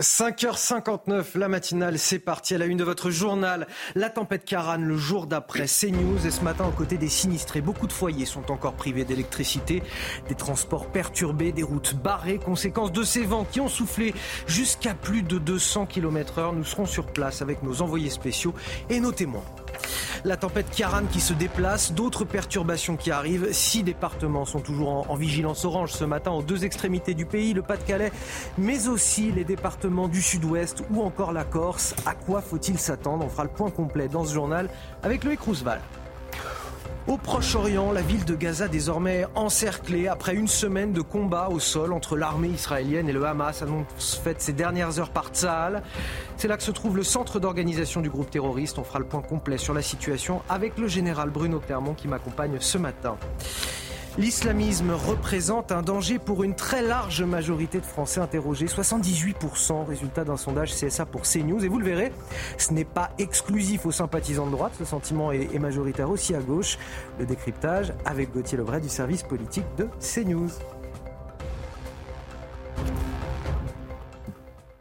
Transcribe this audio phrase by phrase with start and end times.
[0.00, 3.66] 5h59, la matinale, c'est parti à la une de votre journal.
[3.94, 6.26] La tempête Karan, le jour d'après, CNews.
[6.26, 9.82] Et ce matin, aux côtés des sinistrés, beaucoup de foyers sont encore privés d'électricité.
[10.26, 14.14] Des transports perturbés, des routes barrées, conséquence de ces vents qui ont soufflé
[14.46, 16.52] jusqu'à plus de 200 km heure.
[16.54, 18.54] Nous serons sur place avec nos envoyés spéciaux
[18.88, 19.44] et nos témoins.
[20.24, 23.52] La tempête Kiaran qui se déplace, d'autres perturbations qui arrivent.
[23.52, 27.62] Six départements sont toujours en, vigilance orange ce matin aux deux extrémités du pays, le
[27.62, 28.12] Pas-de-Calais,
[28.58, 31.94] mais aussi les départements du sud-ouest ou encore la Corse.
[32.06, 33.24] À quoi faut-il s'attendre?
[33.24, 34.68] On fera le point complet dans ce journal
[35.02, 35.82] avec Loïc Roosevelt.
[37.08, 41.92] Au Proche-Orient, la ville de Gaza désormais encerclée après une semaine de combat au sol
[41.92, 45.82] entre l'armée israélienne et le Hamas, annonce faite ces dernières heures par Tsahal.
[46.36, 48.78] C'est là que se trouve le centre d'organisation du groupe terroriste.
[48.78, 52.58] On fera le point complet sur la situation avec le général Bruno Clermont qui m'accompagne
[52.60, 53.16] ce matin.
[54.18, 60.36] L'islamisme représente un danger pour une très large majorité de Français interrogés, 78%, résultat d'un
[60.36, 61.64] sondage CSA pour CNews.
[61.64, 62.12] Et vous le verrez,
[62.58, 66.76] ce n'est pas exclusif aux sympathisants de droite, ce sentiment est, majoritaire aussi à gauche.
[67.18, 70.50] Le décryptage avec Gauthier Lebret du service politique de CNews.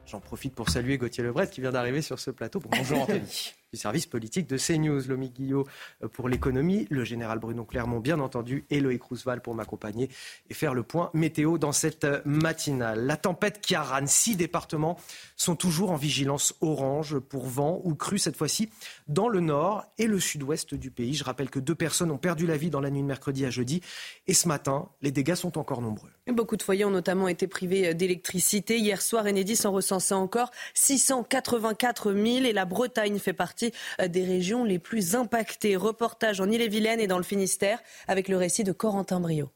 [0.07, 2.59] J'en profite pour saluer Gauthier Lebret qui vient d'arriver sur ce plateau.
[2.71, 5.07] Bonjour Anthony du service politique de CNews.
[5.07, 5.67] Lomi Guillot
[6.03, 10.09] euh, pour l'économie, le général Bruno Clermont, bien entendu, et Loïc Rousseval pour m'accompagner
[10.49, 13.05] et faire le point météo dans cette euh, matinale.
[13.05, 14.97] La tempête Kiaran, six départements
[15.39, 18.69] sont toujours en vigilance orange pour vent ou crue cette fois-ci
[19.07, 21.13] dans le nord et le sud-ouest du pays.
[21.13, 23.49] Je rappelle que deux personnes ont perdu la vie dans la nuit de mercredi à
[23.49, 23.81] jeudi
[24.27, 26.09] et ce matin, les dégâts sont encore nombreux.
[26.27, 28.77] Beaucoup de foyers ont notamment été privés d'électricité.
[28.77, 33.71] Hier soir, Enedis en recensait encore 684 000 et la Bretagne fait partie
[34.05, 35.77] des régions les plus impactées.
[35.77, 39.49] Reportage en Ille-et-Vilaine et dans le Finistère avec le récit de Corentin Brio.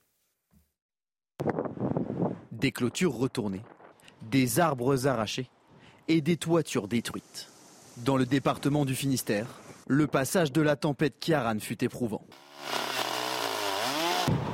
[2.52, 3.64] Des clôtures retournées,
[4.22, 5.50] des arbres arrachés
[6.08, 7.50] et des toitures détruites.
[7.97, 9.47] Dans le département du Finistère,
[9.88, 12.24] le passage de la tempête Kiaran fut éprouvant.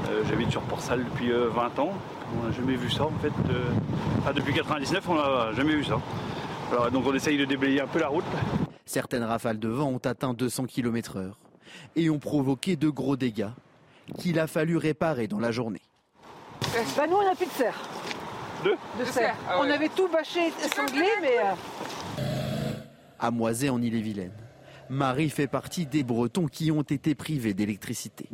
[0.10, 1.94] Euh, J'habite sur Port-Salle depuis euh, 20 ans.
[2.38, 3.34] On n'a jamais vu ça en fait.
[3.50, 3.70] Euh,
[4.26, 6.00] ah, depuis 99, on n'a jamais vu ça.
[6.72, 8.26] Alors, donc on essaye de déblayer un peu la route.
[8.86, 11.32] Certaines rafales de vent ont atteint 200 km/h
[11.96, 13.50] et ont provoqué de gros dégâts
[14.18, 15.82] qu'il a fallu réparer dans la journée.
[16.98, 17.80] Bah nous on n'a plus de serre.
[18.64, 19.36] De, de serre.
[19.48, 19.68] Ah ouais.
[19.68, 21.38] On avait tout bâché et sanglé mais...
[23.20, 24.32] À Moisé en Ille-et-Vilaine,
[24.90, 28.30] Marie fait partie des Bretons qui ont été privés d'électricité.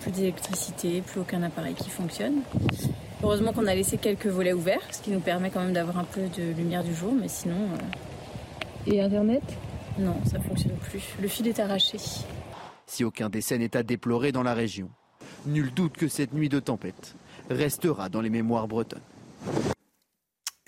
[0.00, 2.42] Plus d'électricité, plus aucun appareil qui fonctionne.
[3.22, 6.04] Heureusement qu'on a laissé quelques volets ouverts, ce qui nous permet quand même d'avoir un
[6.04, 7.56] peu de lumière du jour, mais sinon...
[7.56, 8.90] Euh...
[8.90, 9.42] Et Internet?
[9.98, 11.02] Non, ça ne fonctionne plus.
[11.20, 11.98] Le fil est arraché.
[12.86, 14.90] Si aucun décès n'est à déplorer dans la région,
[15.46, 17.16] nul doute que cette nuit de tempête
[17.50, 19.00] restera dans les mémoires bretonnes.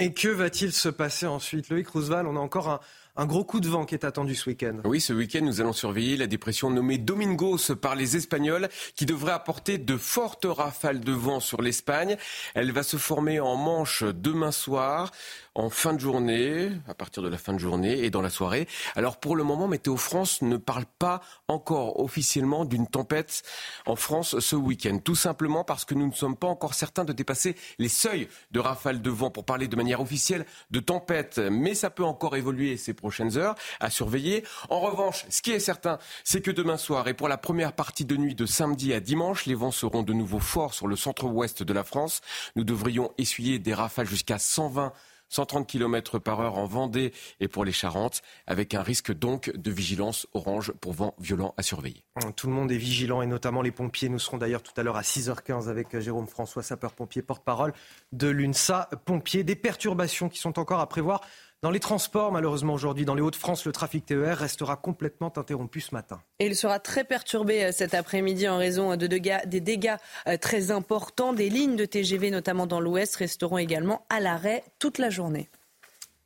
[0.01, 1.71] Et que va-t-il se passer ensuite?
[1.71, 2.81] Loïc Roosevelt, on a encore un,
[3.19, 4.77] un gros coup de vent qui est attendu ce week-end.
[4.85, 9.33] Oui, ce week-end, nous allons surveiller la dépression nommée Domingos par les Espagnols, qui devrait
[9.33, 12.17] apporter de fortes rafales de vent sur l'Espagne.
[12.55, 15.11] Elle va se former en manche demain soir
[15.59, 18.69] en fin de journée, à partir de la fin de journée et dans la soirée.
[18.95, 23.43] Alors pour le moment, Météo France ne parle pas encore officiellement d'une tempête
[23.85, 24.99] en France ce week-end.
[25.03, 28.61] Tout simplement parce que nous ne sommes pas encore certains de dépasser les seuils de
[28.61, 31.39] rafales de vent pour parler de manière officielle de tempête.
[31.39, 34.45] Mais ça peut encore évoluer ces prochaines heures à surveiller.
[34.71, 38.05] En revanche, ce qui est certain, c'est que demain soir et pour la première partie
[38.05, 41.65] de nuit de samedi à dimanche, les vents seront de nouveau forts sur le centre-ouest
[41.65, 42.21] de la France.
[42.55, 44.93] Nous devrions essuyer des rafales jusqu'à 120
[45.29, 49.71] 130 km par heure en Vendée et pour les Charentes, avec un risque donc de
[49.71, 52.05] vigilance orange pour vent violent à surveiller.
[52.37, 54.09] Tout le monde est vigilant et notamment les pompiers.
[54.09, 57.73] Nous serons d'ailleurs tout à l'heure à 6h15 avec euh, Jérôme François, sapeur-pompier, porte-parole
[58.13, 58.89] de l'UNSA.
[59.05, 61.21] Pompiers, des perturbations qui sont encore à prévoir
[61.61, 65.93] dans les transports, malheureusement aujourd'hui, dans les Hauts-de-France, le trafic TER restera complètement interrompu ce
[65.93, 66.21] matin.
[66.39, 69.97] Et il sera très perturbé euh, cet après-midi en raison de dégâts, des dégâts
[70.29, 71.33] euh, très importants.
[71.33, 75.49] Des lignes de TGV, notamment dans l'Ouest, resteront également à l'arrêt toute la journée.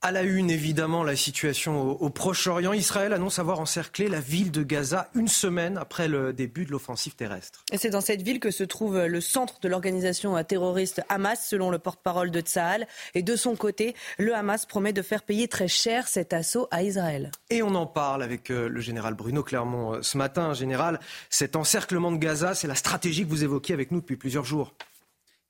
[0.05, 2.73] À la une, évidemment, la situation au, Proche-Orient.
[2.73, 7.15] Israël annonce avoir encerclé la ville de Gaza une semaine après le début de l'offensive
[7.15, 7.65] terrestre.
[7.71, 11.71] Et c'est dans cette ville que se trouve le centre de l'organisation terroriste Hamas, selon
[11.71, 12.89] le porte-parole de Tsahal.
[13.15, 16.83] Et de son côté, le Hamas promet de faire payer très cher cet assaut à
[16.83, 17.31] Israël.
[17.49, 20.53] Et on en parle avec euh, le général Bruno Clermont euh, ce matin.
[20.53, 20.99] Général,
[21.31, 24.75] cet encerclement de Gaza, c'est la stratégie que vous évoquiez avec nous depuis plusieurs jours.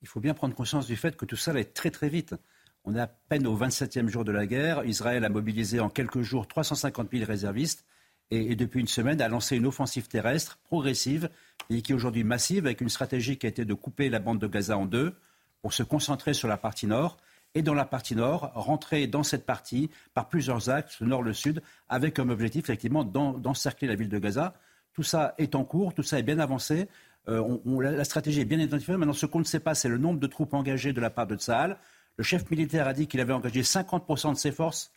[0.03, 2.35] Il faut bien prendre conscience du fait que tout ça va être très très vite.
[2.85, 4.85] On est à peine au 27e jour de la guerre.
[4.85, 7.85] Israël a mobilisé en quelques jours 350 000 réservistes
[8.33, 11.31] et, depuis une semaine a lancé une offensive terrestre progressive
[11.71, 14.41] et qui est aujourd'hui massive avec une stratégie qui a été de couper la bande
[14.41, 15.15] de Gaza en deux
[15.61, 17.19] pour se concentrer sur la partie nord
[17.55, 21.35] et dans la partie nord, rentrer dans cette partie par plusieurs axes, le nord, le
[21.35, 24.55] sud, avec comme objectif effectivement d'encercler la ville de Gaza.
[24.95, 26.89] Tout ça est en cours, tout ça est bien avancé.
[27.29, 28.97] Euh, la, stratégie est bien identifiée.
[28.97, 31.27] Maintenant, ce qu'on ne sait pas, c'est le nombre de troupes engagées de la part
[31.27, 31.77] de Tsahal.
[32.17, 34.93] Le chef militaire a dit qu'il avait engagé 50% de ses forces.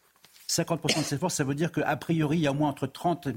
[0.50, 2.88] 50% de ses forces, ça veut dire qu'a priori, il y a au moins entre
[2.88, 3.30] 30,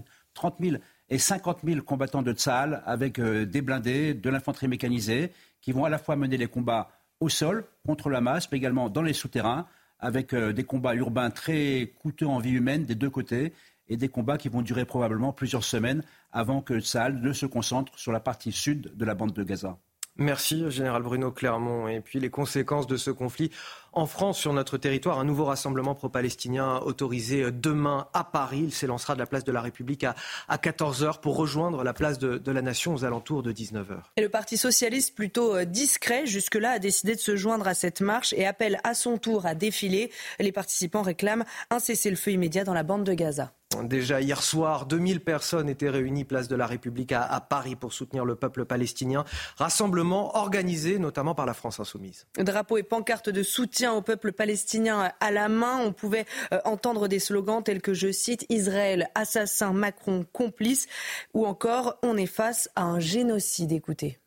[0.61, 0.77] 000
[1.09, 5.85] et 50 000 combattants de Tsahal avec euh, des blindés, de l'infanterie mécanisée, qui vont
[5.85, 6.91] à la fois mener les combats
[7.21, 9.67] au sol contre la masse, mais également dans les souterrains,
[10.01, 13.53] avec euh, des combats urbains très coûteux en vie humaine des deux côtés,
[13.89, 17.99] et des combats qui vont durer probablement plusieurs semaines avant que Tsahal ne se concentre
[17.99, 19.79] sur la partie sud de la bande de Gaza.
[20.19, 21.87] Merci, Général Bruno Clermont.
[21.87, 23.51] Et puis les conséquences de ce conflit
[23.93, 28.61] en France, sur notre territoire, un nouveau rassemblement pro-palestinien autorisé demain à Paris.
[28.65, 30.15] Il s'élancera de la place de la République à,
[30.51, 33.97] 14h pour rejoindre la place de, de, la Nation aux alentours de 19h.
[34.17, 38.01] Et le Parti socialiste, plutôt euh, discret jusque-là, a décidé de se joindre à cette
[38.01, 40.13] marche et appelle à son tour à défiler.
[40.39, 43.53] Les participants réclament un cessez-le-feu immédiat dans la bande de Gaza.
[43.83, 48.25] Déjà hier soir, 2000 personnes étaient réunies place de la République à, Paris pour soutenir
[48.25, 49.25] le peuple palestinien.
[49.57, 52.27] Rassemblement organisé notamment par la France insoumise.
[52.39, 55.81] Drapeau et pancarte de soutien au peuple palestinien à la main.
[55.85, 60.87] On pouvait euh, entendre des slogans tels que, je cite, Israël assassin, Macron complice,
[61.35, 63.73] ou encore on est face à un génocide.
[63.73, 64.19] Écoutez.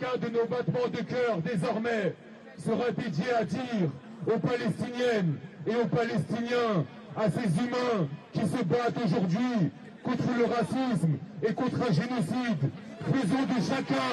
[0.00, 2.14] Chacun de nos battements de cœur désormais
[2.58, 3.90] sera dédié à dire
[4.26, 6.84] aux Palestiniennes et aux Palestiniens,
[7.16, 9.70] à ces humains qui se battent aujourd'hui
[10.02, 12.70] contre le racisme et contre un génocide.
[13.06, 14.10] Faisons de chacun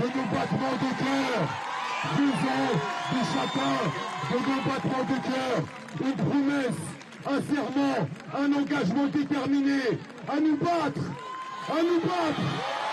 [0.00, 1.48] de nos battements de cœur,
[2.16, 2.72] faisons
[3.12, 3.76] de chacun
[4.30, 5.64] de nos battements de cœur
[6.00, 6.82] une promesse,
[7.26, 9.80] un serment, un engagement déterminé
[10.28, 11.02] à nous battre,
[11.68, 12.85] à nous battre.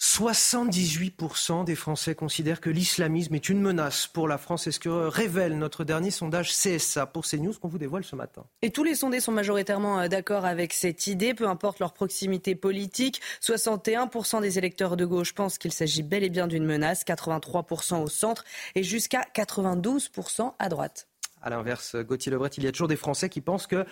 [0.00, 4.64] 78% des Français considèrent que l'islamisme est une menace pour la France.
[4.64, 8.44] C'est ce que révèle notre dernier sondage CSA pour CNews qu'on vous dévoile ce matin.
[8.62, 12.54] Et tous les sondés sont majoritairement euh, d'accord avec cette idée, peu importe leur proximité
[12.54, 13.20] politique.
[13.42, 18.08] 61% des électeurs de gauche pensent qu'il s'agit bel et bien d'une menace, 83% au
[18.08, 18.44] centre
[18.76, 21.08] et jusqu'à 92% à droite.
[21.42, 23.84] À l'inverse, Gauthier Lebret, il y a toujours des Français qui pensent que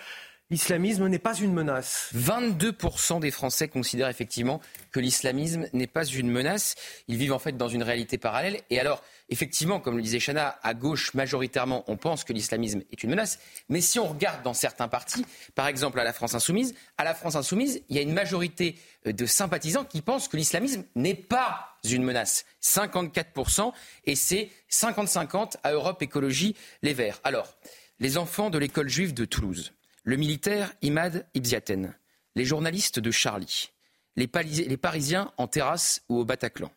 [0.49, 2.09] l'islamisme n'est pas une menace.
[2.15, 6.75] 22% des Français considèrent effectivement que l'islamisme n'est pas une menace.
[7.07, 8.61] Ils vivent en fait dans une réalité parallèle.
[8.69, 13.03] Et alors, effectivement, comme le disait Chana, à gauche, majoritairement, on pense que l'islamisme est
[13.03, 13.39] une menace.
[13.69, 17.13] Mais si on regarde dans certains partis, par exemple à la France insoumise, à la
[17.13, 21.15] France insoumise, il y a une majorité euh, de sympathisants qui pensent que l'islamisme n'est
[21.15, 22.45] pas une menace.
[22.61, 23.71] 54%,
[24.05, 27.21] et c'est 50-50 à Europe Écologie Les Verts.
[27.23, 27.57] Alors,
[27.99, 29.73] les enfants de l'école juive de Toulouse
[30.07, 31.93] le militaire Imad Ibziaten,
[32.35, 33.71] les journalistes de Charlie,
[34.15, 36.71] les, Parisiens en terrasse ou au Bataclan,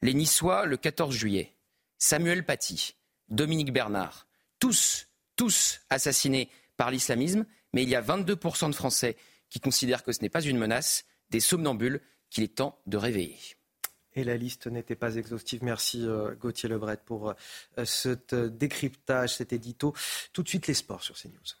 [0.00, 1.52] les Niçois le 14 juillet,
[1.98, 2.96] Samuel Paty,
[3.28, 4.26] Dominique Bernard,
[4.58, 7.44] tous, tous assassinés par l'islamisme,
[7.74, 9.18] mais il y a 22% de Français
[9.50, 13.36] qui considèrent que ce n'est pas une menace, des somnambules qu'il est temps de réveiller.
[14.14, 15.62] Et la liste n'était pas exhaustive.
[15.62, 18.08] Merci euh, Gauthier Lebret pour euh, ce
[18.48, 19.94] décryptage, cet édito.
[20.32, 21.60] Tout de suite les sports sur CNews.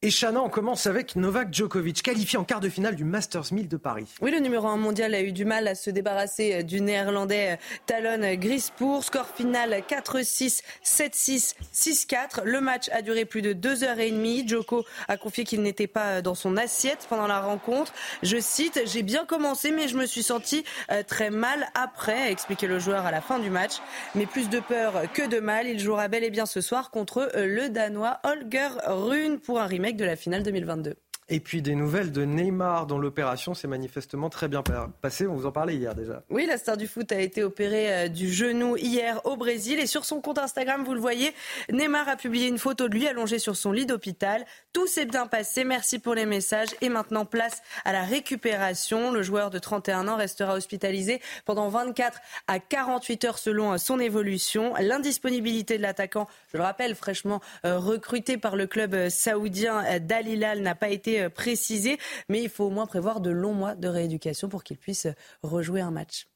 [0.00, 3.76] Et Chana, commence avec Novak Djokovic, qualifié en quart de finale du Masters 1000 de
[3.76, 4.06] Paris.
[4.20, 8.20] Oui, le numéro 1 mondial a eu du mal à se débarrasser du néerlandais Talon
[8.36, 9.02] Grispour.
[9.02, 12.44] Score final 4-6, 7-6, 6-4.
[12.44, 14.46] Le match a duré plus de deux heures et demie.
[14.46, 17.92] Djoko a confié qu'il n'était pas dans son assiette pendant la rencontre.
[18.22, 20.62] Je cite, j'ai bien commencé, mais je me suis senti
[20.92, 23.78] euh, très mal après, a expliqué le joueur à la fin du match.
[24.14, 25.66] Mais plus de peur que de mal.
[25.66, 29.66] Il jouera bel et bien ce soir contre euh, le Danois Holger Rune pour un
[29.96, 31.07] de la finale 2022.
[31.30, 34.62] Et puis des nouvelles de Neymar, dont l'opération s'est manifestement très bien
[35.02, 35.26] passée.
[35.26, 36.22] On vous en parlait hier déjà.
[36.30, 39.78] Oui, la star du foot a été opérée euh, du genou hier au Brésil.
[39.78, 41.34] Et sur son compte Instagram, vous le voyez,
[41.70, 44.46] Neymar a publié une photo de lui allongé sur son lit d'hôpital.
[44.72, 45.64] Tout s'est bien passé.
[45.64, 46.68] Merci pour les messages.
[46.80, 49.12] Et maintenant, place à la récupération.
[49.12, 54.00] Le joueur de 31 ans restera hospitalisé pendant 24 à 48 heures selon euh, son
[54.00, 54.72] évolution.
[54.80, 60.62] L'indisponibilité de l'attaquant, je le rappelle, fraîchement euh, recruté par le club saoudien Dal Hilal,
[60.62, 61.98] n'a pas été euh, précisé,
[62.28, 65.06] mais il faut au moins prévoir de longs mois de rééducation pour qu'il puisse
[65.42, 66.26] rejouer un match.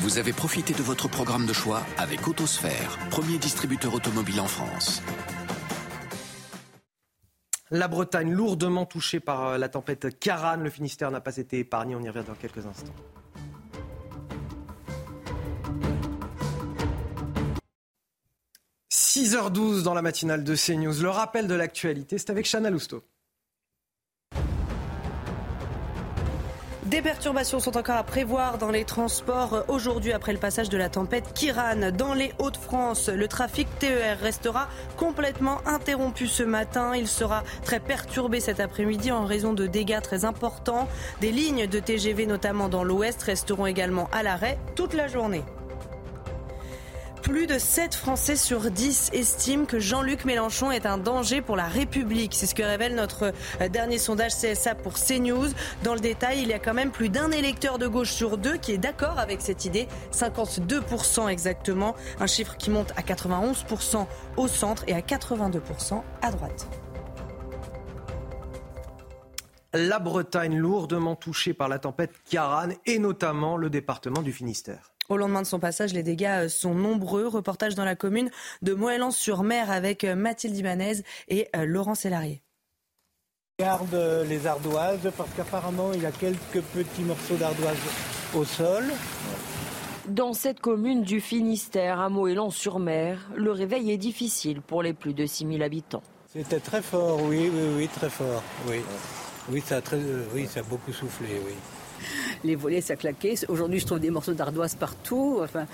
[0.00, 5.02] Vous avez profité de votre programme de choix avec Autosphère, premier distributeur automobile en France.
[7.70, 10.56] La Bretagne lourdement touchée par euh, la tempête Karan.
[10.56, 11.94] Le Finistère n'a pas été épargné.
[11.94, 12.94] On y revient dans quelques instants.
[18.90, 21.02] 6h12 dans la matinale de CNews.
[21.02, 23.02] Le rappel de l'actualité, c'est avec Chana Lousteau.
[26.88, 30.88] Des perturbations sont encore à prévoir dans les transports aujourd'hui après le passage de la
[30.88, 31.90] tempête Kiran.
[31.92, 36.96] Dans les Hauts-de-France, le trafic TER restera complètement interrompu ce matin.
[36.96, 40.88] Il sera très perturbé cet après-midi en raison de dégâts très importants.
[41.20, 45.44] Des lignes de TGV, notamment dans l'Ouest, resteront également à l'arrêt toute la journée.
[47.22, 51.66] Plus de 7 Français sur 10 estiment que Jean-Luc Mélenchon est un danger pour la
[51.66, 52.34] République.
[52.34, 55.48] C'est ce que révèle notre euh, dernier sondage CSA pour CNews.
[55.82, 58.56] Dans le détail, il y a quand même plus d'un électeur de gauche sur deux
[58.56, 59.88] qui est d'accord avec cette idée.
[60.12, 61.94] 52% exactement.
[62.20, 64.06] Un chiffre qui monte à 91%
[64.36, 66.66] au centre et à 82% à droite.
[69.74, 74.92] La Bretagne lourdement touchée par la tempête Kiaran et notamment le département du Finistère.
[75.08, 77.26] Au lendemain de son passage, les dégâts euh, sont nombreux.
[77.26, 82.42] Reportage dans la commune de Moëlan-sur-Mer avec euh, Mathilde Ibanez et euh, Laurent Sélarié.
[83.58, 87.76] Regarde les ardoises parce qu'apparemment il y a quelques petits morceaux d'ardoises
[88.34, 88.84] au sol.
[90.06, 95.26] Dans cette commune du Finistère, à Moëlan-sur-Mer, le réveil est difficile pour les plus de
[95.26, 96.02] 6000 habitants.
[96.32, 98.80] C'était très fort, oui, oui, oui, très fort, oui.
[99.50, 99.98] Oui, ça a, très,
[100.34, 101.54] oui, ça a beaucoup soufflé, oui
[102.44, 103.34] les volets, ça claquait.
[103.48, 105.40] Aujourd'hui, je trouve des morceaux d'ardoise partout.
[105.42, 105.66] Enfin,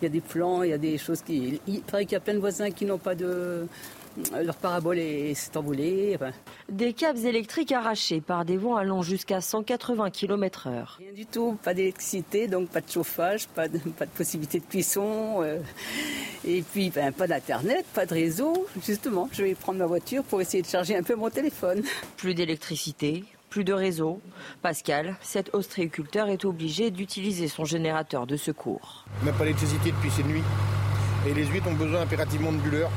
[0.00, 1.60] il y a des plans, il y a des choses qui.
[1.66, 3.66] Il paraît qu'il y a plein de voisins qui n'ont pas de.
[4.44, 4.98] Leur parabole
[5.34, 6.18] s'est envolée.
[6.68, 10.98] Des câbles électriques arrachés par des vents allant jusqu'à 180 km/h.
[10.98, 14.64] Rien du tout, pas d'électricité, donc pas de chauffage, pas de, pas de possibilité de
[14.64, 15.42] cuisson.
[15.42, 15.58] Euh,
[16.44, 18.66] et puis ben, pas d'internet, pas de réseau.
[18.84, 21.82] Justement, je vais prendre ma voiture pour essayer de charger un peu mon téléphone.
[22.18, 24.18] Plus d'électricité, plus de réseau.
[24.62, 29.04] Pascal, cet ostréiculteur est obligé d'utiliser son générateur de secours.
[29.24, 30.42] Même pas d'électricité depuis cette nuit.
[31.28, 32.90] Et les huîtres ont besoin impérativement de bulleurs.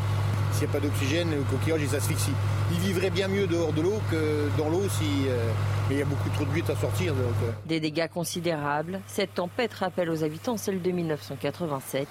[0.54, 2.32] S'il n'y a pas d'oxygène, le coquillage il s'asphyxie.
[2.72, 5.52] Ils vivraient bien mieux dehors de l'eau que dans l'eau si euh,
[5.92, 7.12] il y a beaucoup trop de d'huîtres à sortir.
[7.12, 7.52] Euh.
[7.66, 9.02] Des dégâts considérables.
[9.08, 12.08] Cette tempête rappelle aux habitants celle de 1987.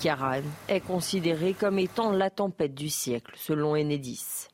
[0.00, 4.48] Kiaran est considérée comme étant la tempête du siècle, selon Enedis.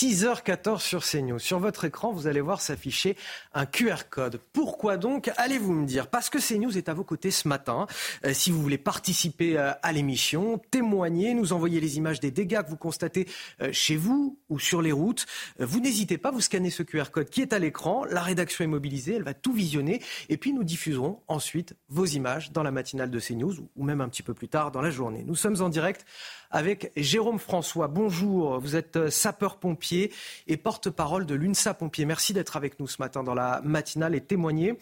[0.00, 1.38] 6h14 sur CNews.
[1.38, 3.18] Sur votre écran, vous allez voir s'afficher
[3.52, 4.40] un QR code.
[4.54, 6.06] Pourquoi donc Allez-vous me dire?
[6.06, 7.86] Parce que CNews est à vos côtés ce matin.
[8.24, 12.62] Euh, si vous voulez participer euh, à l'émission, témoigner, nous envoyer les images des dégâts
[12.62, 13.28] que vous constatez
[13.60, 15.26] euh, chez vous ou sur les routes,
[15.58, 18.06] vous n'hésitez pas, vous scannez ce QR code qui est à l'écran.
[18.06, 20.00] La rédaction est mobilisée, elle va tout visionner.
[20.30, 24.08] Et puis nous diffuserons ensuite vos images dans la matinale de CNews ou même un
[24.08, 25.24] petit peu plus tard dans la journée.
[25.26, 26.06] Nous sommes en direct
[26.50, 27.88] avec Jérôme François.
[27.88, 30.12] Bonjour, vous êtes euh, sapeur-pompier
[30.46, 32.04] et porte-parole de l'UNSA Pompier.
[32.04, 34.74] Merci d'être avec nous ce matin dans la matinale et témoigner.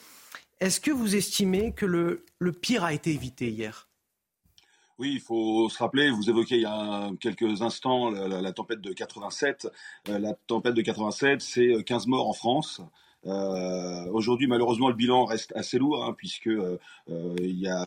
[0.61, 3.89] Est-ce que vous estimez que le, pire a été évité hier?
[4.99, 8.93] Oui, il faut se rappeler, vous évoquez il y a quelques instants la, tempête de
[8.93, 9.69] 87.
[10.09, 12.81] Euh, la tempête de 87, c'est 15 morts en France.
[14.13, 16.51] Aujourd'hui, malheureusement, le bilan reste assez lourd, hein, puisque
[17.09, 17.85] il y a,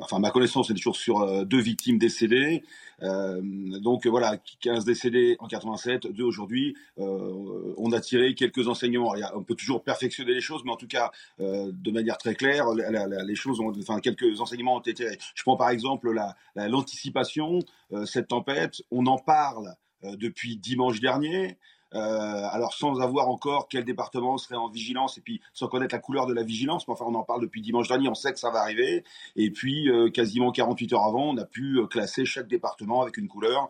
[0.00, 2.62] enfin, ma connaissance est toujours sur deux victimes décédées.
[3.00, 6.76] donc voilà, 15 décédés en 87, deux aujourd'hui.
[6.96, 9.14] on a tiré quelques enseignements.
[9.34, 13.34] on peut toujours perfectionner les choses, mais en tout cas, de manière très claire, les
[13.34, 15.18] choses ont, enfin, quelques enseignements ont été.
[15.34, 16.12] Je prends par exemple
[16.54, 17.60] l'anticipation.
[18.06, 21.58] cette tempête, on en parle depuis dimanche dernier.
[21.94, 26.00] Euh, alors sans avoir encore quel département serait en vigilance et puis sans connaître la
[26.00, 28.38] couleur de la vigilance, mais enfin on en parle depuis dimanche dernier, on sait que
[28.38, 29.04] ça va arriver.
[29.36, 33.16] Et puis euh, quasiment 48 heures avant, on a pu euh, classer chaque département avec
[33.16, 33.68] une couleur.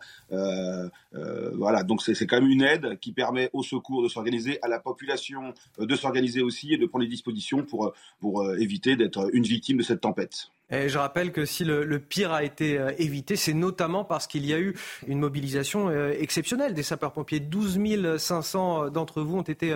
[1.55, 4.79] voilà, donc c'est quand même une aide qui permet au secours de s'organiser, à la
[4.79, 9.79] population de s'organiser aussi et de prendre les dispositions pour, pour éviter d'être une victime
[9.79, 10.51] de cette tempête.
[10.71, 14.55] Je rappelle que si le, pire a été euh, évité, c'est notamment parce qu'il y
[14.55, 17.41] a eu une mobilisation euh, exceptionnelle des sapeurs-pompiers.
[17.41, 19.75] 12 500 euh, d'entre vous ont été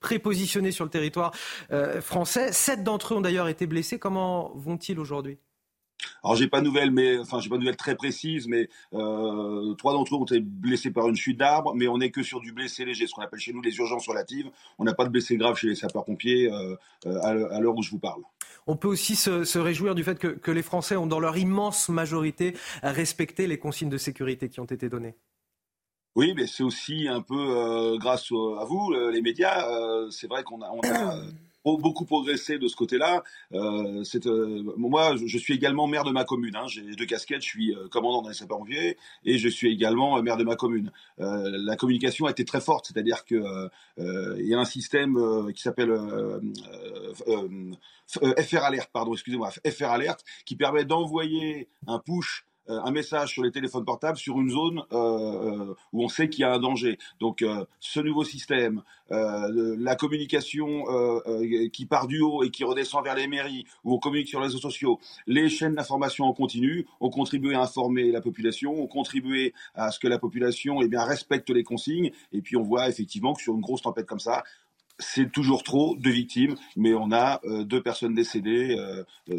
[0.00, 1.32] prépositionnés sur le territoire
[2.00, 2.52] français.
[2.52, 3.98] Sept d'entre eux ont d'ailleurs été blessés.
[3.98, 5.38] Comment vont-ils aujourd'hui?
[6.22, 9.74] Alors j'ai pas de nouvelles, mais enfin j'ai pas de nouvelles très précises, mais euh,
[9.74, 12.40] trois d'entre eux ont été blessés par une chute d'arbre, mais on n'est que sur
[12.40, 14.50] du blessé léger, ce qu'on appelle chez nous les urgences relatives.
[14.78, 17.90] On n'a pas de blessés graves chez les sapeurs-pompiers euh, euh, à l'heure où je
[17.90, 18.22] vous parle.
[18.66, 21.88] On peut aussi se, réjouir du fait que, que, les Français ont, dans leur immense
[21.88, 25.16] majorité, respecté les consignes de sécurité qui ont été données.
[26.14, 29.66] Oui, mais c'est aussi un peu grâce à vous, les médias.
[30.10, 31.22] c'est vrai qu'on a, on a
[31.64, 33.22] beaucoup progressé de ce côté-là.
[33.52, 36.56] Euh, euh, moi, je suis également maire de ma commune.
[36.56, 36.66] Hein.
[36.68, 37.42] J'ai deux casquettes.
[37.42, 40.90] Je suis euh, commandant dans les sapeurs-pompiers et je suis également maire de ma commune.
[41.18, 45.92] la communication a été très forte, c'est-à-dire que il y a un système qui s'appelle
[48.06, 53.42] FR Alert, pardon, excusez-moi, FR Alert, qui permet d'envoyer un push euh, un message sur
[53.42, 56.58] les téléphones portables sur une zone euh, euh, où on sait qu'il y a un
[56.58, 56.98] danger.
[57.20, 57.44] Donc
[57.80, 60.84] ce nouveau système, la communication
[61.72, 64.46] qui part du haut et qui redescend vers les mairies, où on communique sur les
[64.46, 69.52] réseaux sociaux, les chaînes d'information en continu ont contribué à informer la population, ont contribué
[69.74, 72.12] à ce que la population eh bien, respecte les consignes.
[72.32, 74.42] Et puis on voit effectivement que sur une grosse tempête comme ça,
[74.98, 78.76] c'est toujours trop de victimes, mais on a deux personnes décédées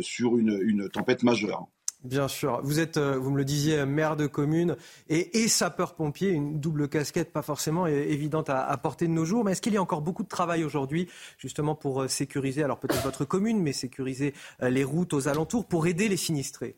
[0.02, 1.68] sur une tempête majeure.
[2.04, 2.60] Bien sûr.
[2.64, 4.76] Vous êtes, euh, vous me le disiez, maire de commune
[5.08, 9.46] et, sapeur-pompier, une double casquette pas forcément évidente à, porter de nos jours.
[9.46, 11.08] Mais est-ce qu'il y a encore beaucoup de travail aujourd'hui,
[11.38, 15.66] justement, pour euh, sécuriser, alors peut-être votre commune, mais sécuriser euh, les routes aux alentours
[15.66, 16.76] pour aider les sinistrés?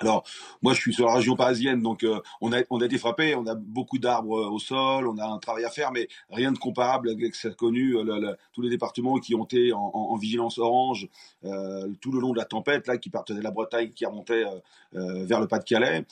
[0.00, 0.24] Alors,
[0.60, 3.54] moi, je suis sur la région parisienne, donc euh, on, a, été frappé, on a
[3.54, 7.10] beaucoup d'arbres euh, au sol, on a un travail à faire, mais rien de comparable
[7.10, 11.08] avec ce connu euh, tous les départements qui ont été en, vigilance orange
[11.42, 14.44] tout le long de la tempête, là, qui partait de la Bretagne, qui remontait
[14.92, 16.04] vers le Pas-de-Calais.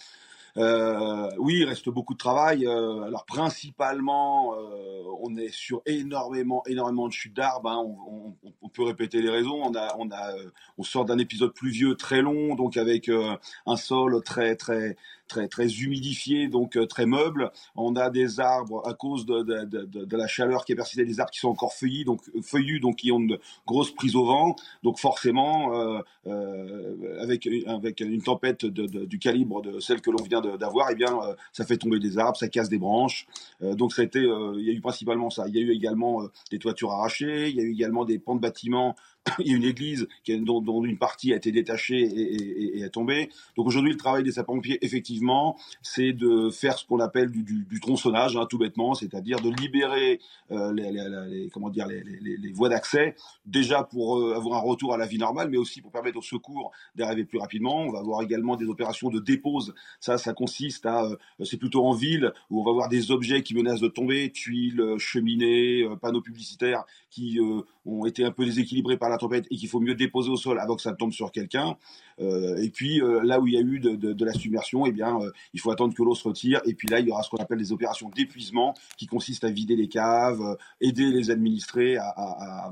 [0.59, 2.67] Euh, oui, il reste beaucoup de travail.
[2.67, 7.71] Euh, alors principalement, euh, on est sur énormément, énormément de chutes d'arbres.
[7.71, 7.83] Hein.
[7.85, 9.63] On, on, on, peut répéter les raisons.
[9.63, 10.35] On a, on a,
[10.79, 14.97] on sort d'un épisode pluvieux très long, donc avec un sol très, très,
[15.29, 17.51] très, très humidifié, donc euh, très meuble.
[17.75, 21.31] On a des arbres à cause de, de, la chaleur qui est persistée, des arbres
[21.31, 24.57] qui sont encore feuillus, donc feuillus, donc qui ont une grosse prise au vent.
[24.83, 30.41] Donc forcément, euh, euh, avec avec une tempête du calibre de celle que l'on vient
[30.41, 33.27] d'avoir, eh bien, euh, ça fait tomber des arbres, ça casse des branches.
[33.63, 35.45] Euh, donc ça a il y a eu principalement ça.
[35.49, 38.35] Il y a eu également des toitures arrachées, il y a eu également des pans
[38.35, 38.95] de bâtiments
[39.39, 43.31] il y a une église qui dont, une partie a été détachée et, est tombée.
[43.57, 48.37] Donc aujourd'hui, le travail des sapeurs-pompiers, effectivement, c'est de faire ce qu'on appelle du, tronçonnage,
[48.37, 53.15] hein, tout bêtement, c'est-à-dire de libérer euh, les, comment dire, les, voies d'accès,
[53.47, 56.23] déjà pour euh, avoir un retour à la vie normale, mais aussi pour permettre au
[56.23, 57.83] secours d'arriver plus rapidement.
[57.83, 59.75] On va avoir également des opérations de dépose.
[60.01, 63.43] Ça, ça consiste à, euh, c'est plutôt en ville où on va avoir des objets
[63.43, 67.39] qui menacent de tomber, tuiles, cheminées, panneaux publicitaires qui
[67.85, 70.59] ont été un peu déséquilibrés par la tempête et qu'il faut mieux déposer au sol
[70.59, 71.77] avant que ça tombe sur quelqu'un.
[72.21, 75.21] Euh, et puis euh, là où il y a eu de, la submersion, eh bien,
[75.21, 76.61] euh, il faut attendre que l'eau se retire.
[76.65, 79.51] Et puis là, il y aura ce qu'on appelle des opérations d'épuisement qui consistent à
[79.51, 82.71] vider les caves, aider les administrés à,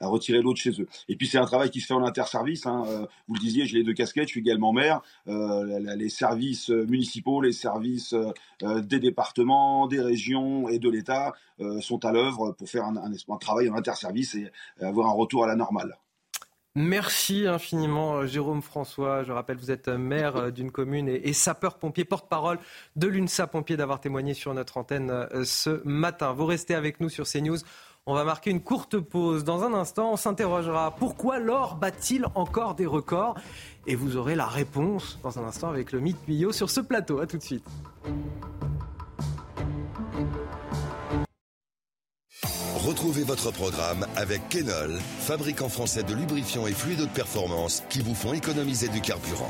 [0.00, 0.86] retirer l'eau de chez eux.
[1.08, 2.66] Et puis c'est un travail qui se fait en interservice.
[2.66, 2.84] Hein.
[3.26, 5.00] vous le disiez, j'ai les deux casquettes, je suis également maire.
[5.26, 8.14] les services municipaux, les services
[8.62, 11.32] des départements, des régions et de l'État
[11.80, 15.56] sont à l'œuvre pour faire un, travail en interservice et avoir un retour à la
[15.56, 15.96] normale.
[16.74, 19.24] Merci infiniment, euh, Jérôme François.
[19.24, 22.58] Je rappelle, vous êtes maire euh, d'une commune et, sapeur-pompier, porte-parole
[22.94, 26.32] de l'UNSA Pompier, d'avoir témoigné sur notre antenne euh, ce matin.
[26.32, 27.58] Vous restez avec nous sur CNews.
[28.06, 29.44] On va marquer une courte pause.
[29.44, 33.36] Dans un instant, on s'interrogera pourquoi l'or bat-il encore des records?
[33.86, 37.20] Et vous aurez la réponse dans un instant avec le mythe Puyot sur ce plateau.
[37.20, 37.66] A tout de suite.
[42.78, 48.14] Retrouvez votre programme avec Kenol, fabricant français de lubrifiants et fluides de performance qui vous
[48.14, 49.48] font économiser du carburant.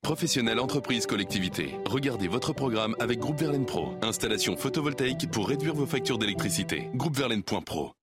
[0.00, 1.74] Professionnels, entreprises, collectivités.
[1.84, 3.92] Regardez votre programme avec Groupe Verlaine Pro.
[4.00, 6.88] Installation photovoltaïque pour réduire vos factures d'électricité.
[6.94, 7.97] Groupeverlaine.pro.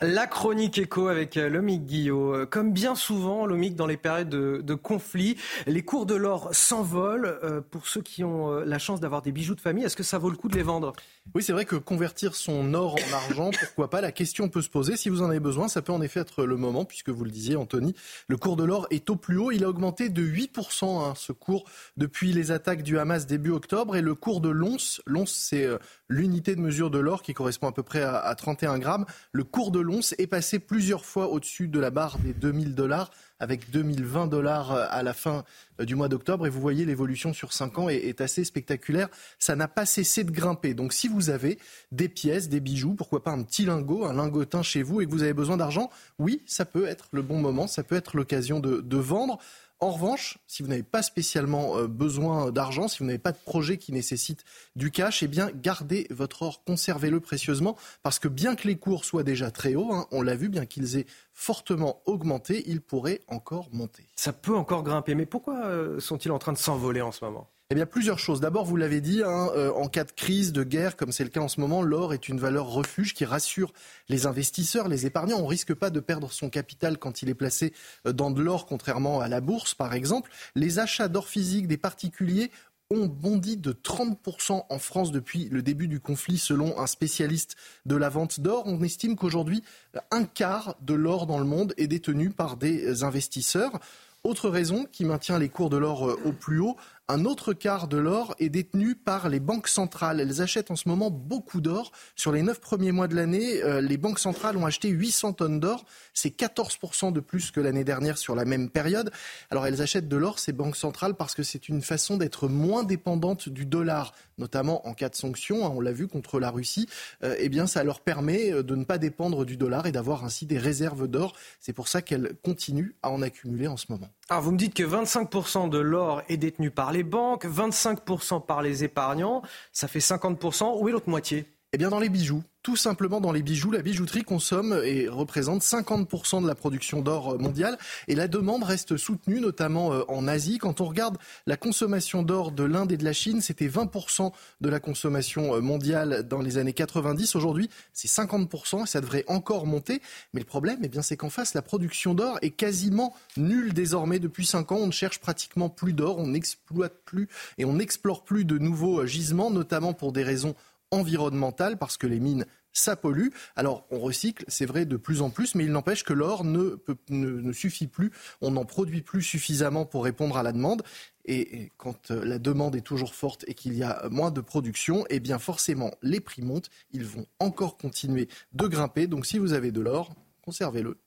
[0.00, 2.32] La chronique écho avec euh, Lomic Guillot.
[2.32, 7.36] Euh, comme bien souvent, Lomic, dans les périodes de, conflit, les cours de l'or s'envolent.
[7.42, 10.18] Euh, pour ceux qui ont la chance d'avoir des bijoux de famille, est-ce que ça
[10.18, 10.92] vaut le coup de les vendre?
[11.34, 14.00] Oui, c'est vrai que convertir son or en argent, pourquoi pas?
[14.00, 14.96] La question peut se poser.
[14.96, 17.32] Si vous en avez besoin, ça peut en effet être le moment, puisque vous le
[17.32, 17.92] disiez, Anthony,
[18.28, 19.50] le cours de l'or est au plus haut.
[19.50, 21.64] Il a augmenté de 8%, hein, ce cours,
[21.96, 23.96] depuis les attaques du Hamas début octobre.
[23.96, 25.68] Et le cours de l'once, l'once c'est
[26.08, 29.06] l'unité de mesure de l'or qui correspond à peu près à, à 31 grammes.
[29.32, 33.10] Le cours de l'once est passé plusieurs fois au-dessus de la barre des 2000 dollars
[33.40, 35.44] avec 2020 dollars euh, à la fin
[35.80, 36.46] euh, du mois d'octobre.
[36.46, 39.08] Et vous voyez, l'évolution sur 5 ans est, assez spectaculaire.
[39.38, 40.74] Ça n'a pas cessé de grimper.
[40.74, 41.58] Donc si vous avez
[41.92, 45.10] des pièces, des bijoux, pourquoi pas un petit lingot, un lingotin chez vous et que
[45.10, 48.60] vous avez besoin d'argent, oui, ça peut être le bon moment, ça peut être l'occasion
[48.60, 49.38] de vendre.
[49.80, 53.38] En revanche, si vous n'avez pas spécialement euh, besoin d'argent, si vous n'avez pas de
[53.38, 58.56] projet qui nécessite du cash, eh bien gardez votre or, conservez-le précieusement, parce que bien
[58.56, 62.02] que les cours soient déjà très hauts, hein, on l'a vu, bien qu'ils aient fortement
[62.06, 64.08] augmenté, ils pourraient encore monter.
[64.16, 67.48] Ça peut encore grimper, mais pourquoi euh, sont-ils en train de s'envoler en ce moment?
[67.70, 68.40] Eh bien, plusieurs choses.
[68.40, 71.28] D'abord, vous l'avez dit, hein, euh, en cas de crise, de guerre, comme c'est le
[71.28, 73.74] cas en ce moment, l'or est une valeur refuge qui rassure
[74.08, 75.36] les investisseurs, les épargnants.
[75.36, 77.74] On ne risque pas de perdre son capital quand il est placé
[78.06, 80.30] euh, dans de l'or, contrairement à la bourse, par exemple.
[80.54, 82.50] Les achats d'or physique des particuliers
[82.90, 87.96] ont bondi de 30% en France depuis le début du conflit, selon un spécialiste de
[87.96, 88.62] la vente d'or.
[88.64, 89.62] On estime qu'aujourd'hui,
[90.10, 93.78] un quart de l'or dans le monde est détenu par des investisseurs.
[94.24, 96.76] Autre raison qui maintient les cours de l'or euh, au plus haut,
[97.10, 100.20] un autre quart de l'or est détenu par les banques centrales.
[100.20, 101.90] Elles achètent en ce moment beaucoup d'or.
[102.16, 105.58] Sur les neuf premiers mois de l'année, euh, les banques centrales ont acheté 800 tonnes
[105.58, 105.86] d'or.
[106.12, 109.10] C'est 14% de plus que l'année dernière sur la même période.
[109.50, 112.84] Alors elles achètent de l'or, ces banques centrales, parce que c'est une façon d'être moins
[112.84, 115.64] dépendante du dollar, notamment en cas de sanctions.
[115.64, 116.88] Hein, on l'a vu contre la Russie.
[117.24, 120.24] Euh, eh bien, ça leur permet euh, de ne pas dépendre du dollar et d'avoir
[120.24, 121.34] ainsi des réserves d'or.
[121.58, 124.10] C'est pour ça qu'elles continuent à en accumuler en ce moment.
[124.28, 128.62] Alors vous me dites que 25% de l'or est détenu par les banques, 25% par
[128.62, 130.80] les épargnants, ça fait 50%.
[130.80, 131.46] Où est l'autre moitié?
[131.72, 132.42] Eh bien, dans les bijoux.
[132.68, 137.40] Tout simplement dans les bijoux, la bijouterie consomme et représente 50% de la production d'or
[137.40, 137.78] mondiale
[138.08, 140.58] et la demande reste soutenue, notamment euh, en Asie.
[140.58, 144.68] Quand on regarde la consommation d'or de l'Inde et de la Chine, c'était 20% de
[144.68, 147.36] la consommation euh, mondiale dans les années 90.
[147.36, 150.02] Aujourd'hui, c'est 50% et ça devrait encore monter.
[150.34, 154.18] Mais le problème, eh bien, c'est qu'en face, la production d'or est quasiment nulle désormais.
[154.18, 158.24] Depuis 5 ans, on ne cherche pratiquement plus d'or, on n'exploite plus et on n'explore
[158.24, 160.54] plus de nouveaux euh, gisements, notamment pour des raisons
[160.90, 163.28] environnementale parce que les mines ça pollue.
[163.56, 166.76] Alors on recycle, c'est vrai, de plus en plus, mais il n'empêche que l'or ne,
[167.10, 170.82] ne, suffit plus, on n'en produit plus suffisamment pour répondre à la demande.
[171.24, 175.04] Et, quand euh, la demande est toujours forte et qu'il y a moins de production,
[175.10, 179.06] eh bien forcément les prix montent, ils vont encore continuer de grimper.
[179.06, 180.98] Donc si vous avez de l'or, conservez-le.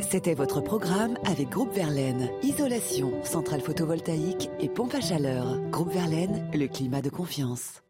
[0.00, 2.28] C'était votre programme avec Groupe Verlaine.
[2.42, 5.60] Isolation, centrale photovoltaïque et pompe à chaleur.
[5.70, 7.80] Groupe Verlaine, le climat de confiance.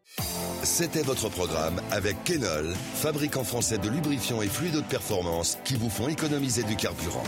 [0.65, 5.91] C'était votre programme avec Kenol, fabricant français de lubrifiants et fluides de performance qui vous
[5.91, 7.23] font économiser du carburant.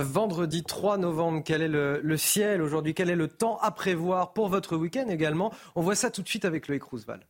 [0.00, 2.94] Vendredi 3 novembre, quel est le, ciel aujourd'hui?
[2.94, 5.52] Quel est le temps à prévoir pour votre week-end également?
[5.74, 7.26] On voit ça tout de suite avec Loïc Roosevelt.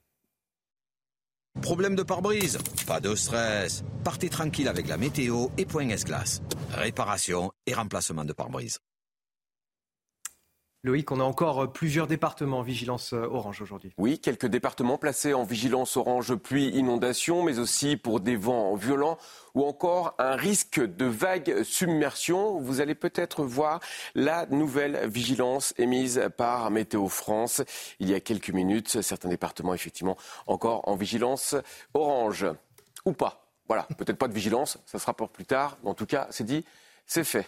[1.63, 2.59] Problème de pare-brise?
[2.87, 3.83] Pas de stress.
[4.05, 6.43] Partez tranquille avec la météo et point S-Glace.
[6.73, 8.79] Réparation et remplacement de pare-brise.
[10.85, 13.95] Loïc, on a encore plusieurs départements en vigilance euh, orange aujourd'hui.
[13.99, 19.17] Oui, quelques départements placés en vigilance orange pluie inondation, mais aussi pour des vents violents
[19.55, 22.59] ou encore un risque de vague submersion.
[22.59, 23.79] Vous allez peut-être voir
[24.17, 27.63] la nouvelle vigilance émise par Météo France
[28.01, 29.03] il y a quelques minutes.
[29.03, 30.17] Certains départements, effectivement,
[30.49, 31.55] encore en vigilance
[31.95, 32.45] orange.
[33.05, 33.47] Ou pas.
[33.69, 35.79] Voilà, peut-être pas de vigilance, ça sera pour plus tard.
[35.85, 36.65] En tout cas, c'est dit,
[37.13, 37.47] c'est fait.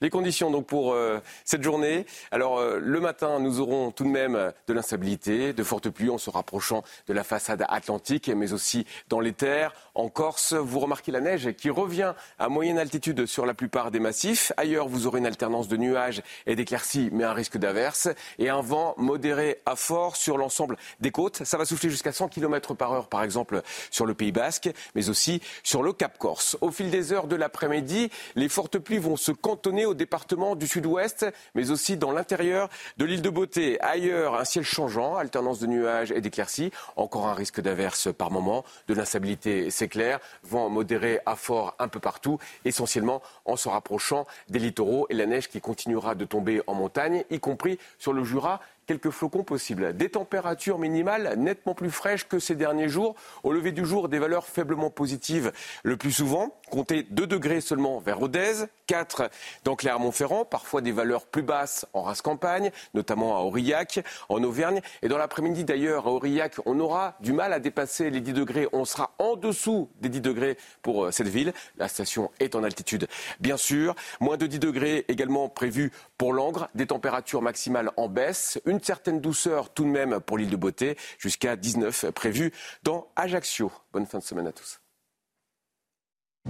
[0.00, 2.04] Les conditions donc pour euh, cette journée.
[2.30, 6.18] Alors euh, le matin, nous aurons tout de même de l'instabilité, de fortes pluies en
[6.18, 9.72] se rapprochant de la façade atlantique, mais aussi dans les terres.
[9.94, 14.00] En Corse, vous remarquez la neige qui revient à moyenne altitude sur la plupart des
[14.00, 14.52] massifs.
[14.56, 18.60] Ailleurs, vous aurez une alternance de nuages et d'éclaircies, mais un risque d'averse et un
[18.60, 21.44] vent modéré à fort sur l'ensemble des côtes.
[21.44, 25.08] Ça va souffler jusqu'à 100 km par heure, par exemple, sur le Pays Basque, mais
[25.08, 26.56] aussi sur le Cap Corse.
[26.60, 30.66] Au fil des heures de l'après-midi, les fortes pluies vont se cantonner au département du
[30.66, 33.78] sud-ouest, mais aussi dans l'intérieur de l'île de Beauté.
[33.80, 36.70] Ailleurs, un ciel changeant, alternance de nuages et d'éclaircies.
[36.96, 40.20] Encore un risque d'averse par moment, de l'instabilité, c'est clair.
[40.42, 45.26] Vent modéré à fort un peu partout, essentiellement en se rapprochant des littoraux et la
[45.26, 49.96] neige qui continuera de tomber en montagne, y compris sur le Jura quelques flocons possibles.
[49.96, 53.14] Des températures minimales nettement plus fraîches que ces derniers jours.
[53.42, 56.54] Au lever du jour, des valeurs faiblement positives le plus souvent.
[56.74, 59.30] Comptez 2 degrés seulement vers Rodez, 4
[59.62, 64.80] dans Clermont-Ferrand, parfois des valeurs plus basses en race-campagne, notamment à Aurillac, en Auvergne.
[65.00, 68.66] Et dans l'après-midi d'ailleurs, à Aurillac, on aura du mal à dépasser les 10 degrés.
[68.72, 71.52] On sera en dessous des 10 degrés pour euh, cette ville.
[71.76, 73.06] La station est en altitude,
[73.38, 73.94] bien sûr.
[74.18, 76.70] Moins de 10 degrés également prévus pour Langres.
[76.74, 78.60] Des températures maximales en baisse.
[78.66, 83.70] Une certaine douceur tout de même pour l'île de Beauté, jusqu'à 19 prévu dans Ajaccio.
[83.92, 84.80] Bonne fin de semaine à tous.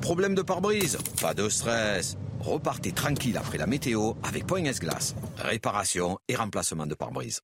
[0.01, 2.17] Problème de pare-brise Pas de stress.
[2.41, 5.15] Repartez tranquille après la météo avec Point S-Glace.
[5.39, 7.41] Réparation et remplacement de pare-brise.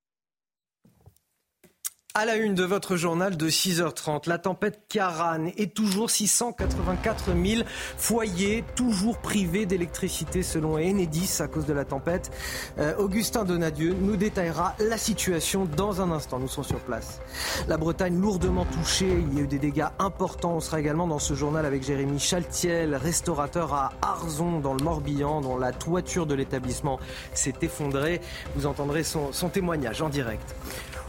[2.21, 7.63] À la une de votre journal de 6h30, la tempête Karan est toujours 684 000
[7.97, 12.31] foyers toujours privés d'électricité selon Enedis à cause de la tempête.
[12.79, 16.39] Euh, Augustin Donadieu nous détaillera la situation dans un instant.
[16.39, 17.23] Nous sommes sur place.
[17.69, 20.57] La Bretagne lourdement touchée, il y a eu des dégâts importants.
[20.57, 25.41] On sera également dans ce journal avec Jérémy Chaltiel, restaurateur à Arzon dans le Morbihan,
[25.41, 27.01] dont la toiture de l'établissement
[27.33, 28.21] s'est effondrée.
[28.57, 30.55] Vous entendrez son témoignage en direct.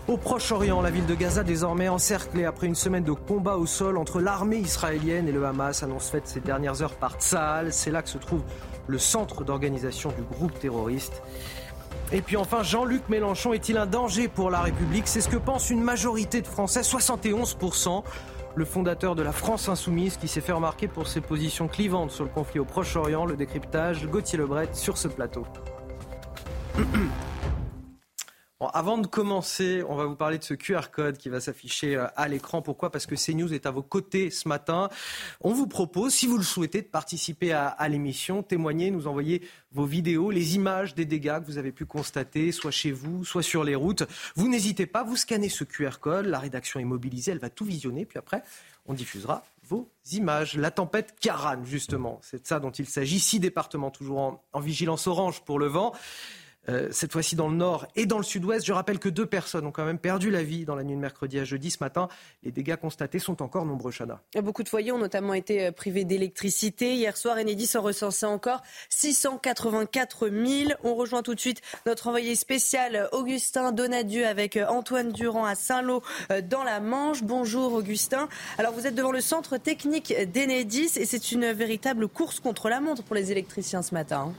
[0.08, 3.98] Au Proche-Orient, la ville de Gaza désormais encerclée après une semaine de combat au sol
[3.98, 7.72] entre l'armée israélienne et le Hamas, annonce faite ces dernières heures par Tsahal.
[7.72, 8.42] C'est là que se trouve
[8.88, 11.22] le centre d'organisation du groupe terroriste.
[12.12, 15.08] Et puis enfin, Jean-Luc Mélenchon est-il un danger pour la République?
[15.08, 18.04] C'est ce que pense une majorité de Français, 71%.
[18.56, 22.26] Le fondateur de la France insoumise qui s'est fait remarquer pour ses positions clivantes sur
[22.26, 25.46] le conflit au Proche-Orient, le décryptage, Gauthier Lebret sur ce plateau.
[28.74, 32.06] Avant de commencer, on va vous parler de ce QR code qui va s'afficher euh,
[32.16, 32.62] à l'écran.
[32.62, 32.92] Pourquoi?
[32.92, 34.90] Parce que CNews est à vos côtés ce matin.
[35.42, 39.86] On vous propose, si vous le souhaitez, de participer à, l'émission, témoigner, nous envoyer vos
[39.86, 43.64] vidéos, les images des dégâts que vous avez pu constater, soit chez vous, soit sur
[43.64, 44.04] les routes.
[44.36, 47.66] Vous n'hésitez pas, vous scannez ce QR code, la rédaction est mobilisée, elle va tout
[47.66, 48.44] visionner, puis après,
[48.86, 50.56] on diffusera vos images.
[50.56, 53.20] La tempête Karan, justement, c'est de ça dont il s'agit.
[53.20, 55.94] Six départements toujours en vigilance orange pour le vent.
[56.70, 58.64] Euh, cette fois-ci dans le nord et dans le sud-ouest.
[58.64, 61.02] Je rappelle que deux personnes ont quand même perdu la vie dans la nuit de
[61.02, 61.72] mercredi à jeudi.
[61.72, 62.08] Ce matin,
[62.44, 64.22] les dégâts constatés sont encore nombreux, Chana.
[64.36, 66.94] Beaucoup de foyers ont notamment été euh, privés d'électricité.
[66.94, 70.72] Hier soir, Enedis en recensait encore 684 000.
[70.84, 75.56] On rejoint tout de suite notre envoyé spécial Augustin Donadieu avec euh, Antoine Durand à
[75.56, 76.04] Saint-Lô
[76.48, 77.24] dans la Manche.
[77.24, 78.30] Bonjour Augustin.
[78.60, 82.80] Alors vous êtes devant le centre technique d'Enedis et c'est une véritable course contre la
[82.80, 84.32] montre pour les électriciens ce matin.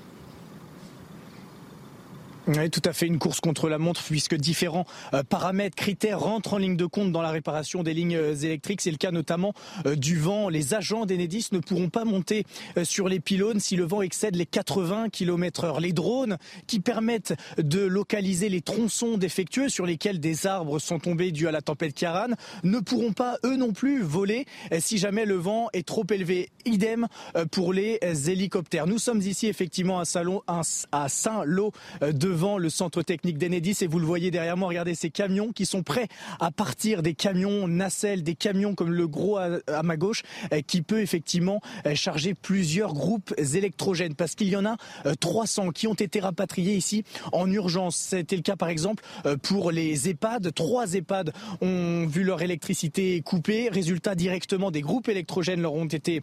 [2.47, 6.59] Tout à fait une course contre la montre puisque différents euh, paramètres, critères rentrent en
[6.59, 8.81] ligne de compte dans la réparation des lignes euh, électriques.
[8.81, 9.53] C'est le cas notamment
[9.87, 10.49] euh, du vent.
[10.49, 12.45] Les agents d'Enedis ne pourront pas monter
[12.83, 15.81] sur les pylônes si le vent excède les 80 km heure.
[15.81, 21.31] Les drones qui permettent de localiser les tronçons défectueux sur lesquels des arbres sont tombés
[21.31, 24.47] dus à la tempête Kiaran ne pourront pas eux non plus voler
[24.81, 26.51] si jamais le vent est trop élevé.
[26.65, 27.07] Idem
[27.51, 28.87] pour les hélicoptères.
[28.87, 34.07] Nous sommes ici effectivement à Saint-Lô de devant le centre technique d'Enedis et vous le
[34.07, 36.09] voyez derrière moi, regardez ces camions qui sont prêts
[36.40, 40.81] à partir des camions nacelles, des camions comme le gros à, ma gauche euh, qui
[40.81, 44.79] peut effectivement euh, charger plusieurs groupes électrogènes parce qu'il y en a
[45.21, 47.97] 300 euh, qui ont été rapatriés ici en urgence.
[47.97, 49.05] C'était le cas par exemple
[49.42, 50.55] pour les EHPAD.
[50.55, 53.68] Trois EHPAD ont vu leur électricité coupée.
[53.68, 56.23] Résultat directement des groupes électrogènes leur ont été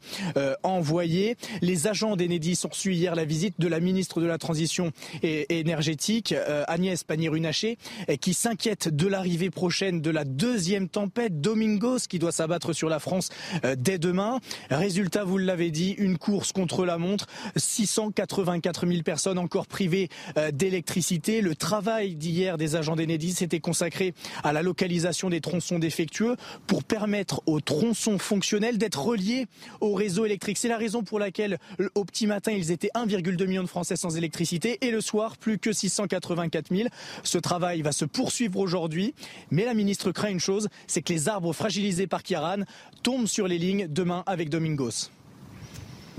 [0.64, 1.38] envoyés.
[1.62, 4.92] Les agents d'Enedis ont reçu hier la visite de la ministre de la Transition
[5.22, 5.99] énergétique
[6.32, 7.78] euh, Agnès Pannier-Runacher,
[8.22, 13.00] qui s'inquiète de l'arrivée prochaine de la deuxième tempête Domingos qui doit s'abattre sur la
[13.00, 13.30] France
[13.66, 14.40] euh, dès demain.
[14.70, 17.28] Résultat, vous l'avez dit, une course contre la montre.
[17.56, 21.42] 684 000 personnes encore privées euh, d'électricité.
[21.42, 26.36] Le travail d'hier des agents d'Enedis était consacré à la localisation des tronçons défectueux
[26.68, 29.48] pour permettre aux tronçons fonctionnels d'être reliés
[29.82, 30.58] au réseau électrique.
[30.58, 31.58] C'est la raison pour laquelle
[31.96, 35.58] au petit matin, ils étaient 1,2 million de Français sans électricité et le soir, plus
[35.60, 36.90] que 6 684 000.
[37.24, 39.14] Ce travail va se poursuivre aujourd'hui,
[39.52, 42.64] mais la ministre craint une chose, c'est que les arbres fragilisés par Kiaran
[43.04, 45.10] tombent sur les lignes demain avec Domingos.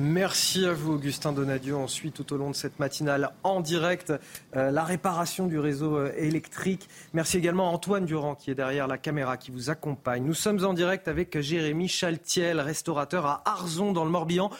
[0.02, 1.76] Merci à vous, Augustin Donadieu.
[1.76, 4.14] Ensuite, tout au long de cette matinale en direct,
[4.56, 6.88] euh, la réparation du réseau euh, électrique.
[7.12, 10.24] Merci également à Antoine Durand qui est derrière la caméra, qui vous accompagne.
[10.24, 14.50] Nous sommes en direct avec Jérémy Chaltiel, restaurateur à Arzon dans le Morbihan.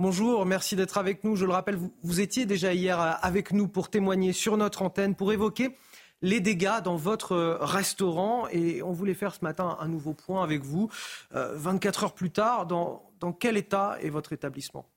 [0.00, 1.34] Bonjour, merci d'être avec nous.
[1.34, 5.32] Je le rappelle, vous, étiez déjà hier avec nous pour témoigner sur notre antenne, pour
[5.32, 5.76] évoquer
[6.22, 8.46] les dégâts dans votre restaurant.
[8.52, 10.88] Et on voulait faire ce matin un nouveau point avec vous.
[11.32, 14.88] 24 heures plus tard, dans, quel état est votre établissement?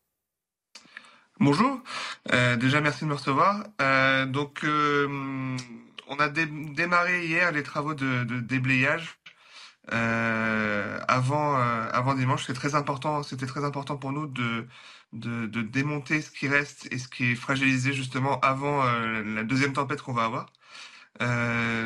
[1.39, 1.81] Bonjour,
[2.31, 3.63] euh, déjà merci de me recevoir.
[3.81, 5.57] Euh, donc euh,
[6.09, 9.17] on a démarré hier les travaux de, déblayage
[11.07, 12.45] avant dimanche.
[12.45, 13.23] C'était très important.
[13.23, 14.67] C'était très important pour nous de,
[15.13, 20.01] de, démonter ce qui reste et ce qui est fragilisé justement avant la deuxième tempête
[20.01, 20.45] qu'on va avoir.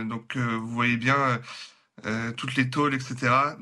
[0.06, 1.42] donc vous voyez bien
[2.38, 3.56] toutes les tôles, etc.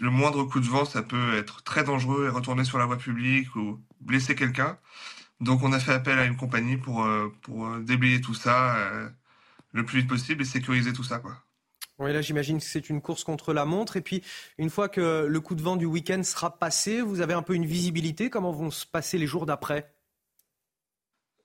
[0.00, 2.98] Le moindre coup de vent, ça peut être très dangereux et retourner sur la voie
[2.98, 4.78] publique ou blesser quelqu'un.
[5.40, 8.76] Donc on a fait appel à une compagnie pour, euh, pour euh, déblayer tout ça
[8.76, 9.08] euh,
[9.72, 11.18] le plus vite possible et sécuriser tout ça.
[11.18, 11.36] Quoi.
[11.98, 13.96] Oui, là j'imagine que c'est une course contre la montre.
[13.96, 14.22] Et puis
[14.58, 17.54] une fois que le coup de vent du week-end sera passé, vous avez un peu
[17.54, 18.30] une visibilité.
[18.30, 19.94] Comment vont se passer les jours d'après?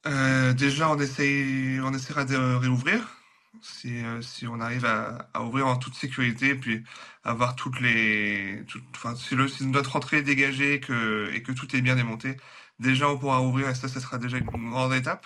[0.05, 3.18] Déjà, on, essaye, on essaiera de réouvrir.
[3.61, 6.83] Si, si on arrive à, ouvrir en toute sécurité, puis
[7.23, 8.63] avoir toutes les.
[8.95, 12.37] enfin, si, le, notre rentrée est dégagée et que tout est bien démonté,
[12.79, 15.25] déjà on pourra ouvrir et ça, ça sera déjà une grande étape.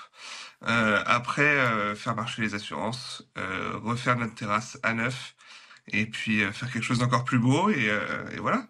[0.67, 5.36] Euh, après, euh, faire marcher les assurances, euh, refaire notre terrasse à neuf
[5.91, 7.91] et puis faire quelque chose d'encore plus beau et,
[8.39, 8.67] voilà.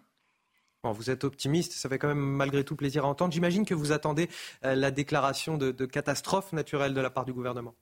[0.82, 3.32] Bon, vous êtes optimiste, ça fait quand même malgré tout plaisir à entendre.
[3.32, 4.28] J'imagine que vous attendez
[4.62, 7.76] la déclaration de, catastrophe naturelle de la part du gouvernement.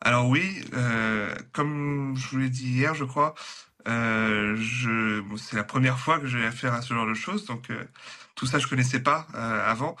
[0.00, 0.62] Alors oui,
[1.52, 3.34] comme je vous l'ai dit hier, je crois,
[3.86, 7.70] je, c'est la première fois que j'ai affaire à ce genre de choses, donc
[8.36, 9.96] tout ça, je connaissais pas euh, avant.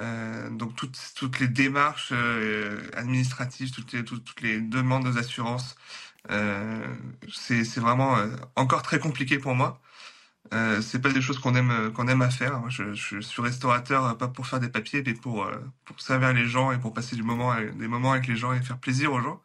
[0.00, 5.76] Euh, donc toutes, toutes les démarches euh, administratives, toutes les, toutes, les demandes aux assurances,
[7.32, 8.16] c'est vraiment
[8.54, 9.80] encore très compliqué pour moi.
[10.54, 12.68] Euh, c'est pas des choses qu'on aime qu'on aime à faire.
[12.70, 15.46] je, suis restaurateur pas pour faire des papiers, mais pour
[15.84, 18.62] pour servir les gens et pour passer du moment des moments avec les gens et
[18.62, 19.42] faire plaisir aux gens.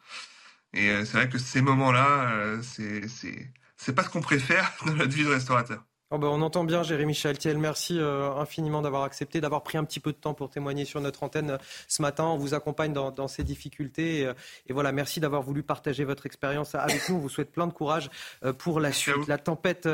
[0.73, 5.11] Et c'est vrai que ces moments-là, c'est c'est c'est pas ce qu'on préfère dans notre
[5.15, 5.83] vie de restaurateur.
[6.15, 7.57] Oh, ben, on entend bien Jérémy Chaltiel.
[7.57, 11.01] Merci euh, infiniment d'avoir accepté, d'avoir pris un petit peu de temps pour témoigner sur
[11.01, 12.25] notre antenne euh, ce matin.
[12.25, 14.27] On vous accompagne dans, ces difficultés.
[14.27, 14.35] Euh,
[14.67, 17.15] et, voilà, merci d'avoir voulu partager votre expérience avec nous.
[17.15, 18.11] On vous souhaite plein de courage
[18.59, 19.27] pour la suite.
[19.27, 19.89] La tempête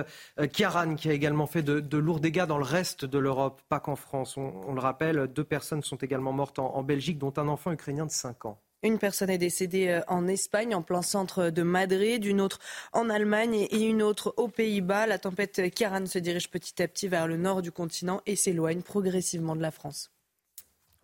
[0.51, 3.95] Kiaran qui a également fait de, lourds dégâts dans le reste de l'Europe, pas qu'en
[3.95, 4.35] France.
[4.35, 8.05] On, le rappelle, deux personnes sont également mortes en, en Belgique, dont un enfant ukrainien
[8.05, 8.59] de 5 ans.
[8.81, 12.59] Une personne est décédée euh, en Espagne, en plein centre de Madrid, une autre
[12.93, 15.05] en Allemagne et une autre aux Pays-Bas.
[15.05, 18.81] La tempête Kiaran se dirige petit à petit vers le nord du continent et s'éloigne
[18.81, 20.11] progressivement de la France.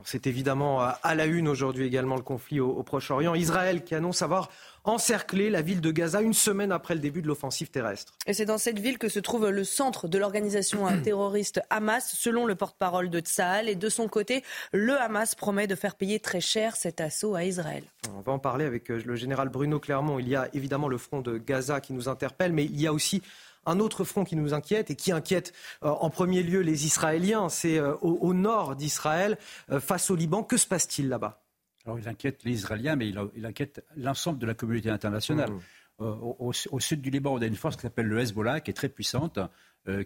[0.03, 3.33] C'est évidemment à la une aujourd'hui également le conflit au, Proche-Orient.
[3.33, 4.49] Israël qui annonce avoir
[4.83, 8.13] encerclé la ville de Gaza une semaine après le début de l'offensive terrestre.
[8.27, 12.45] Et c'est dans cette ville que se trouve le centre de l'organisation terroriste Hamas, selon
[12.45, 13.69] le porte-parole de Tsahal.
[13.69, 17.45] Et de son côté, le Hamas promet de faire payer très cher cet assaut à
[17.45, 17.83] Israël.
[18.15, 20.19] On va en parler avec euh, le général Bruno Clermont.
[20.19, 22.93] Il y a évidemment le front de Gaza qui nous interpelle, mais il y a
[22.93, 23.23] aussi
[23.65, 27.49] un autre front qui nous inquiète et qui inquiète euh, en premier lieu les Israéliens,
[27.49, 29.37] c'est euh, au, nord d'Israël,
[29.71, 30.43] euh, face au Liban.
[30.43, 31.43] Que se passe-t-il là-bas?
[31.85, 35.51] Alors il inquiète les Israéliens, mais il, inquiète l'ensemble de la communauté internationale.
[35.51, 35.59] Mmh.
[35.99, 38.89] Au, sud du Liban, on a une force qui s'appelle le Hezbollah, qui est très
[38.89, 39.39] puissante,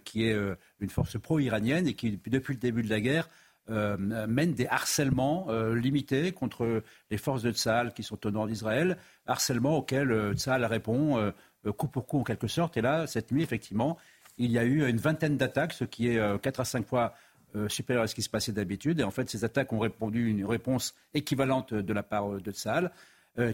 [0.04, 0.38] qui est
[0.80, 3.28] une force pro-iranienne et qui, depuis le début de la guerre,
[3.68, 9.78] mène des harcèlements limités contre les forces de Tsahal qui sont au nord d'Israël, harcèlements
[9.78, 11.32] auxquels Tsahal répond euh,
[11.78, 12.78] coup pour coup en quelque sorte.
[12.78, 13.98] Et là, cette nuit, effectivement,
[14.38, 17.14] il y a eu une vingtaine d'attaques, ce qui est 4 euh, à 5 fois
[17.56, 19.00] euh, supérieur à ce qui se passait d'habitude.
[19.00, 22.92] Et en fait, ces attaques ont répondu une réponse équivalente de la part de Tsahal.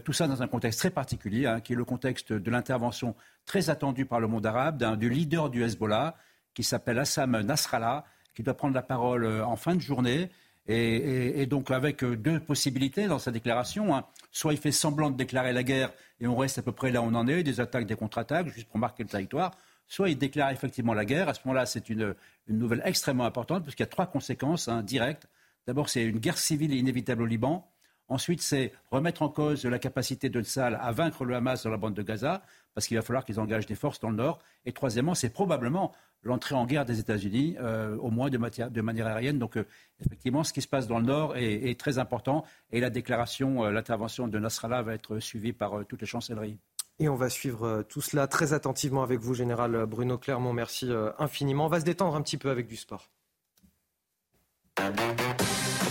[0.04, 3.14] tout ça dans un contexte très particulier, hein, qui est le contexte de l'intervention
[3.44, 6.16] très attendue par le monde arabe du leader du Hezbollah,
[6.54, 10.30] qui s'appelle Assam Nasrallah, qui doit prendre la parole en fin de journée.
[10.68, 13.94] Et, donc avec deux possibilités dans sa déclaration.
[13.94, 14.04] Hein.
[14.32, 17.02] Soit il fait semblant de déclarer la guerre et on reste à peu près là
[17.02, 19.52] où on en est, des attaques, des contre-attaques, juste pour marquer le territoire.
[19.86, 21.28] Soit il déclare effectivement la guerre.
[21.28, 22.14] À ce moment-là, c'est une,
[22.48, 25.28] nouvelle extrêmement importante, puisqu'il y a trois conséquences hein, directes.
[25.66, 27.68] D'abord, c'est une guerre civile inévitable au Liban.
[28.08, 31.76] Ensuite, c'est remettre en cause la capacité de Tsal à vaincre le Hamas dans la
[31.76, 32.42] bande de Gaza,
[32.74, 34.38] parce qu'il va falloir qu'ils engagent des forces dans le nord.
[34.64, 35.92] Et troisièmement, c'est probablement
[36.26, 39.38] l'entrée en guerre des États-Unis, euh, au moins de, manière aérienne.
[39.38, 39.64] Donc, euh,
[40.04, 42.44] effectivement, ce qui se passe dans le nord est, très important.
[42.70, 46.58] Et la déclaration, euh, l'intervention de Nasrallah va être suivie par toutes les chancelleries.
[46.98, 50.54] Et on va suivre tout cela très attentivement avec vous, Général Bruno Clermont.
[50.54, 51.66] Merci infiniment.
[51.66, 53.10] On va se détendre un petit peu avec du sport.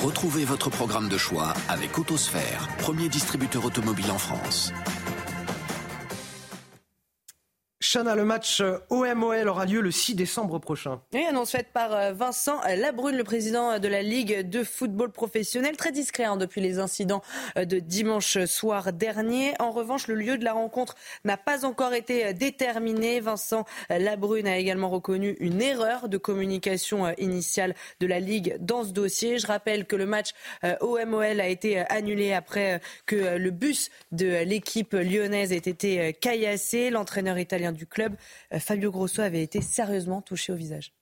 [0.04, 4.74] Retrouvez votre programme de choix avec Autosphère, premier distributeur automobile en France.
[7.96, 11.00] Le match OMOL aura lieu le 6 décembre prochain.
[11.14, 15.78] Oui, annonce faite par euh, Vincent Labrune, le président de la Ligue de football professionnel.
[15.78, 17.22] Très discret hein, depuis les incidents
[17.58, 19.54] euh, de dimanche soir dernier.
[19.60, 23.22] En revanche, le lieu de la rencontre n'a pas encore été euh, déterminé.
[23.22, 28.92] Vincent Labrune a également reconnu une erreur de communication initiale de la Ligue dans ce
[28.92, 29.40] dossier.
[29.40, 30.32] Je rappelle que le match
[30.82, 36.90] OMOL a été annulé après que le bus de l'équipe lyonnaise ait été caillassé.
[36.90, 38.16] L'entraîneur italien du club,
[38.54, 40.94] euh, Fabio Grosso, avait été sérieusement touché au visage.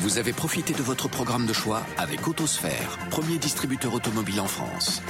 [0.00, 5.00] Vous avez profité de votre programme de choix avec Autosphère, premier distributeur automobile en France.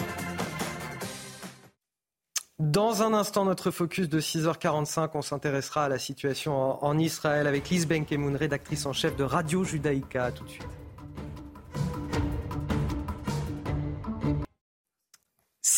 [2.59, 7.71] Dans un instant, notre focus de 6h45, on s'intéressera à la situation en, Israël avec
[7.71, 10.31] Lise Benkemoun, rédactrice en chef de Radio Judaïka.
[10.31, 10.82] tout de suite.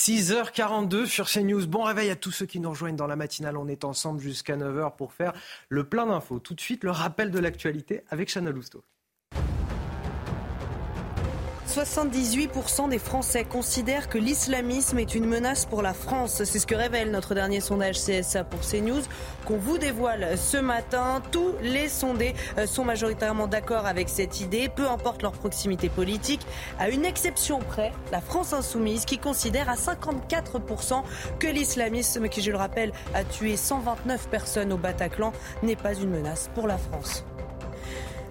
[0.07, 1.66] 6h42 sur CNews.
[1.66, 3.57] Bon réveil à tous ceux qui nous rejoignent dans la matinale.
[3.57, 5.32] On est ensemble jusqu'à 9h pour faire
[5.70, 6.40] le plein d'infos.
[6.40, 8.84] Tout de suite, le rappel de l'actualité avec Chana Lousteau.
[11.75, 16.45] 78% des Français considèrent que l'islamisme est une menace pour la France.
[16.45, 19.03] C'est ce que révèle notre dernier sondage CSA pour CNews
[19.45, 21.20] qu'on vous dévoile ce matin.
[21.33, 26.47] Tous les sondés euh, sont majoritairement d'accord avec cette idée, peu importe leur proximité politique,
[26.79, 31.03] à une exception près, la France insoumise qui considère à 54%
[31.41, 35.33] que l'islamisme, qui je le rappelle a tué 129 personnes au Bataclan,
[35.64, 37.25] n'est pas une menace pour la France.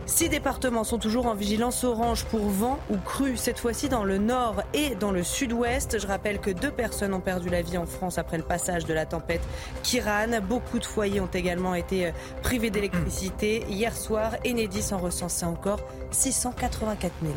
[0.05, 4.17] Six départements sont toujours en vigilance orange pour vent ou crue, cette fois-ci dans le
[4.17, 5.97] nord et dans le sud-ouest.
[5.97, 8.93] Je rappelle que deux personnes ont perdu la vie en France après le passage de
[8.93, 9.41] la tempête
[9.81, 10.41] Kiran.
[10.47, 13.65] Beaucoup de foyers ont également été euh, privés d'électricité.
[13.69, 15.79] Hier soir, Enedis en recensait encore
[16.11, 17.33] 684 000.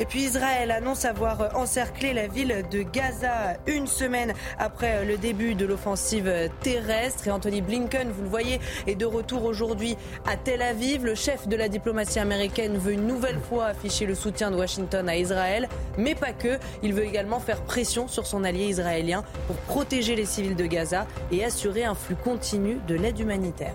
[0.00, 5.54] Et puis Israël annonce avoir encerclé la ville de Gaza une semaine après le début
[5.54, 6.32] de l'offensive
[6.62, 7.26] terrestre.
[7.26, 9.96] Et Anthony Blinken, vous le voyez, est de retour aujourd'hui
[10.26, 11.04] à Tel Aviv.
[11.04, 15.08] Le chef de la diplomatie américaine veut une nouvelle fois afficher le soutien de Washington
[15.08, 16.58] à Israël, mais pas que.
[16.82, 21.06] Il veut également faire pression sur son allié israélien pour protéger les civils de Gaza
[21.32, 23.74] et assurer un flux continu de l'aide humanitaire.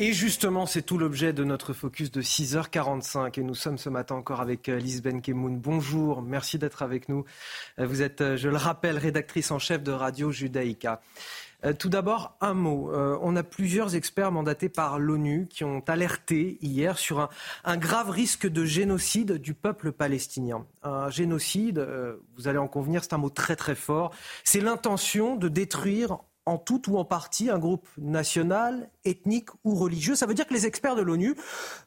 [0.00, 3.38] Et justement, c'est tout l'objet de notre focus de 6h45.
[3.38, 5.60] Et nous sommes ce matin encore avec euh, Lisben Kemoun.
[5.60, 7.24] Bonjour, merci d'être avec nous.
[7.78, 11.00] Euh, vous êtes, euh, je le rappelle, rédactrice en chef de Radio Judaïka.
[11.78, 12.92] Tout d'abord, un mot.
[12.92, 17.30] On a plusieurs experts mandatés par l'ONU qui ont alerté hier sur un,
[17.64, 20.66] un, grave risque de génocide du peuple palestinien.
[20.82, 21.88] Un génocide,
[22.36, 24.10] vous allez en convenir, c'est un mot très très fort.
[24.44, 30.14] C'est l'intention de détruire en tout ou en partie un groupe national, ethnique ou religieux.
[30.14, 31.34] Ça veut dire que les experts de l'ONU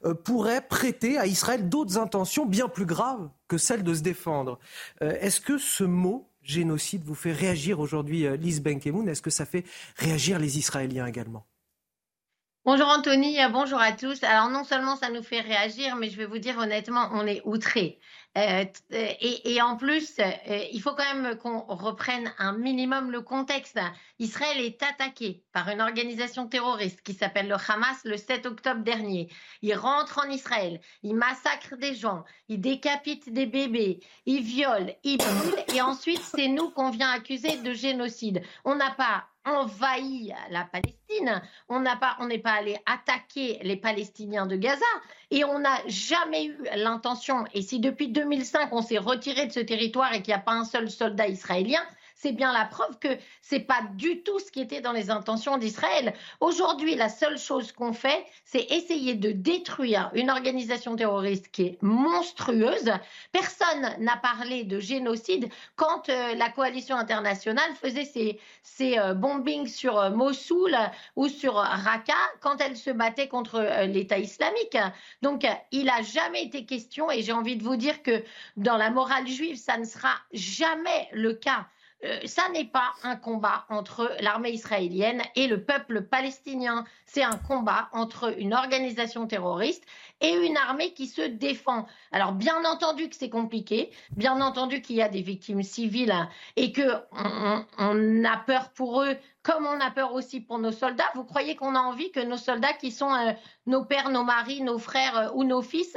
[0.05, 4.60] euh, pourraient prêter à Israël d'autres intentions bien plus graves que celles de se défendre.
[5.01, 9.08] Euh, est-ce que ce mot génocide vous fait réagir aujourd'hui, euh, Lise Benkemoun?
[9.08, 9.66] Est-ce que ça fait
[9.97, 11.45] réagir les Israéliens également?
[12.66, 14.22] Bonjour Anthony, bonjour à tous.
[14.24, 17.41] Alors non seulement ça nous fait réagir, mais je vais vous dire honnêtement, on est
[17.45, 17.97] outrés.
[18.38, 23.79] Euh, et, en plus, euh, il faut quand même qu'on reprenne un minimum le contexte.
[24.19, 29.29] Israël est attaqué par une organisation terroriste qui s'appelle le Hamas le 7 octobre dernier.
[29.63, 35.17] Il rentre en Israël, il massacre des gens, il décapite des bébés, il viole, il
[35.17, 38.43] brûle, et ensuite c'est nous qu'on vient accuser de génocide.
[38.65, 44.45] On n'a pas envahi la Palestine, on n'a pas, n'est pas allé attaquer les Palestiniens
[44.45, 44.86] de Gaza,
[45.32, 47.45] et on n'a jamais eu l'intention.
[47.54, 50.54] Et si depuis 2005 on s'est retiré de ce territoire et qu'il n'y a pas
[50.54, 51.82] un seul soldat israélien,
[52.18, 53.09] c'est bien la preuve que
[53.41, 56.13] c'est pas du tout ce qui était dans les intentions d'Israël.
[56.39, 61.78] Aujourd'hui, la seule chose qu'on fait, c'est essayer de détruire une organisation terroriste qui est
[61.84, 62.91] monstrueuse.
[63.32, 68.05] Personne n'a parlé de génocide quand euh, la coalition internationale faisait
[68.63, 70.76] ses, euh, bombings sur euh, Mossoul
[71.15, 74.78] ou sur Raqqa quand elle se battait contre l'État islamique.
[75.22, 78.24] Donc, il n'a jamais été question, et j'ai envie de vous dire que
[78.55, 81.68] dans la morale juive, ça ne sera jamais le cas
[82.04, 86.86] euh, ça n'est pas un combat entre l'armée israélienne et le peuple palestinien.
[87.06, 89.84] C'est un combat entre une organisation terroriste
[90.22, 91.86] et une armée qui se défend.
[92.11, 96.13] Alors bien entendu que c'est compliqué, bien entendu qu'il y a des victimes civiles
[96.55, 96.82] et que
[97.78, 101.09] on, a peur pour eux comme on a peur aussi pour nos soldats.
[101.15, 103.32] Vous croyez qu'on a envie que nos soldats qui sont euh,
[103.65, 105.95] nos pères, nos maris, nos frères euh, ou nos fils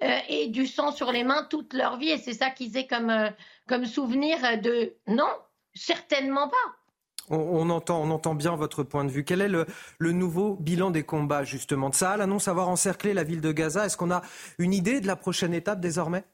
[0.00, 3.30] aient du sang sur les mains toute leur vie et c'est ça qu'ils aient comme
[3.66, 5.30] comme souvenir de non,
[5.74, 6.83] certainement pas.
[7.30, 9.24] On, entend, on entend bien votre point de vue.
[9.24, 9.66] Quel est le,
[10.12, 13.86] nouveau bilan des combats, justement De annonce avoir encerclé la ville de Gaza.
[13.86, 14.22] Est-ce qu'on a
[14.58, 16.24] une idée de la prochaine étape désormais?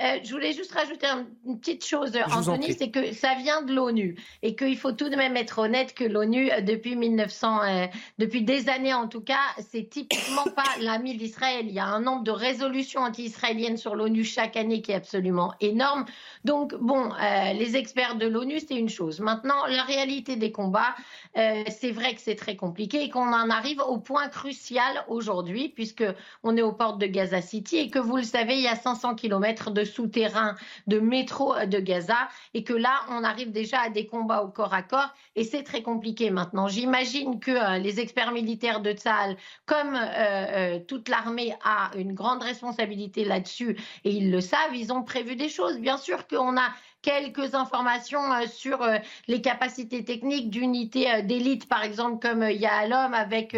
[0.00, 1.08] Euh, je voulais juste rajouter
[1.44, 5.16] une petite chose, Anthony, c'est que ça vient de l'ONU et qu'il faut tout de
[5.16, 7.86] même être honnête que l'ONU, euh, depuis 1900, euh,
[8.18, 11.66] depuis des années en tout cas, c'est typiquement pas l'ami d'Israël.
[11.66, 15.52] Il y a un nombre de résolutions anti-israéliennes sur l'ONU chaque année qui est absolument
[15.60, 16.04] énorme.
[16.44, 17.10] Donc, bon,
[17.54, 19.20] les experts de l'ONU, c'est une chose.
[19.20, 20.94] Maintenant, la réalité des combats,
[21.34, 26.04] c'est vrai que c'est très compliqué et qu'on en arrive au point crucial aujourd'hui, puisque
[26.42, 28.76] on est aux portes de Gaza City et que vous le savez, il y a
[28.76, 30.54] 500 kilomètres de souterrain
[30.86, 34.74] de métro de Gaza et que là, on arrive déjà à des combats au corps
[34.74, 36.68] à corps et c'est très compliqué maintenant.
[36.68, 39.36] J'imagine que euh, les experts militaires de Tsahal,
[39.66, 44.92] comme euh, euh, toute l'armée, a une grande responsabilité là-dessus et ils le savent, ils
[44.92, 45.78] ont prévu des choses.
[45.78, 46.70] Bien sûr qu'on a
[47.02, 52.68] quelques informations euh, sur euh, les capacités techniques d'unités euh, d'élite, par exemple, comme il
[52.68, 53.56] avec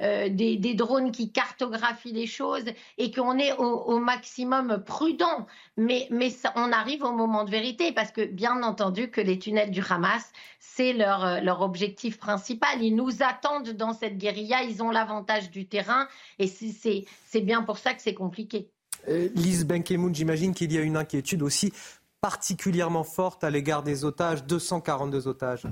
[0.00, 2.64] des, drones qui cartographient les choses
[2.98, 5.46] et qu'on est au, maximum prudent.
[5.76, 6.08] Mais,
[6.56, 10.32] on arrive au moment de vérité parce que, bien entendu, que les tunnels du Hamas,
[10.58, 12.82] c'est leur, objectif principal.
[12.82, 16.06] Ils nous attendent dans cette guérilla, ils ont l'avantage du terrain
[16.38, 18.68] et c'est bien pour ça que c'est compliqué.
[19.06, 21.72] Lise Benkemoun, j'imagine qu'il y a une inquiétude aussi
[22.20, 25.66] particulièrement forte à l'égard des otages, 242 otages.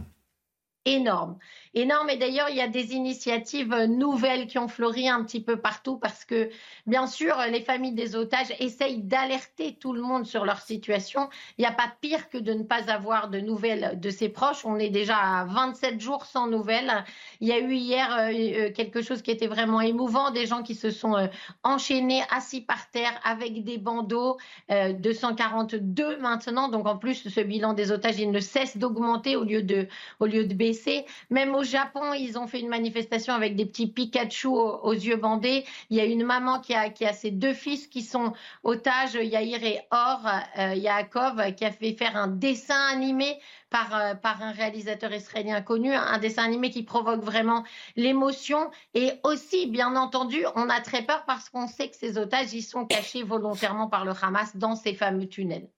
[0.84, 1.38] Énorme
[1.74, 2.10] énorme.
[2.10, 5.96] Et d'ailleurs, il y a des initiatives nouvelles qui ont fleuri un petit peu partout
[5.98, 6.50] parce que,
[6.86, 11.28] bien sûr, les familles des otages essayent d'alerter tout le monde sur leur situation.
[11.56, 14.64] Il n'y a pas pire que de ne pas avoir de nouvelles de ses proches.
[14.64, 17.04] On est déjà à 27 jours sans nouvelles.
[17.40, 20.62] Il y a eu hier euh, euh, quelque chose qui était vraiment émouvant, des gens
[20.62, 21.26] qui se sont euh,
[21.62, 24.38] enchaînés, assis par terre avec des bandeaux,
[24.68, 26.68] 242 maintenant.
[26.68, 29.88] Donc en plus, ce bilan des otages, il ne cesse d'augmenter au lieu de,
[30.20, 31.04] au lieu de baisser.
[31.30, 35.64] Même au Japon, ils ont fait une manifestation avec des petits Pikachu aux, yeux bandés.
[35.90, 38.32] Il y a une maman qui a, ses deux fils qui sont
[38.62, 40.20] otages, Yair et Or,
[40.58, 43.40] euh, Yaakov, qui a fait faire un dessin animé
[43.70, 47.64] par, euh, par un réalisateur israélien connu, un dessin animé qui provoque vraiment
[47.96, 48.70] l'émotion.
[48.94, 52.62] Et aussi, bien entendu, on a très peur parce qu'on sait que ces otages, ils
[52.62, 55.68] sont cachés volontairement par le Hamas dans ces fameux tunnels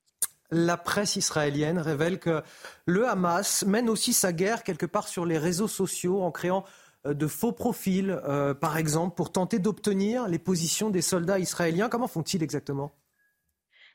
[0.51, 2.43] la presse israélienne révèle que
[2.87, 6.65] le Hamas mène aussi sa guerre quelque part sur les réseaux sociaux en créant
[7.07, 11.89] euh, de faux profils, euh, par exemple, pour tenter d'obtenir les positions des soldats israéliens.
[11.89, 12.93] Comment font-ils exactement?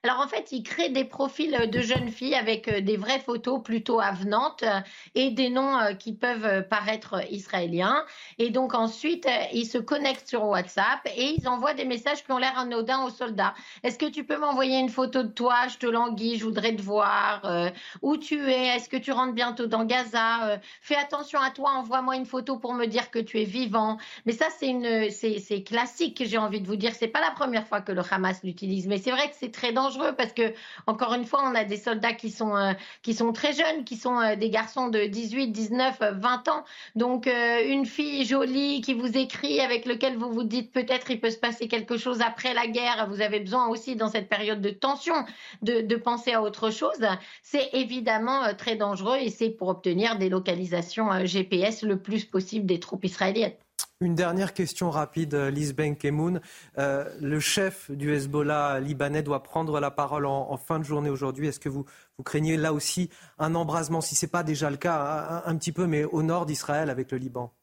[0.06, 3.64] Alors en fait, ils créent des profils de jeunes filles avec euh, des vraies photos
[3.64, 4.80] plutôt avenantes euh,
[5.16, 8.06] et des noms euh, qui peuvent paraître israéliens.
[8.38, 12.38] Et donc ensuite, ils se connectent sur WhatsApp et ils envoient des messages qui ont
[12.38, 13.56] l'air anodins aux soldats.
[13.82, 15.68] Est-ce que tu peux m'envoyer une photo de toi?
[15.70, 17.72] Je te languis, je voudrais te voir.
[18.04, 18.76] où tu es?
[18.76, 20.60] Est-ce que tu rentres bientôt dans Gaza?
[20.82, 23.98] Fais attention à toi, envoie-moi une photo pour me dire que tu es vivant.
[24.28, 26.22] Mais ça, c'est c'est classique.
[26.26, 29.00] J'ai envie de vous dire, c'est pas la première fois que le Hamas l'utilise, mais
[29.00, 30.54] c'est vrai que c'est très dangereux parce que,
[30.88, 33.98] encore une fois, on a des soldats qui sont, euh, qui sont très jeunes, qui
[33.98, 36.64] sont euh, des garçons de 18, 19, 20 ans.
[36.96, 41.20] Donc, euh, une fille jolie qui vous écrit, avec lequel vous vous dites peut-être il
[41.20, 44.62] peut se passer quelque chose après la guerre, vous avez besoin aussi dans cette période
[44.62, 45.16] de tension
[45.62, 47.06] de penser à autre chose.
[47.44, 52.80] C'est évidemment très dangereux et c'est pour obtenir des localisations GPS le plus possible des
[52.80, 53.54] troupes israéliennes.
[54.02, 56.42] Une dernière question rapide, euh, Lise Benkemoun.
[56.78, 61.48] Euh, le chef du Hezbollah libanais doit prendre la parole en, fin de journée aujourd'hui.
[61.48, 61.86] Est-ce que vous,
[62.18, 65.72] vous, craignez là aussi un embrasement, si ce n'est pas déjà le cas, un petit
[65.72, 67.54] peu, mais au nord d'Israël avec le Liban?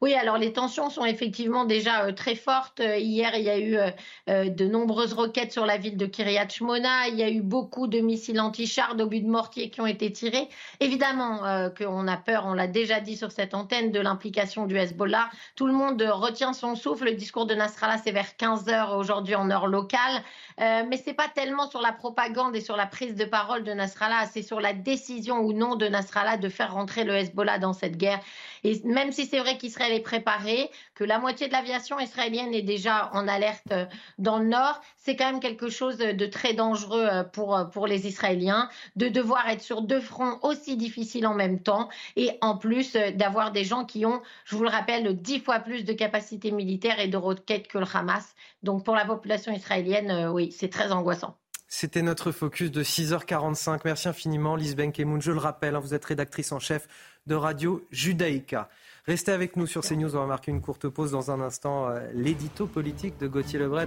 [0.00, 2.80] Oui, alors les tensions sont effectivement déjà euh, très fortes.
[2.80, 6.48] Euh, hier, il y a eu euh, de nombreuses roquettes sur la ville de Kiryat
[6.48, 7.08] Shmona.
[7.08, 10.48] Il y a eu beaucoup de missiles anti-chars, d'obus de mortier qui ont été tirés.
[10.80, 11.40] Évidemment
[11.76, 15.28] qu'on a peur, on l'a déjà dit sur cette antenne, de l'implication du Hezbollah.
[15.54, 17.04] Tout le monde retient son souffle.
[17.04, 20.22] Le discours de Nasrallah, c'est vers 15 heures aujourd'hui en heure locale.
[20.58, 23.72] mais ce n'est pas tellement sur la propagande et sur la prise de parole de
[23.72, 27.74] Nasrallah, c'est sur la décision ou non de Nasrallah de faire rentrer le Hezbollah dans
[27.74, 28.20] cette guerre.
[28.64, 32.62] Et même si c'est vrai qu'Israël est préparé, que la moitié de l'aviation israélienne est
[32.62, 33.86] déjà en alerte euh,
[34.18, 37.86] dans le nord, c'est quand même quelque chose de très dangereux euh, pour, euh, pour
[37.86, 42.56] les Israéliens de devoir être sur deux fronts aussi difficiles en même temps et en
[42.56, 46.50] plus d'avoir des gens qui ont, je vous le rappelle, dix fois plus de capacités
[46.50, 48.34] militaires et de roquettes que le Hamas.
[48.62, 51.36] Donc pour la population israélienne, oui, c'est très angoissant.
[51.72, 53.82] C'était notre focus de 6h45.
[53.84, 55.22] Merci infiniment, Lise Benkemoun.
[55.22, 56.88] Je le rappelle, hein, vous êtes rédactrice en chef
[57.28, 58.68] de Radio Judaïka.
[59.06, 61.88] Restez avec nous sur CNews, on va marquer une courte pause dans un instant.
[61.88, 63.86] Euh, l'édito politique de Gauthier Lebret.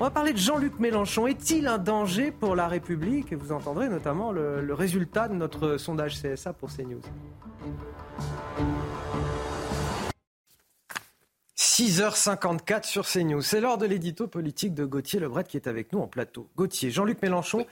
[0.00, 1.28] On va parler de Jean-Luc Mélenchon.
[1.28, 3.32] Est-il un danger pour la République?
[3.32, 7.00] Vous entendrez notamment le, le résultat de notre sondage CSA pour CNews.
[11.80, 13.40] 6h54 sur CNews.
[13.40, 16.46] C'est l'heure de l'édito politique de Gauthier Lebret qui est avec nous en plateau.
[16.54, 17.66] Gauthier, Jean-Luc Mélenchon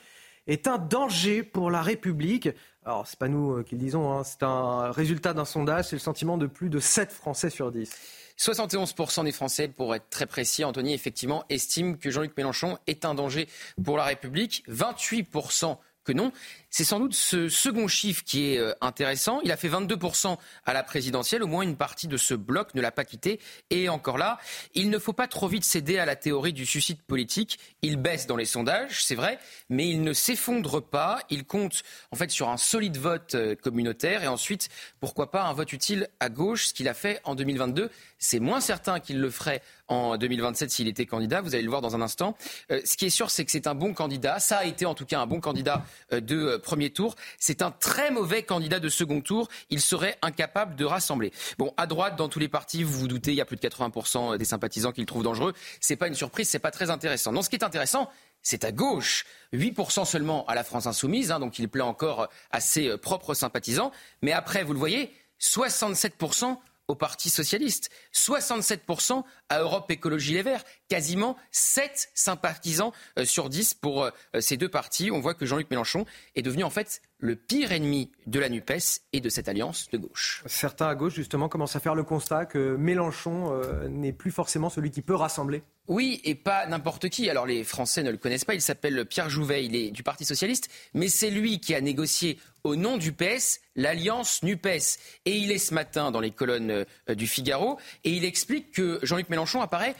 [0.46, 2.48] est un danger pour la République.
[2.86, 4.24] Alors, c'est pas nous euh, qui le disons, hein.
[4.24, 7.90] c'est un résultat d'un sondage, c'est le sentiment de plus de 7 Français sur 10.
[8.38, 13.14] 71% des Français, pour être très précis, Anthony, effectivement, estiment que Jean-Luc Mélenchon est un
[13.14, 13.46] danger
[13.84, 14.64] pour la République.
[14.70, 15.76] 28%
[16.08, 16.32] que non.
[16.70, 19.40] C'est sans doute ce second chiffre qui est euh, intéressant.
[19.44, 21.42] Il a fait 22% à la présidentielle.
[21.42, 23.40] Au moins une partie de ce bloc ne l'a pas quitté.
[23.70, 24.38] Et encore là,
[24.74, 27.58] il ne faut pas trop vite céder à la théorie du suicide politique.
[27.82, 29.38] Il baisse dans les sondages, c'est vrai,
[29.68, 31.20] mais il ne s'effondre pas.
[31.30, 34.68] Il compte en fait sur un solide vote euh, communautaire et ensuite,
[35.00, 37.90] pourquoi pas, un vote utile à gauche, ce qu'il a fait en 2022.
[38.18, 41.40] C'est moins certain qu'il le ferait en 2027 s'il était candidat.
[41.40, 42.36] Vous allez le voir dans un instant.
[42.70, 44.38] Euh, ce qui est sûr, c'est que c'est un bon candidat.
[44.38, 47.16] Ça a été en tout cas un bon candidat de premier tour.
[47.38, 49.48] C'est un très mauvais candidat de second tour.
[49.70, 51.32] Il serait incapable de rassembler.
[51.58, 53.60] Bon, à droite, dans tous les partis, vous vous doutez, il y a plus de
[53.66, 55.54] 80% des sympathisants qu'il trouve dangereux.
[55.80, 57.32] C'est pas une surprise, c'est pas très intéressant.
[57.32, 58.10] Non, ce qui est intéressant,
[58.42, 59.26] c'est à gauche.
[59.52, 63.92] 8% seulement à la France insoumise, hein, donc il plaît encore à ses propres sympathisants.
[64.22, 66.58] Mais après, vous le voyez, 67%
[66.88, 73.74] au Parti socialiste, 67% à Europe Écologie Les Verts, quasiment 7 sympathisants euh, sur 10
[73.74, 74.10] pour euh,
[74.40, 75.10] ces deux partis.
[75.10, 79.02] On voit que Jean-Luc Mélenchon est devenu en fait le pire ennemi de la NUPES
[79.12, 80.42] et de cette alliance de gauche.
[80.46, 84.70] Certains à gauche, justement, commencent à faire le constat que Mélenchon euh, n'est plus forcément
[84.70, 85.62] celui qui peut rassembler.
[85.88, 87.30] Oui, et pas n'importe qui.
[87.30, 90.26] Alors les Français ne le connaissent pas, il s'appelle Pierre Jouvet, il est du Parti
[90.26, 94.98] socialiste, mais c'est lui qui a négocié au nom du PS l'alliance NUPES.
[95.24, 99.30] Et il est ce matin dans les colonnes du Figaro, et il explique que Jean-Luc
[99.30, 99.94] Mélenchon apparaît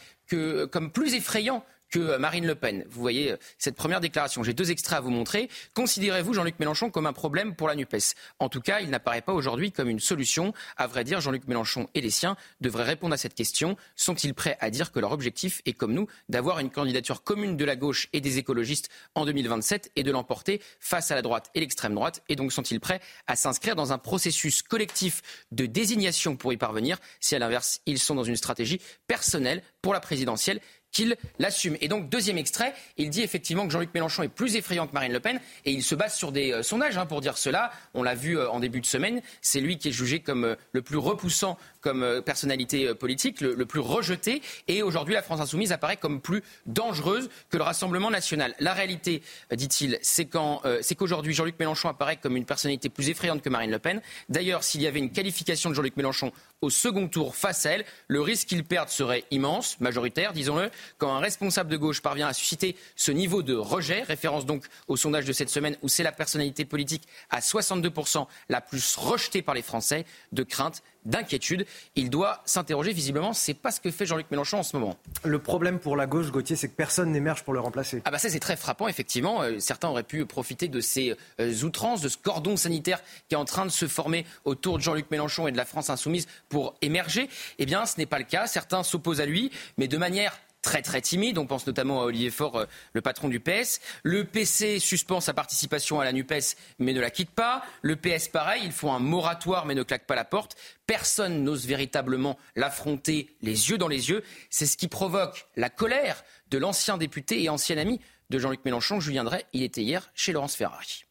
[0.71, 2.85] comme plus effrayant que Marine Le Pen.
[2.89, 4.43] Vous voyez euh, cette première déclaration.
[4.43, 5.49] J'ai deux extraits à vous montrer.
[5.75, 8.15] Considérez-vous Jean-Luc Mélenchon comme un problème pour la NUPES?
[8.39, 10.53] En tout cas, il n'apparaît pas aujourd'hui comme une solution.
[10.77, 13.77] À vrai dire, Jean-Luc Mélenchon et les siens devraient répondre à cette question.
[13.97, 17.65] Sont-ils prêts à dire que leur objectif est, comme nous, d'avoir une candidature commune de
[17.65, 21.61] la gauche et des écologistes en 2027 et de l'emporter face à la droite et
[21.61, 22.23] l'extrême droite?
[22.29, 25.23] Et donc, sont-ils prêts à s'inscrire dans un processus collectif
[25.53, 26.99] de désignation pour y parvenir?
[27.21, 30.61] Si, à l'inverse, ils sont dans une stratégie personnelle pour la présidentielle
[30.93, 31.77] qu'il l'assume.
[31.81, 35.13] Et donc, deuxième extrait, il dit effectivement que Jean-Luc Mélenchon est plus effrayant que Marine
[35.13, 37.71] Le Pen, et il se base sur des euh, sondages hein, pour dire cela.
[37.95, 40.57] On l'a vu euh, en début de semaine, c'est lui qui est jugé comme euh,
[40.73, 45.97] le plus repoussant comme personnalité politique, le, plus rejeté, et aujourd'hui la France insoumise apparaît
[45.97, 48.55] comme plus dangereuse que le Rassemblement national.
[48.61, 49.23] La réalité,
[49.53, 54.01] dit-il, c'est qu'aujourd'hui Jean-Luc Mélenchon apparaît comme une personnalité plus effrayante que Marine Le Pen.
[54.29, 57.85] D'ailleurs, s'il y avait une qualification de Jean-Luc Mélenchon au second tour face à elle,
[58.09, 60.71] le risque qu'il perde serait immense, majoritaire, disons-le.
[60.99, 64.97] Quand un responsable de gauche parvient à susciter ce niveau de rejet, référence donc au
[64.97, 69.55] sondage de cette semaine où c'est la personnalité politique à 62% la plus rejetée par
[69.55, 71.67] les Français, de crainte d'inquiétude.
[71.97, 72.93] Il doit s'interroger.
[72.93, 74.97] Visiblement, c'est pas ce que fait Jean-Luc Mélenchon en ce moment.
[75.25, 78.03] Le problème pour la gauche, Gauthier, c'est que personne n'émerge pour le remplacer.
[78.05, 79.43] Ah bah ça c'est très frappant effectivement.
[79.43, 83.39] Euh, certains auraient pu profiter de ces euh, outrances, de ce cordon sanitaire qui est
[83.39, 86.75] en train de se former autour de Jean-Luc Mélenchon et de la France insoumise pour
[86.83, 87.29] émerger.
[87.59, 88.47] Eh bien, ce n'est pas le cas.
[88.47, 90.39] Certains s'opposent à lui, mais de manière
[90.69, 91.39] très très timide.
[91.39, 93.81] On pense notamment à Olivier Faure, euh, le patron du PS.
[94.03, 97.63] Le PC suspend sa participation à la NUPES, mais ne la quitte pas.
[97.81, 100.57] Le PS, pareil, il faut un moratoire, mais ne claque pas la porte.
[100.87, 104.23] Personne n'ose véritablement l'affronter les yeux dans les yeux.
[104.51, 107.99] C'est ce qui provoque la colère de l'ancien député et ancien ami
[108.29, 109.47] de Jean-Luc Mélenchon, Julien Drey.
[109.55, 111.07] Il était hier chez Laurence Ferrari.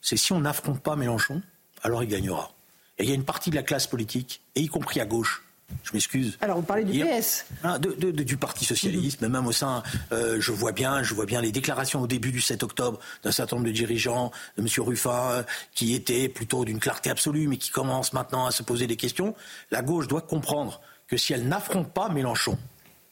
[0.00, 1.42] C'est si on n'affronte pas Mélenchon,
[1.82, 2.52] alors il gagnera.
[3.00, 5.42] Il y a une partie de la classe politique, et y compris à gauche,
[5.82, 6.38] je m'excuse.
[6.40, 10.52] Alors, vous parlez du PS ah, Du Parti Socialiste, mais même au sein, euh, je,
[10.52, 13.68] vois bien, je vois bien les déclarations au début du 7 octobre d'un certain nombre
[13.68, 14.68] de dirigeants, de M.
[14.78, 15.42] Ruffin, euh,
[15.74, 19.34] qui étaient plutôt d'une clarté absolue, mais qui commencent maintenant à se poser des questions.
[19.70, 22.58] La gauche doit comprendre que si elle n'affronte pas Mélenchon,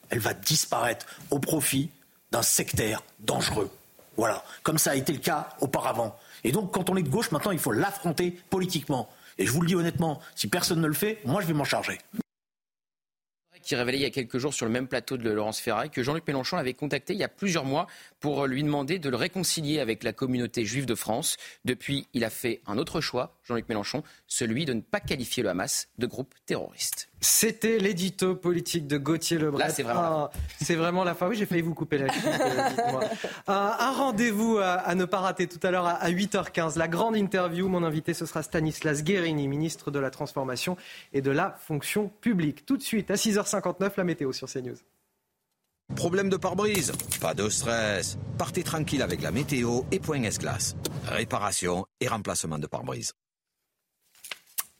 [0.09, 1.91] elle va disparaître au profit
[2.31, 3.71] d'un sectaire dangereux.
[4.17, 6.19] Voilà, comme ça a été le cas auparavant.
[6.45, 9.09] Et donc, quand on est de gauche, maintenant, il faut l'affronter politiquement.
[9.39, 11.65] Et je vous le dis honnêtement, si personne ne le fait, moi, je vais m'en
[11.65, 11.99] charger
[13.63, 16.03] qui révélait il y a quelques jours sur le même plateau de Laurence Ferrari que
[16.03, 17.87] Jean-Luc Mélenchon avait contacté il y a plusieurs mois
[18.21, 21.37] pour lui demander de le réconcilier avec la communauté juive de France.
[21.65, 25.51] Depuis, il a fait un autre choix, Jean-Luc Mélenchon, celui de ne pas qualifier le
[25.51, 27.09] Hamas de groupe terroriste.
[27.21, 29.65] C'était l'édito politique de Gauthier Lebret.
[29.65, 30.31] Là, c'est vraiment,
[30.61, 31.29] c'est vraiment la fin.
[31.29, 32.25] Oui, j'ai failli vous couper la chute.
[32.27, 33.01] Euh,
[33.47, 36.79] un, rendez-vous à, ne pas rater tout à l'heure à, 8h15.
[36.79, 37.69] La grande interview.
[37.69, 40.77] Mon invité, ce sera Stanislas Guérini, ministre de la Transformation
[41.13, 42.67] et de la Fonction publique.
[42.67, 44.77] Tout de suite, à 6h59, la météo sur CNews.
[45.95, 46.93] Problème de pare-brise?
[47.21, 48.19] Pas de stress.
[48.39, 50.75] Partez tranquille avec la météo et Point S-Glace.
[51.07, 53.13] Réparation et remplacement de pare-brise.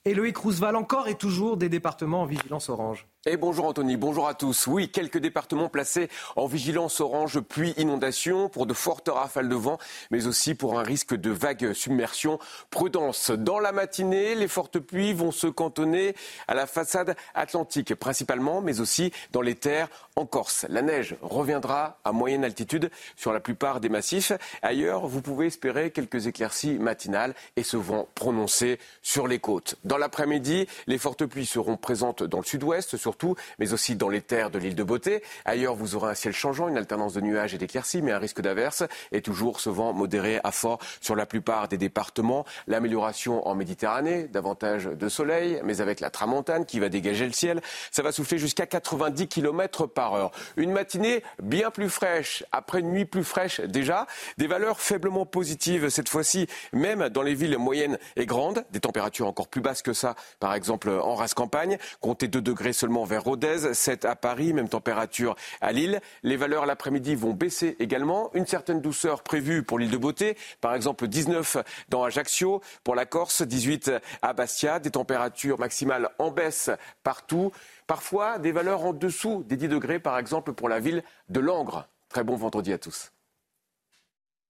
[0.05, 3.07] Et Loïc Roosevelt encore et toujours des départements en vigilance orange.
[3.25, 4.67] Et bonjour Anthony, bonjour à tous.
[4.67, 9.79] Oui, quelques départements placés en vigilance orange pluie inondation pour de fortes rafales de vent,
[10.11, 12.41] mais aussi pour un risque de vague submersion.
[12.71, 13.31] Prudence.
[13.31, 16.17] Dans la matinée, les fortes pluies vont se cantonner
[16.49, 20.67] à la façade atlantique principalement, mais aussi dans les terres en Corse.
[20.69, 24.33] La neige reviendra à moyenne altitude sur la plupart des massifs.
[24.63, 29.77] Ailleurs, vous pouvez espérer quelques éclaircies matinales et ce vent prononcé sur les côtes.
[29.85, 34.23] Dans l'après-midi, les fortes pluies seront présentes dans le sud-ouest, surtout, mais aussi dans les
[34.23, 35.23] terres de l'île de Beauté.
[35.45, 38.41] Ailleurs, vous aurez un ciel changeant, une alternance de nuages et d'éclaircies, mais un risque
[38.41, 42.47] d'averse et toujours ce vent modéré à fort sur la plupart des départements.
[42.67, 47.61] L'amélioration en Méditerranée, davantage de soleil, mais avec la tramontane qui va dégager le ciel.
[47.91, 50.31] Ça va souffler jusqu'à 90 km par heure.
[50.57, 54.07] Une matinée bien plus fraîche, après une nuit plus fraîche déjà.
[54.39, 58.65] Des valeurs faiblement positives cette fois-ci, même dans les villes moyennes et grandes.
[58.71, 61.77] Des températures encore plus basses que ça, par exemple en race campagne.
[62.01, 66.01] Comptez 2 degrés seulement vers Rodez, 7 à Paris, même température à Lille.
[66.23, 68.31] Les valeurs l'après-midi vont baisser également.
[68.35, 73.07] Une certaine douceur prévue pour l'île de Beauté, par exemple 19 dans Ajaccio, pour la
[73.07, 73.93] Corse, 18
[74.23, 76.71] à Bastia, des températures maximales en baisse
[77.03, 77.53] partout.
[77.87, 81.89] Parfois des valeurs en dessous des 10 degrés, par exemple pour la ville de Langres.
[82.09, 83.13] Très bon vendredi à tous.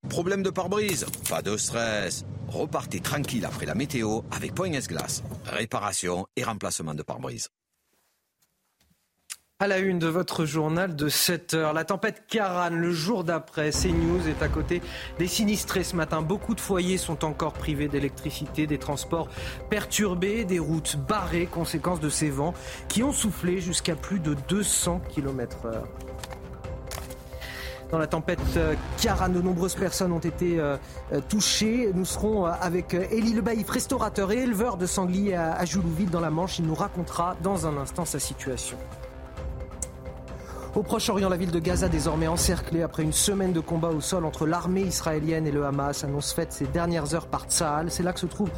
[0.09, 1.07] Problème de pare-brise?
[1.29, 2.25] Pas de stress.
[2.49, 5.23] Repartez tranquille après la météo avec Point S-Glace.
[5.47, 7.49] Réparation et remplacement de pare-brise.
[9.63, 13.71] À la une de votre journal de 7 heures, la tempête Karan, le jour d'après,
[13.71, 14.83] CNews est à côté
[15.21, 16.21] des sinistrés ce matin.
[16.21, 19.29] Beaucoup de foyers sont encore privés d'électricité, des transports
[19.71, 22.55] perturbés, des routes barrées, conséquence de ces vents
[22.89, 25.87] qui ont soufflé jusqu'à plus de 200 km heure.
[27.93, 28.41] Dans la tempête
[29.01, 30.77] Karan, de nombreuses personnes ont été euh,
[31.29, 31.89] touchées.
[31.95, 36.59] Nous serons avec Élie Lebaïf, restaurateur et éleveur de sangliers à Joulouville dans la Manche.
[36.59, 38.77] Il nous racontera dans un instant sa situation.
[40.75, 44.25] Au Proche-Orient, la ville de Gaza désormais encerclée après une semaine de combat au sol
[44.25, 47.91] entre l'armée israélienne et le Hamas, annonce faite ces dernières heures par Tsahal.
[47.91, 48.51] C'est là que se trouve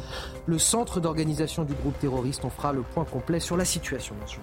[0.45, 2.45] le centre d'organisation du groupe terroriste.
[2.45, 4.37] On fera le point complet sur la situation dans ce.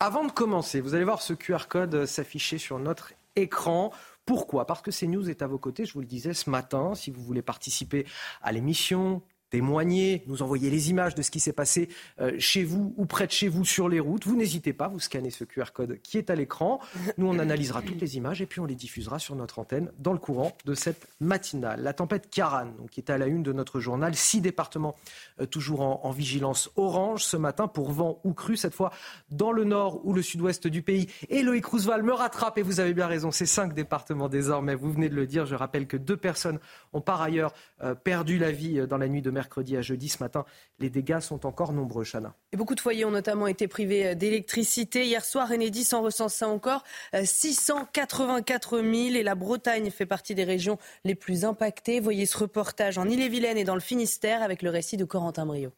[0.00, 3.90] Avant de commencer, vous allez voir ce QR code s'afficher sur notre écran.
[4.26, 4.66] Pourquoi?
[4.66, 6.94] Parce que CNews est à vos côtés, je vous le disais ce matin.
[6.94, 8.04] Si vous voulez participer
[8.42, 11.88] à l'émission, témoigner, nous envoyer les images de ce qui s'est passé
[12.20, 15.00] euh, chez vous ou près de chez vous sur les routes, vous n'hésitez pas, vous
[15.00, 16.80] scannez ce QR code qui est à l'écran.
[17.16, 20.12] Nous, on analysera toutes les images et puis on les diffusera sur notre antenne dans
[20.12, 21.82] le courant de cette matinale.
[21.82, 24.96] La tempête Karan, donc, qui est à la une de notre journal, six départements
[25.40, 28.90] euh, toujours en, vigilance orange ce matin pour vent ou cru, cette fois
[29.30, 31.06] dans le nord ou le sud-ouest du pays.
[31.28, 34.90] Et Loïc Roosevelt me rattrape et vous avez bien raison, c'est cinq départements désormais, vous
[34.90, 35.46] venez de le dire.
[35.46, 36.58] Je rappelle que deux personnes
[36.92, 40.20] ont par ailleurs euh, perdu la vie dans la nuit de mercredi à jeudi ce
[40.20, 40.44] matin.
[40.80, 42.34] Les dégâts sont encore nombreux, Chana.
[42.50, 45.06] Et beaucoup de foyers ont notamment été privés d'électricité.
[45.06, 46.82] Hier soir, Enedis en recensa encore
[47.14, 52.00] 684 000 et la Bretagne fait partie des régions les plus impactées.
[52.00, 55.70] Voyez ce reportage en Ille-et-Vilaine et dans le Finistère avec le récit de Corentin Brio.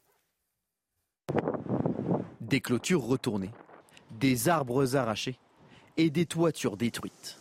[2.40, 3.50] Des clôtures retournées,
[4.18, 5.38] des arbres arrachés
[5.98, 7.36] et des toitures détruites.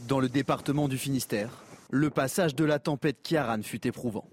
[0.00, 1.50] Dans le département du Finistère,
[1.90, 4.28] le passage de la tempête Kiaran fut éprouvant.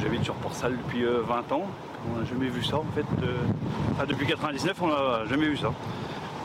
[0.00, 1.66] Euh, j'habite sur Port-Salle depuis 20 euh, ans.
[2.08, 3.06] On n'a jamais vu ça en fait.
[3.22, 5.72] Euh, depuis 99, on n'a jamais vu ça.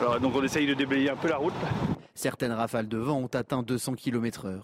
[0.00, 1.54] Alors, donc on essaye de déblayer un peu la route.
[2.14, 4.60] Certaines rafales de vent ont atteint 200 km/h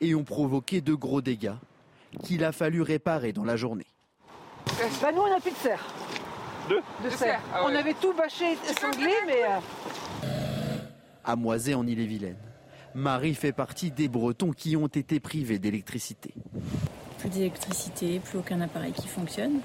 [0.00, 1.54] et ont provoqué de gros dégâts
[2.22, 3.86] qu'il a fallu réparer dans la journée.
[5.00, 5.84] Bah nous on n'a plus de serre.
[6.68, 7.40] De De, serre.
[7.52, 9.42] Ah on avait tout bâché sanglé mais...
[11.24, 12.36] À Moisé en Ille-et-Vilaine,
[12.94, 16.34] Marie fait partie des Bretons qui ont été privés d'électricité
[17.22, 19.60] plus d'électricité, plus aucun appareil qui fonctionne.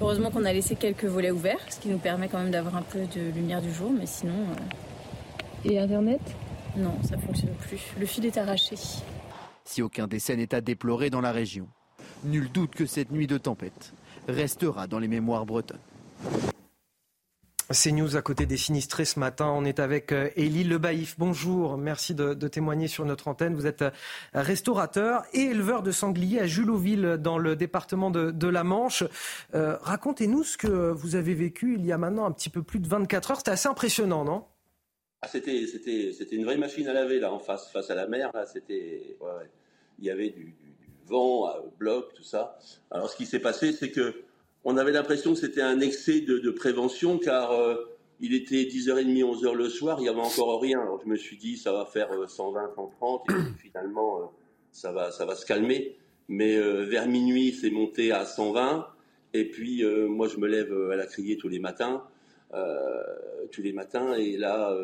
[0.00, 2.82] Heureusement qu'on a laissé quelques volets ouverts, ce qui nous permet quand même d'avoir un
[2.82, 4.34] peu de lumière du jour, mais sinon.
[4.34, 6.20] Euh, Et Internet?
[6.76, 7.80] Non, ça ne fonctionne plus.
[8.00, 8.74] Le fil est arraché.
[9.64, 11.68] Si aucun décès n'est à déplorer dans la région,
[12.24, 13.92] nul doute que cette nuit de tempête
[14.26, 15.78] restera dans les mémoires bretonnes.
[17.70, 19.46] C'est News à côté des sinistrés ce matin.
[19.54, 21.14] On est avec euh, Élie Lebaïf.
[21.18, 23.54] Bonjour, merci de, témoigner sur notre antenne.
[23.54, 23.90] Vous êtes euh,
[24.34, 29.04] restaurateur et éleveur de sangliers à Juloville dans le département de, la Manche.
[29.54, 32.80] Euh, racontez-nous ce que vous avez vécu il y a maintenant un petit peu plus
[32.80, 33.38] de 24 heures.
[33.38, 34.44] C'était assez impressionnant, non?
[35.22, 35.64] Ah, c'était,
[36.32, 38.30] une vraie machine à laver là en face, à la mer.
[38.52, 39.16] c'était,
[39.98, 41.48] il y avait du, du vent,
[41.78, 42.58] bloc, tout ça.
[42.90, 44.24] Alors ce qui s'est passé, c'est que
[44.64, 47.74] on avait l'impression que c'était un excès de, prévention car euh,
[48.22, 50.80] il était 10h30, 11h le soir, il n'y avait encore rien.
[50.80, 54.24] Alors je me suis dit, ça va faire 120, euh, 130, et finalement, euh,
[54.70, 55.96] ça, va, ça va se calmer.
[56.28, 58.86] Mais vers minuit, c'est monté à 120.
[59.34, 62.04] Et puis, euh, moi, je me lève à la criée tous les matins.
[63.50, 64.14] tous les matins.
[64.14, 64.74] Et là,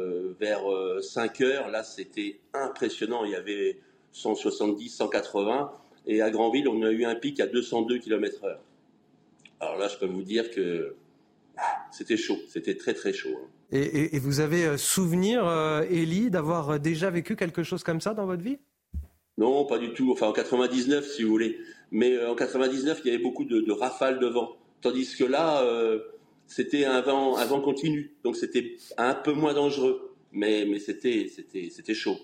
[0.40, 0.64] vers
[1.00, 3.24] 5 heures, là, c'était impressionnant.
[3.24, 3.78] Il y avait
[4.12, 5.72] 170, 180.
[6.06, 8.60] Et à Granville, on a eu un pic à 202 km heure.
[9.60, 10.94] Alors là, je peux vous dire que
[11.90, 12.38] c'était chaud.
[12.48, 13.36] C'était très, très chaud.
[13.36, 13.48] Hein.
[13.72, 15.46] Et, vous avez souvenir,
[15.90, 18.58] Élie, d'avoir déjà vécu quelque chose comme ça dans votre vie?
[19.38, 20.10] Non, pas du tout.
[20.12, 21.58] Enfin, en 99, si vous voulez.
[21.92, 24.56] Mais euh, en 99, il y avait beaucoup de, rafales de vent.
[24.82, 26.00] Tandis que là, euh,
[26.46, 28.12] c'était un vent, un vent continu.
[28.24, 30.12] Donc c'était un peu moins dangereux.
[30.32, 32.18] Mais, mais c'était, c'était, c'était chaud.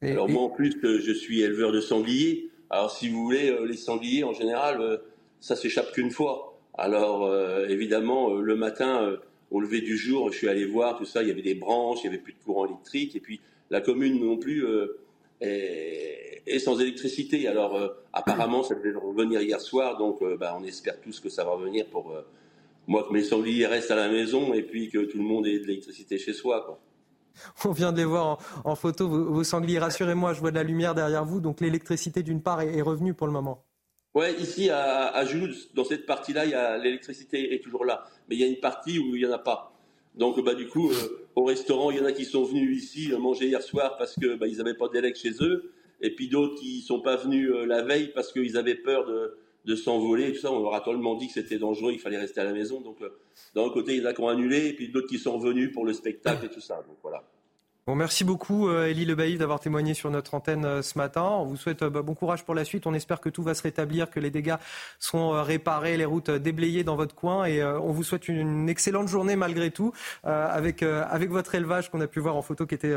[0.00, 2.50] alors moi, en plus, je suis éleveur de sangliers.
[2.70, 5.00] Alors si vous voulez, euh, les sangliers, en général,
[5.40, 6.58] ça s'échappe qu'une fois.
[6.76, 7.32] Alors
[7.68, 9.16] évidemment, le matin,
[9.50, 11.22] au lever du jour, je suis allé voir tout ça.
[11.22, 13.16] Il y avait des branches, il y avait plus de courant électrique.
[13.16, 14.64] Et puis la commune non plus
[15.40, 17.46] et, sans électricité.
[17.48, 21.28] Alors euh, apparemment, ça devait revenir hier soir, donc euh, bah, on espère tous que
[21.28, 22.22] ça va revenir pour euh,
[22.86, 25.58] moi que mes sangliers restent à la maison et puis que tout le monde ait
[25.58, 26.80] de l'électricité chez soi.
[27.64, 29.78] On vient de les voir en, photo, vos, sangliers.
[29.78, 33.28] Rassurez-moi, je vois de la lumière derrière vous, donc l'électricité d'une part est, revenue pour
[33.28, 33.64] le moment.
[34.14, 35.24] Ouais, ici à, à
[35.74, 39.22] dans cette partie-là, l'électricité est toujours là, mais il y a une partie où il
[39.22, 39.72] n'y en a pas.
[40.14, 40.90] Donc, bah, du coup,
[41.36, 44.34] au restaurant, il y en a qui sont venus ici manger hier soir parce que
[44.34, 47.66] bah, ils n'avaient pas d'élec chez eux et puis d'autres qui sont pas venus euh,
[47.66, 50.32] la veille parce qu'ils avaient peur de, de s'envoler.
[50.32, 52.52] Tout ça, on leur a tellement dit que c'était dangereux, il fallait rester à la
[52.52, 52.80] maison.
[52.80, 53.10] Donc, euh,
[53.54, 55.72] d'un côté, il y en a qui ont annulé, et puis d'autres qui sont venus
[55.72, 56.76] pour le spectacle et tout ça.
[56.86, 57.24] Donc voilà.
[57.88, 61.22] Bon, merci beaucoup, euh, Elie Lebaïf, d'avoir témoigné sur notre antenne ce matin.
[61.22, 62.86] On vous souhaite bah, bon courage pour la suite.
[62.86, 64.56] On espère que tout va se rétablir, que les dégâts
[64.98, 67.46] seront réparés, les routes déblayées dans votre coin.
[67.46, 72.06] Et on vous souhaite une excellente journée malgré tout, avec, avec votre élevage qu'on a
[72.06, 72.94] pu voir en photo qui était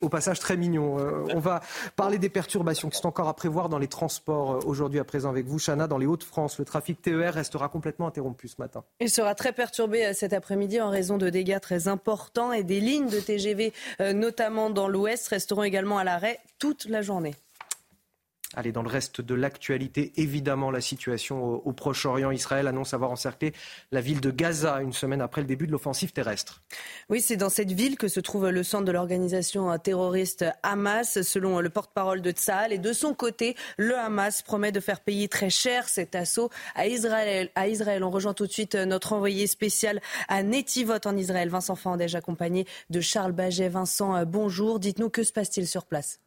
[0.00, 0.98] au passage très mignon.
[0.98, 1.60] Euh, on va
[1.96, 5.28] parler des perturbations qui sont encore à prévoir dans les transports euh, aujourd'hui à présent
[5.28, 5.86] avec vous, Chana.
[5.86, 8.82] Dans les Hauts-de-France, le trafic TER restera complètement interrompu ce matin.
[9.00, 12.80] Il sera très perturbé euh, cet après-midi en raison de dégâts très importants et des
[12.80, 13.72] lignes de TGV,
[14.14, 17.34] notamment dans l'Ouest, resteront également à l'arrêt toute la journée.
[18.56, 22.32] Allez, dans le reste de l'actualité, évidemment, la situation au, Proche-Orient.
[22.32, 23.52] Israël annonce avoir encerclé
[23.92, 26.60] la ville de Gaza une semaine après le début de l'offensive terrestre.
[27.08, 31.60] Oui, c'est dans cette ville que se trouve le centre de l'organisation terroriste Hamas, selon
[31.60, 32.72] le porte-parole de Tzahal.
[32.72, 36.88] Et de son côté, le Hamas promet de faire payer très cher cet assaut à
[36.88, 37.50] Israël.
[37.54, 38.02] À Israël.
[38.02, 42.66] On rejoint tout de suite notre envoyé spécial à Netivot en Israël, Vincent Fandège, accompagné
[42.90, 43.68] de Charles Baget.
[43.68, 44.80] Vincent, bonjour.
[44.80, 46.18] Dites-nous que se passe-t-il sur place?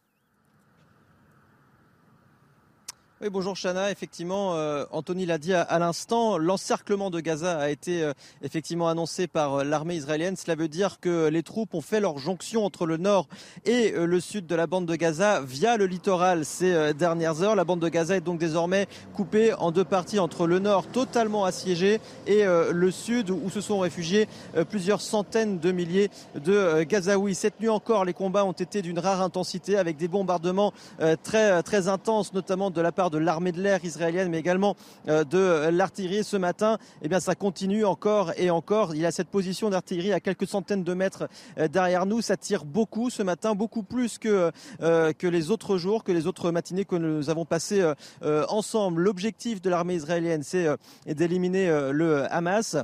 [3.24, 3.90] Oui, bonjour Chana.
[3.90, 8.12] Effectivement, euh, Anthony l'a dit à, l'instant, l'encerclement de Gaza a été euh,
[8.42, 10.36] effectivement annoncé par euh, l'armée israélienne.
[10.36, 13.26] Cela veut dire que les troupes ont fait leur jonction entre le nord
[13.64, 17.56] et le sud de la bande de Gaza via le littoral ces dernières heures.
[17.56, 21.46] La bande de Gaza est donc désormais coupée en deux parties entre le nord totalement
[21.46, 24.28] assiégé et le sud où se sont réfugiés
[24.68, 27.34] plusieurs centaines de milliers de Gazaouis.
[27.34, 30.74] Cette nuit encore, les combats ont été d'une rare intensité avec des bombardements
[31.22, 34.76] très très intenses, notamment de la part de de l'armée de l'air israélienne, mais également
[35.08, 36.24] euh, de l'artillerie.
[36.24, 38.94] Ce matin, eh bien, ça continue encore et encore.
[38.94, 42.20] Il a cette position d'artillerie à quelques centaines de mètres euh, derrière nous.
[42.20, 46.50] Ça tire beaucoup ce matin, beaucoup plus euh, que les autres jours, que les autres
[46.50, 47.84] matinées que nous avons passées
[48.48, 49.02] ensemble.
[49.02, 50.66] L'objectif de l'armée israélienne, c'est
[51.06, 52.76] d'éliminer le Hamas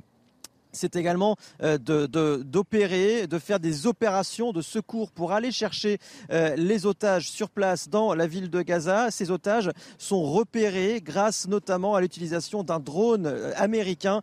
[0.73, 5.99] c'est également euh, d'opérer, de, faire des opérations de secours pour aller chercher
[6.31, 9.11] euh, les otages sur place dans la ville de Gaza.
[9.11, 14.23] Ces otages sont repérés grâce notamment à l'utilisation d'un drone euh, américain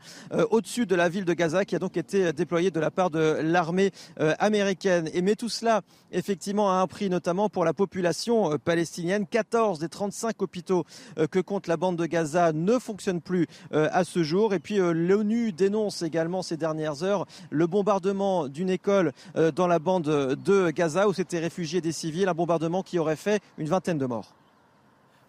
[0.52, 3.40] au-dessus de la ville de Gaza qui a donc été déployé de la part de
[3.42, 3.92] l'armée
[4.40, 5.10] américaine.
[5.14, 5.82] Et mais tout cela,
[6.12, 9.26] effectivement, a un prix notamment pour la population palestinienne.
[9.28, 10.86] 14 des 35 hôpitaux
[11.32, 14.54] que compte la bande de Gaza ne fonctionnent plus à ce jour.
[14.54, 19.80] Et puis l'ONU dénonce également ces dernières heures le bombardement d'une école euh, dans la
[19.80, 23.98] bande de Gaza où s'étaient réfugiés des civils, un bombardement qui aurait fait une vingtaine
[23.98, 24.34] de morts.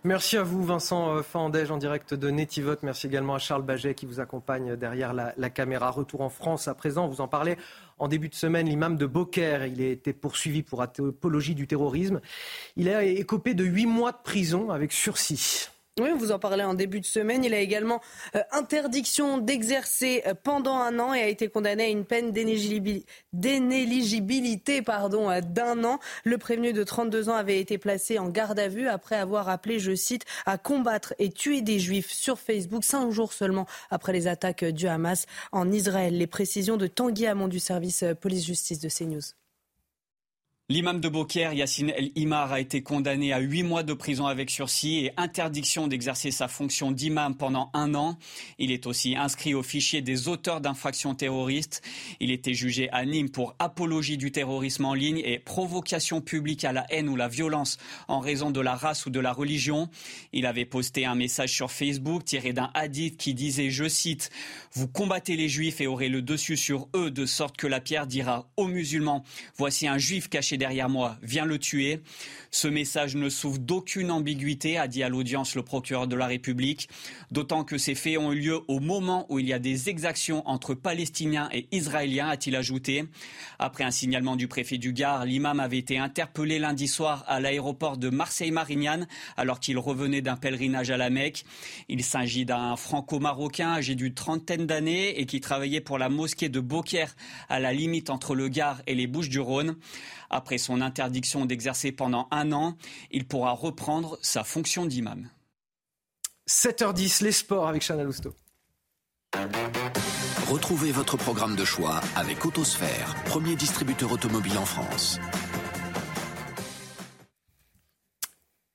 [0.05, 2.77] Merci à vous, Vincent euh, Fandège, en direct de Netivot.
[2.83, 5.91] Merci également à Charles Baget qui vous accompagne derrière la, caméra.
[5.91, 7.09] Retour en France à présent.
[7.09, 7.57] Vous en parlez
[7.99, 9.67] en début de semaine, l'imam de Beaucaire.
[9.67, 12.21] Il a été poursuivi pour apologie du terrorisme.
[12.77, 15.69] Il a écopé de huit mois de prison avec sursis.
[15.99, 17.45] Oui, vous en parlez en début de semaine.
[17.45, 18.01] Il a également
[18.37, 24.83] euh, interdiction d'exercer euh, pendant un an et a été condamné à une peine d'inéligibilité
[24.83, 25.99] pardon, euh, d'un an.
[26.25, 29.79] Le prévenu de 32 ans avait été placé en garde à vue après avoir appelé,
[29.79, 34.29] je cite, à combattre et tuer des juifs sur Facebook cinq jours seulement après les
[34.29, 36.17] attaques du Hamas en Israël.
[36.17, 39.48] Les précisions de Tanguy Hamon du service police-justice de CNews.
[40.71, 44.51] L'imam de Beaucaire, Yassine El Imar, a été condamné à huit mois de prison avec
[44.51, 48.19] sursis et interdiction d'exercer sa fonction d'imam pendant un an.
[48.59, 51.81] Il est aussi inscrit au fichier des auteurs d'infractions terroristes.
[52.21, 56.73] Il était jugé à Nîmes pour apologie du terrorisme en ligne et provocation publique à
[56.75, 59.89] la haine ou la violence en raison de la race ou de la religion.
[60.35, 64.29] Il avait posté un message sur Facebook tiré d'un hadith qui disait, je cite,
[64.75, 68.07] Vous combattez les juifs et aurez le dessus sur eux de sorte que la pierre
[68.07, 69.25] dira aux musulmans,
[69.57, 72.03] voici un juif caché derrière moi, viens le tuer.
[72.51, 76.89] Ce message ne souffre d'aucune ambiguïté, a dit à l'audience le procureur de la République,
[77.31, 80.47] d'autant que ces faits ont eu lieu au moment où il y a des exactions
[80.49, 83.05] entre Palestiniens et Israéliens, a-t-il ajouté.
[83.59, 87.97] Après un signalement du préfet du Gard, l'imam avait été interpellé lundi soir à l'aéroport
[87.97, 89.07] de Marseille-Marignane
[89.37, 91.45] alors qu'il revenait d'un pèlerinage à la Mecque.
[91.89, 96.61] Il s'agit d'un franco-marocain âgé d'une trentaine d'années et qui travaillait pour la mosquée de
[96.61, 97.15] Beaucaire
[97.49, 99.77] à la limite entre le Gard et les Bouches-du-Rhône.
[100.31, 102.79] Après son interdiction d'exercer pendant un an,
[103.11, 105.29] il pourra reprendre sa fonction d'imam.
[106.49, 108.35] 7h10, les sports avec Chana Lousteau.
[110.49, 115.21] Retrouvez votre programme de choix avec Autosphère, premier distributeur automobile en France.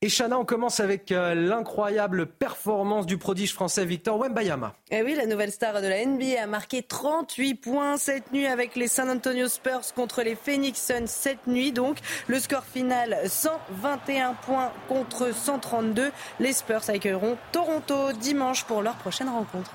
[0.06, 4.74] Et Chana, on commence avec euh, l'incroyable performance du prodige français Victor Wembayama.
[4.92, 8.76] Eh oui, la nouvelle star de la NBA a marqué 38 points cette nuit avec
[8.76, 11.72] les San Antonio Spurs contre les Phoenix Suns cette nuit.
[11.72, 16.12] Donc, le score final 121 points contre 132.
[16.42, 19.72] Les Spurs accueilleront Toronto dimanche pour leur prochaine rencontre.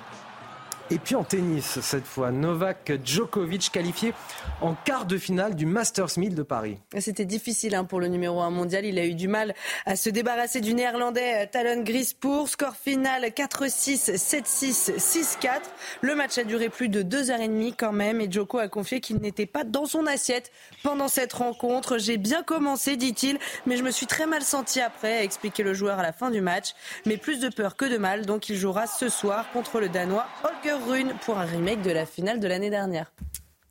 [0.91, 4.15] Et puis en tennis, cette fois, Novak Djokovic qualifié
[4.63, 6.79] en quart de finale du Masters 1000 de Paris.
[6.99, 8.87] C'était difficile hein, pour le numéro 1 mondial.
[8.87, 12.49] Il a eu du mal à se débarrasser du néerlandais euh, Talon Grispour.
[12.49, 15.61] Score final 4-6, 7-6, 6-4.
[16.01, 19.45] Le match a duré plus de 2h30 quand même et Djoko a confié qu'il n'était
[19.45, 20.51] pas dans son assiette
[20.83, 21.99] pendant cette rencontre.
[21.99, 25.75] J'ai bien commencé, dit-il, mais je me suis très mal senti après, a expliqué le
[25.75, 26.69] joueur à la fin du match.
[27.05, 30.27] Mais plus de peur que de mal, donc il jouera ce soir contre le Danois
[30.43, 33.13] Holger Rune pour un remake de la finale de l'année dernière.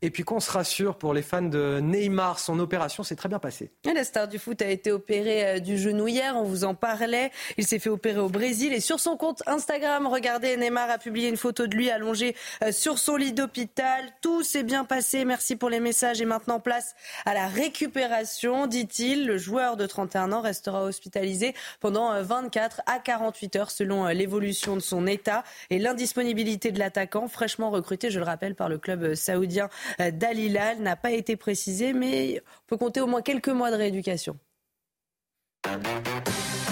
[0.04, 3.40] Et puis qu'on se rassure pour les fans de Neymar, son opération s'est très bien
[3.40, 3.72] passée.
[3.84, 7.32] La star du foot a été opérée euh, du genou hier, on vous en parlait.
[7.58, 11.30] Il s'est fait opérer au Brésil et sur son compte Instagram, regardez, Neymar a publié
[11.30, 14.06] une photo de lui allongé euh, sur son lit d'hôpital.
[14.22, 16.96] Tout s'est bien passé, merci pour les messages et maintenant place
[17.26, 19.26] à la récupération, dit-il.
[19.26, 24.76] Le joueur de 31 ans restera hospitalisé pendant 24 euh, à 48 heures selon l'évolution
[24.76, 29.16] de son état et l'indisponibilité de l'attaquant fraîchement recruté, je le rappelle, par le club
[29.16, 29.70] saoudien
[30.00, 34.38] d'Alilal n'a pas été précisé, mais on peut compter au moins quelques mois de rééducation.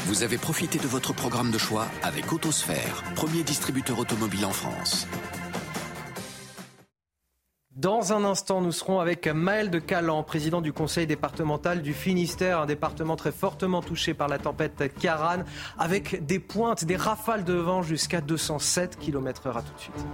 [0.06, 5.08] Vous avez profité de votre programme de choix avec Autosphère, premier distributeur automobile en France.
[7.76, 12.62] Dans un instant, nous serons avec Maël de Calan, président du conseil départemental du Finistère,
[12.62, 15.44] un département très fortement touché par la tempête Karan,
[15.78, 19.58] avec des pointes, des rafales de vent jusqu'à 207 km/h.
[19.58, 20.06] À tout de suite.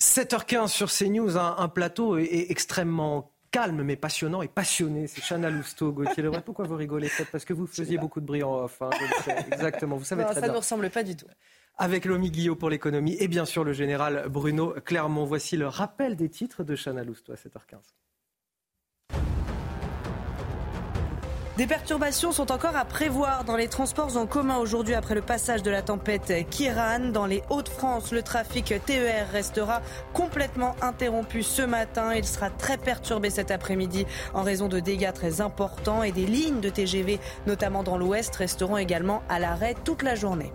[0.00, 5.06] 7h15 sur CNews, un, un plateau est, extrêmement calme mais passionnant et passionné.
[5.06, 6.42] C'est Chana Lousteau, Gauthier Lebret.
[6.42, 8.82] Pourquoi vous rigolez Peut-être parce que vous faisiez beaucoup de bruit en off.
[8.82, 8.90] Hein,
[9.50, 10.48] Exactement, vous savez non, très ça bien.
[10.48, 11.26] ne nous ressemble pas du tout.
[11.78, 15.24] Avec Lomi Guillot pour l'économie et bien sûr le général Bruno Clermont.
[15.24, 17.76] Voici le rappel des titres de Chana Lousteau à 7h15.
[21.56, 25.62] Des perturbations sont encore à prévoir dans les transports en commun aujourd'hui après le passage
[25.62, 27.12] de la tempête Kiran.
[27.14, 29.80] Dans les Hauts-de-France, le trafic TER restera
[30.12, 32.12] complètement interrompu ce matin.
[32.14, 34.04] Il sera très perturbé cet après-midi
[34.34, 38.76] en raison de dégâts très importants et des lignes de TGV, notamment dans l'Ouest, resteront
[38.76, 40.52] également à l'arrêt toute la journée.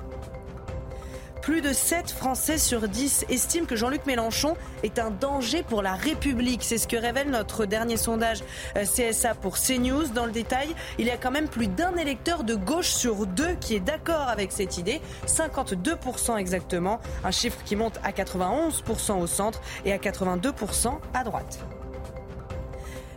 [1.42, 5.96] Plus de 7 Français sur 10 estiment que Jean-Luc Mélenchon est un danger pour la
[5.96, 6.62] République.
[6.64, 8.44] C'est ce que révèle notre dernier sondage
[8.78, 10.08] euh, CSA pour CNews.
[10.14, 10.70] Dans le détail,
[11.00, 14.28] il y a quand même plus d'un électeur de gauche sur deux qui est d'accord
[14.30, 15.02] avec cette idée.
[15.26, 17.00] 52% exactement.
[17.24, 21.60] Un chiffre qui monte à 91% au centre et à 82% à droite.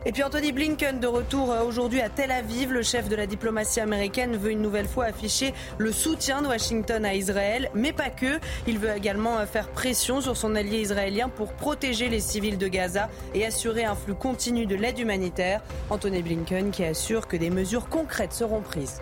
[0.06, 2.70] Et puis Anthony Blinken de retour euh, aujourd'hui à Tel Aviv.
[2.70, 7.06] Le chef de la diplomatie américaine veut une nouvelle fois afficher le soutien de Washington
[7.06, 8.38] à Israël, mais pas que.
[8.66, 12.68] Il veut également euh, faire pression sur son allié israélien pour protéger les civils de
[12.68, 15.62] Gaza et assurer un flux continu de l'aide humanitaire.
[15.88, 19.00] Anthony Blinken qui assure que des mesures concrètes seront prises.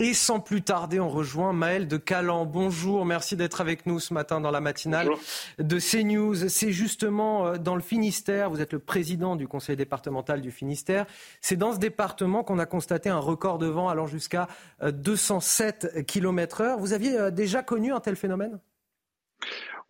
[0.00, 2.46] Et sans plus tarder, on rejoint Maël de Calan.
[2.46, 5.08] Bonjour, merci d'être avec nous ce matin dans la matinale
[5.60, 6.48] de CNews.
[6.48, 11.06] C'est justement euh, dans le Finistère, vous êtes le président du conseil départemental du Finistère.
[11.40, 14.48] C'est dans ce département qu'on a constaté un record de vent allant jusqu'à
[14.82, 16.76] 207 km/h.
[16.76, 18.58] Vous aviez euh, déjà connu un tel phénomène?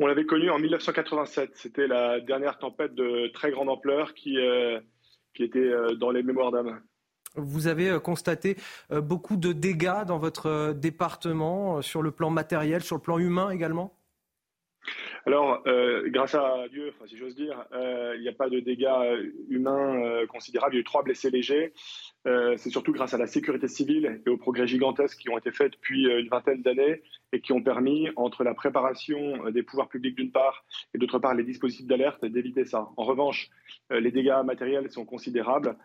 [0.01, 1.53] On l'avait connu en 1987.
[1.55, 4.37] C'était la dernière tempête de très grande ampleur qui,
[5.35, 6.81] qui était dans les mémoires d'âme.
[7.37, 8.57] Vous avez constaté
[8.91, 13.95] beaucoup de dégâts dans votre département sur le plan matériel, sur le plan humain également?
[15.27, 18.85] Alors, euh, grâce à Dieu, si j'ose dire, euh, il n'y a pas de dégâts
[18.85, 20.75] euh, humains considérables.
[20.75, 21.73] Il y a eu trois blessés légers.
[22.25, 25.73] c'est surtout grâce à la sécurité civile et aux progrès gigantesques qui ont été faits
[25.73, 30.31] depuis une vingtaine d'années et qui ont permis, entre la préparation des pouvoirs publics d'une
[30.31, 30.65] part
[30.95, 32.89] et d'autre part les dispositifs d'alerte, d'éviter ça.
[32.97, 33.51] En revanche,
[33.91, 35.77] les dégâts matériels sont considérables,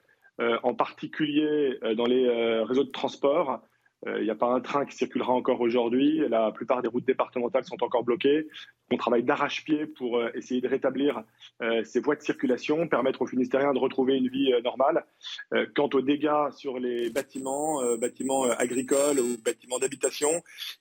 [0.64, 2.30] en particulier dans les
[2.64, 3.62] réseaux de transport.
[4.06, 6.22] Il n'y a pas un train qui circulera encore aujourd'hui.
[6.30, 8.48] La plupart des routes départementales sont encore bloquées.
[8.92, 11.24] On travaille d'arrache-pied pour euh, essayer de rétablir
[11.62, 15.06] euh, ces voies de circulation, permettre aux Finistériens de retrouver une vie euh, normale.
[15.76, 20.30] Quant aux dégâts sur les bâtiments, bâtiments agricoles ou bâtiments d'habitation,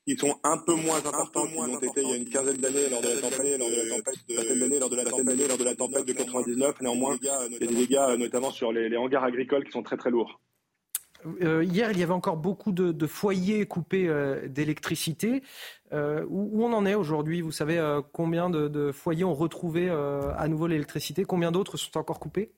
[0.06, 2.88] ils sont un peu moins importants qu'ils l'ont été il y a une quinzaine d'années
[2.90, 5.64] lors de la tempête, lors de la tempête de, lors de la tempête, lors de
[5.64, 6.80] la tempête de 99.
[6.82, 9.96] Néanmoins, il y a des dégâts notamment sur les, les hangars agricoles qui sont très
[9.96, 10.40] très lourds.
[11.26, 15.42] Euh, hier, il y avait encore beaucoup de, foyers coupés euh, d'électricité.
[15.92, 17.40] Euh, où, on en est aujourd'hui?
[17.40, 17.78] Vous savez
[18.12, 21.24] combien de, foyers ont retrouvé à nouveau l'électricité?
[21.24, 22.52] Combien d'autres sont encore coupés?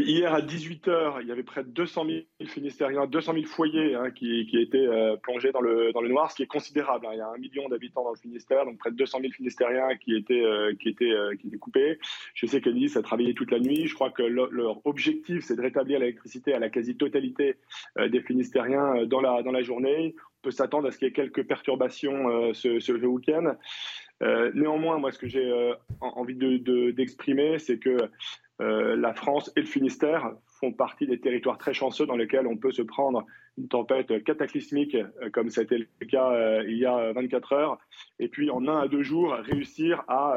[0.00, 4.10] Hier à 18h, il y avait près de 200 000 Finistériens, 200 000 foyers hein,
[4.10, 7.06] qui, étaient euh, plongés dans le, noir, ce qui est considérable.
[7.06, 7.10] Hein.
[7.12, 9.96] Il y a un million d'habitants dans le Finistère, donc près de 200 000 Finistériens
[9.96, 11.98] qui étaient, euh, euh, qui étaient coupés.
[12.34, 13.86] Je sais qu'Ennis a travaillé toute la nuit.
[13.86, 17.56] Je crois que leur objectif, c'est de rétablir l'électricité à la quasi-totalité
[17.98, 20.14] des Finistériens dans la, journée.
[20.18, 23.56] On peut s'attendre à ce qu'il y ait quelques perturbations ce, week-end.
[24.54, 27.96] néanmoins, moi, ce que j'ai envie d'exprimer, de, c'est que
[28.62, 32.56] euh, la France et le Finistère font partie des territoires très chanceux dans lesquels on
[32.56, 33.26] peut se prendre
[33.58, 37.78] une tempête cataclysmique euh, comme c'était le cas euh, il y a 24 heures,
[38.20, 40.36] et puis en un à deux jours réussir à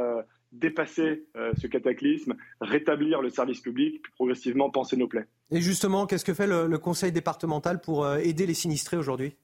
[0.52, 1.26] dépasser
[1.58, 5.26] ce cataclysme, rétablir le service public, puis progressivement penser nos plaies.
[5.52, 9.36] Et justement, qu'est-ce que fait le, conseil départemental pour aider les sinistrés aujourd'hui?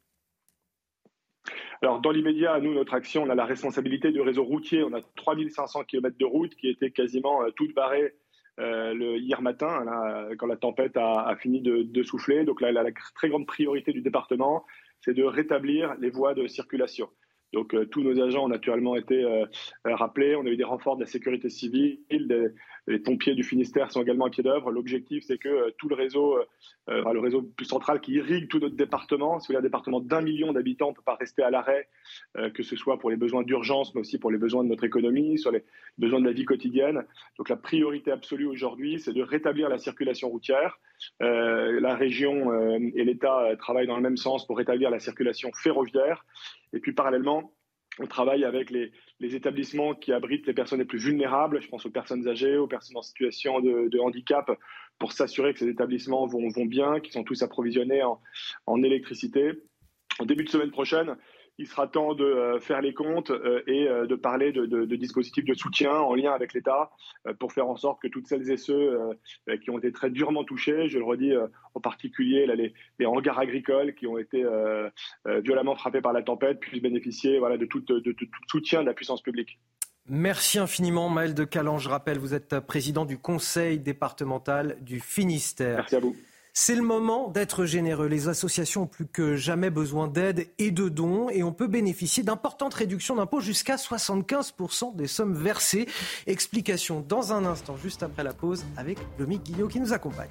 [1.82, 4.84] Alors, dans l'immédiat, nous, notre action, on a la responsabilité du réseau routier.
[4.84, 8.14] On a 3500 km de route qui étaient quasiment toutes barrées
[8.62, 9.86] euh, hier matin,
[10.38, 12.46] quand la tempête a, fini de, souffler.
[12.46, 14.66] Donc là, la très grande priorité du département,
[15.02, 17.10] c'est de rétablir les voies de circulation.
[17.54, 19.46] Donc euh, tous nos agents ont naturellement été euh,
[19.84, 20.36] rappelés.
[20.36, 22.50] On a eu des renforts de la sécurité civile, des,
[22.92, 24.72] les pompiers du Finistère sont également à pied d'œuvre.
[24.72, 28.60] L'objectif, c'est que euh, tout le réseau, euh, le réseau plus central qui irrigue tout
[28.60, 31.88] notre département, si vous un département d'un million d'habitants, ne peut pas rester à l'arrêt,
[32.38, 34.84] euh, que ce soit pour les besoins d'urgence, mais aussi pour les besoins de notre
[34.84, 35.64] économie, sur les
[35.98, 37.06] besoins de la vie quotidienne.
[37.38, 40.80] Donc la priorité absolue aujourd'hui, c'est de rétablir la circulation routière.
[41.20, 42.52] la région
[42.96, 46.26] et l'État travaillent dans le même sens pour rétablir la circulation ferroviaire.
[46.74, 47.52] Et puis parallèlement,
[48.00, 51.92] on travaille avec les, établissements qui abritent les personnes les plus vulnérables, je pense aux
[51.92, 54.50] personnes âgées, aux personnes en situation de, handicap,
[54.98, 58.02] pour s'assurer que ces établissements vont, bien, qu'ils sont tous approvisionnés
[58.66, 59.52] en électricité.
[60.20, 61.16] En début de semaine prochaine,
[61.58, 65.46] il sera temps de euh, faire les comptes euh, et euh, de parler de, dispositifs
[65.46, 66.92] de soutien en lien avec l'État
[67.40, 69.00] pour faire en sorte que toutes celles et ceux
[69.64, 71.34] qui ont été très durement touchés, je le redis
[71.74, 72.46] en particulier
[73.00, 74.44] les, hangars agricoles qui ont été
[75.44, 78.94] violemment frappés par la tempête, puissent bénéficier voilà, de, tout, de, tout soutien de la
[78.94, 79.60] puissance publique.
[80.08, 81.78] Merci infiniment, Maël de Calan.
[81.78, 85.78] Je rappelle, vous êtes président du conseil départemental du Finistère.
[85.78, 86.16] Merci à vous.
[86.54, 88.08] C'est le moment d'être généreux.
[88.08, 92.24] Les associations ont plus que jamais besoin d'aide et de dons et on peut bénéficier
[92.24, 95.88] d'importantes réductions d'impôts jusqu'à 75% des sommes versées.
[96.28, 100.30] Explication dans un instant, juste après la pause, avec Lomique Guillot qui nous accompagne.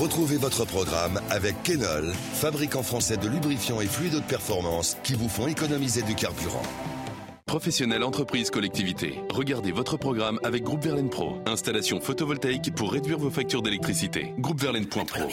[0.00, 5.28] Retrouvez votre programme avec Kenol, fabricant français de lubrifiants et fluides de performance qui vous
[5.28, 6.62] font économiser du carburant.
[7.50, 9.18] Professionnels, entreprises, collectivités.
[9.28, 11.42] Regardez votre programme avec Groupe Verlaine Pro.
[11.46, 14.32] Installation photovoltaïque pour réduire vos factures d'électricité.
[14.38, 15.32] Groupeverlaine.pro.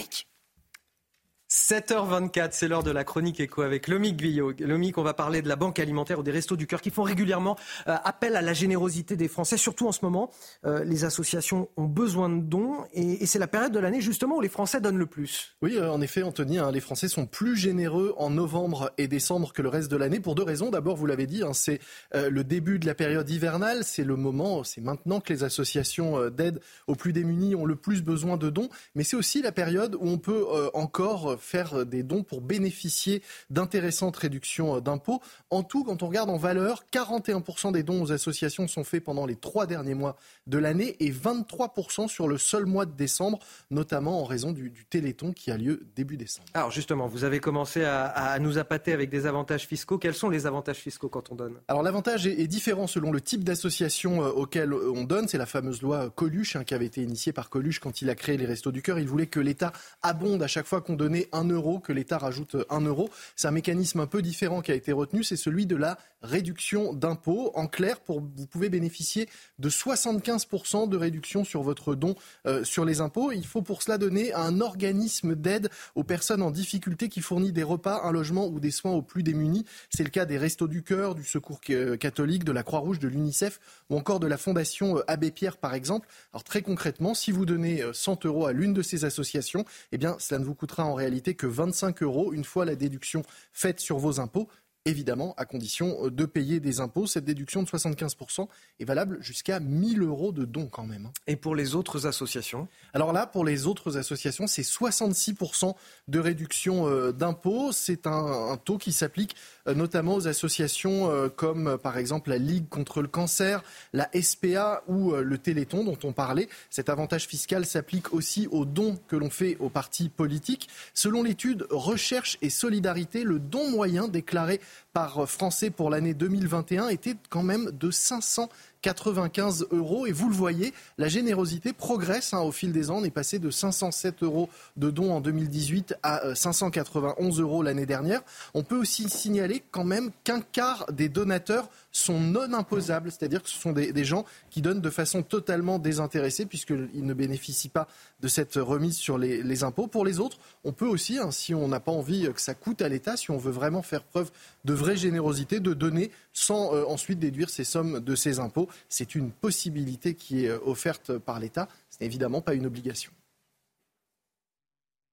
[1.50, 4.52] 7h24, c'est l'heure de la chronique éco avec Lomic Guyot.
[4.60, 7.04] Lomic, on va parler de la Banque alimentaire ou des Restos du Cœur qui font
[7.04, 10.30] régulièrement euh, appel à la générosité des Français, surtout en ce moment.
[10.66, 14.40] Euh, les associations ont besoin de dons et, c'est la période de l'année justement où
[14.42, 15.56] les Français donnent le plus.
[15.62, 19.54] Oui, euh, en effet, Anthony, hein, les Français sont plus généreux en novembre et décembre
[19.54, 20.68] que le reste de l'année pour deux raisons.
[20.68, 21.80] D'abord, vous l'avez dit, hein, c'est
[22.12, 26.60] le début de la période hivernale, c'est le moment, c'est maintenant que les associations d'aide
[26.86, 30.06] aux plus démunis ont le plus besoin de dons, mais c'est aussi la période où
[30.08, 30.44] on peut
[30.74, 35.20] encore faire des dons pour bénéficier d'intéressantes réductions d'impôts.
[35.50, 39.26] En tout, quand on regarde en valeur, 41% des dons aux associations sont faits pendant
[39.26, 40.16] les trois derniers mois
[40.46, 43.38] de l'année et 23% sur le seul mois de décembre,
[43.70, 46.48] notamment en raison du, Téléthon qui a lieu début décembre.
[46.54, 49.98] Alors justement, vous avez commencé à, nous appâter avec des avantages fiscaux.
[49.98, 51.54] Quels sont les avantages fiscaux quand on donne?
[51.68, 55.28] Alors l'avantage est, différent selon le type d'association euh, auquel on donne.
[55.28, 58.14] C'est la fameuse loi Coluche hein, qui avait été initiée par Coluche quand il a
[58.14, 58.98] créé les Restos du Cœur.
[58.98, 62.56] Il voulait que l'État abonde à chaque fois qu'on donnait un euro, que l'État rajoute
[62.70, 63.10] un euro.
[63.36, 66.92] C'est un mécanisme un peu différent qui a été retenu, c'est celui de la réduction
[66.92, 67.52] d'impôts.
[67.54, 69.28] En clair, pour, vous pouvez bénéficier
[69.58, 72.14] de 75% de réduction sur votre don
[72.46, 73.32] euh, sur les impôts.
[73.32, 77.62] Il faut pour cela donner un organisme d'aide aux personnes en difficulté qui fournit des
[77.62, 79.64] repas, un logement ou des soins aux plus démunis.
[79.90, 83.60] C'est le cas des Restos du Cœur, du Secours catholique, de la Croix-Rouge, de l'UNICEF
[83.90, 86.08] ou encore de la Fondation euh, Abbé Pierre, par exemple.
[86.32, 89.98] Alors très concrètement, si vous donnez 100 euh, euros à l'une de ces associations, eh
[89.98, 93.22] bien, cela ne vous coûtera en réalité que 25 euros une fois la déduction
[93.52, 94.48] faite sur vos impôts
[94.88, 97.06] évidemment, à condition euh, de payer des impôts.
[97.06, 98.48] Cette déduction de 75%
[98.80, 101.06] est valable jusqu'à 1000 euros de dons quand même.
[101.06, 101.12] Hein.
[101.26, 102.68] Et pour les autres associations?
[102.94, 105.74] Alors là, pour les autres associations, c'est 66%
[106.08, 107.72] de réduction euh, d'impôts.
[107.72, 109.36] C'est un, taux qui s'applique
[109.66, 113.62] euh, notamment aux associations comme par exemple la Ligue contre le cancer,
[113.92, 116.48] la SPA ou le Téléthon dont on parlait.
[116.70, 120.68] Cet avantage fiscal s'applique aussi aux dons que l'on fait aux partis politiques.
[120.94, 124.60] Selon l'étude Recherche et Solidarité, le don moyen déclaré
[124.92, 128.48] par Français pour l'année 2021 était quand même de 500
[128.82, 130.06] 95 euros.
[130.06, 132.98] Et vous le voyez, la générosité progresse hein, au fil des ans.
[132.98, 137.86] On est passé de 507 euros de dons en 2018 à 591 euh, euros l'année
[137.86, 138.22] dernière.
[138.54, 141.68] On peut aussi signaler quand même qu'un quart des donateurs
[141.98, 146.46] sont non imposables, c'est-à-dire que ce sont des, gens qui donnent de façon totalement désintéressée
[146.46, 147.88] puisqu'ils ne bénéficient pas
[148.20, 149.86] de cette remise sur les, impôts.
[149.86, 152.82] Pour les autres, on peut aussi, hein, si on n'a pas envie que ça coûte
[152.82, 154.30] à l'État, si on veut vraiment faire preuve
[154.64, 158.68] de vraie générosité, de donner sans euh, ensuite déduire ces sommes de ces impôts.
[158.88, 161.68] C'est une possibilité qui est euh, offerte par l'État.
[161.90, 163.12] Ce n'est évidemment pas une obligation.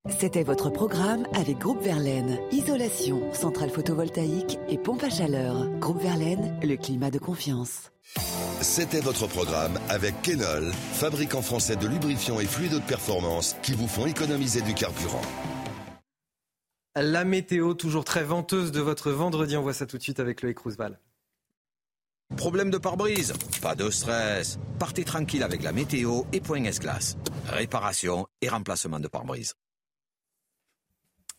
[0.10, 2.38] C'était votre programme avec Groupe Verlaine.
[2.52, 5.68] Isolation, centrale photovoltaïque et pompe à chaleur.
[5.80, 7.92] Groupe Verlaine, le climat de confiance.
[8.62, 13.88] C'était votre programme avec Kenol, fabricant français de lubrifiants et fluides de performance qui vous
[13.88, 15.22] font économiser du carburant.
[16.96, 19.58] La météo, toujours très venteuse de votre vendredi.
[19.58, 21.00] On voit ça tout de suite avec Loïc Roosevelt.
[22.38, 23.34] Problème de pare-brise?
[23.62, 24.60] Pas de stress.
[24.78, 27.18] Partez tranquille avec la météo et Point S-Glace.
[27.48, 29.54] Réparation et remplacement de pare-brise.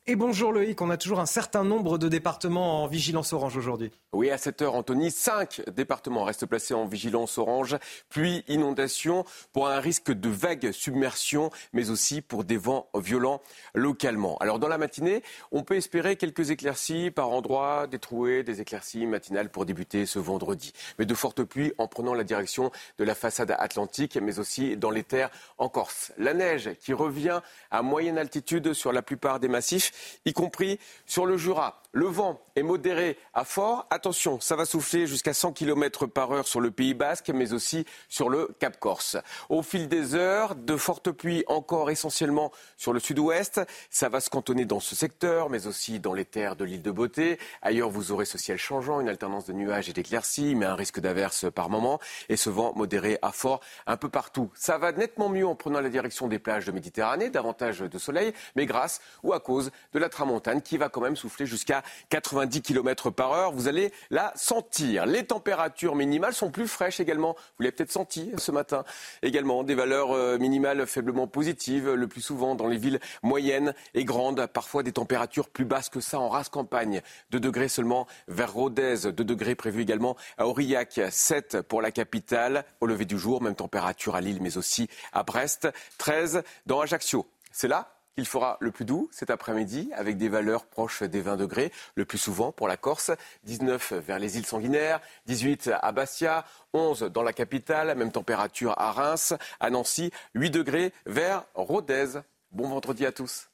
[0.09, 3.91] Et bonjour Loïc, on a toujours un certain nombre de départements en vigilance orange aujourd'hui.
[4.13, 7.77] Oui, à 7 heure, Anthony, cinq départements restent placés en vigilance orange,
[8.09, 13.43] pluie, inondation, pour un risque de vague submersion, mais aussi pour des vents violents
[13.75, 14.37] localement.
[14.39, 19.07] Alors dans la matinée, on peut espérer quelques éclaircies par endroits, des trouées, des éclaircies
[19.07, 20.73] matinales pour débuter ce vendredi.
[21.01, 24.91] Mais de fortes pluies en prenant la direction de la façade atlantique, mais aussi dans
[24.91, 26.13] les terres en Corse.
[26.17, 27.41] La neige qui revient
[27.73, 31.83] à moyenne altitude sur la plupart des massifs y compris sur le Jura.
[31.93, 33.87] Le vent est modéré à fort.
[33.91, 37.87] Attention, ça va souffler jusqu'à 100 km par heure sur le Pays Basque, mais aussi
[38.09, 39.17] sur le Cap Corse.
[39.49, 43.61] Au fil des heures, de fortes pluies encore essentiellement sur le sud-ouest.
[43.91, 46.91] Ça va se cantonner dans ce secteur, mais aussi dans les terres de l'île de
[46.91, 47.39] Beauté.
[47.63, 51.01] Ailleurs, vous aurez ce ciel changeant, une alternance de nuages et d'éclaircies, mais un risque
[51.01, 51.99] d'averse par moment.
[52.29, 54.51] Et ce vent modéré à fort un peu partout.
[54.55, 58.33] Ça va nettement mieux en prenant la direction des plages de Méditerranée, davantage de soleil,
[58.55, 62.63] mais grâce ou à cause de la tramontane qui va quand même souffler jusqu'à 90
[62.63, 63.53] km par heure.
[63.53, 65.07] Vous allez la sentir.
[65.07, 67.35] Les températures minimales sont plus fraîches également.
[67.57, 68.85] Vous l'avez peut-être senti ce matin.
[69.23, 74.05] Également des valeurs euh, minimales faiblement positives, le plus souvent dans les villes moyennes et
[74.05, 74.47] grandes.
[74.47, 77.03] Parfois des températures plus basses que ça en race campagne.
[77.31, 79.13] 2 degrés seulement vers Rodez.
[79.13, 81.01] 2 degrés prévus également à Aurillac.
[81.11, 82.65] 7 pour la capitale.
[82.81, 85.69] Au lever du jour, même température à Lille mais aussi à Brest.
[85.99, 87.27] 13 dans Ajaccio.
[87.53, 91.37] C'est là il fera le plus doux cet après-midi avec des valeurs proches des 20
[91.37, 93.11] degrés, le plus souvent pour la Corse,
[93.45, 98.93] 19 vers les îles sanguinaires, 18 à Bastia, 11 dans la capitale, même température à
[98.93, 102.21] Reims, à Nancy, 8 degrés vers Rodez.
[102.51, 103.51] Bon vendredi à tous.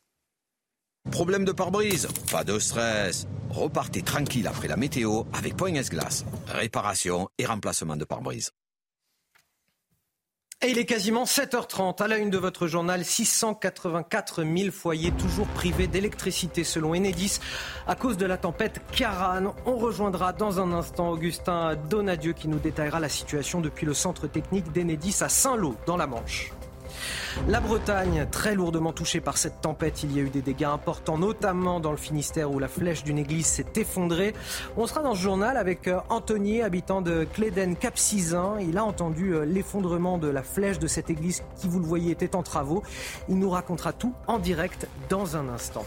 [1.10, 2.06] Problème de pare-brise?
[2.30, 3.26] Pas de stress.
[3.50, 6.24] Repartez tranquille après la météo avec Point Glace.
[6.46, 8.52] Réparation et remplacement de pare-brise.
[10.64, 12.00] Et il est quasiment 7h30.
[12.00, 17.40] À la une de votre journal, 684 000 foyers toujours privés d'électricité selon Enedis
[17.88, 19.56] à cause de la tempête Karan.
[19.66, 24.28] On rejoindra dans un instant Augustin Donadieu qui nous détaillera la situation depuis le centre
[24.28, 26.52] technique d'Enedis à Saint-Lô dans la Manche.
[27.48, 31.18] La Bretagne, très lourdement touchée par cette tempête, il y a eu des dégâts importants,
[31.18, 34.34] notamment dans le Finistère où la flèche d'une église s'est effondrée.
[34.76, 38.56] On sera dans ce journal avec euh, Anthony, habitant de Cléden Capcizin.
[38.60, 42.12] Il a entendu euh, l'effondrement de la flèche de cette église qui, vous le voyez,
[42.12, 42.82] était en travaux.
[43.28, 45.84] Il nous racontera tout en direct dans un instant.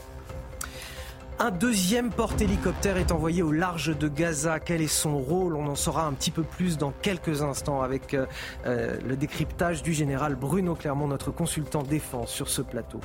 [1.37, 4.61] Un deuxième porte-hélicoptère est envoyé au large de Gaza.
[4.61, 5.57] Quel est son rôle?
[5.57, 8.25] On en saura un petit peu plus dans quelques instants avec euh,
[8.65, 13.01] euh, le décryptage du général Bruno Clermont, notre consultant défense sur ce plateau.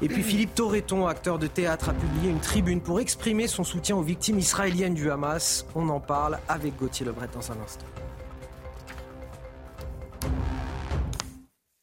[0.00, 3.96] Et puis Philippe Torreton, acteur de théâtre, a publié une tribune pour exprimer son soutien
[3.96, 5.66] aux victimes israéliennes du Hamas.
[5.74, 7.86] On en parle avec Gauthier Lebret dans un instant.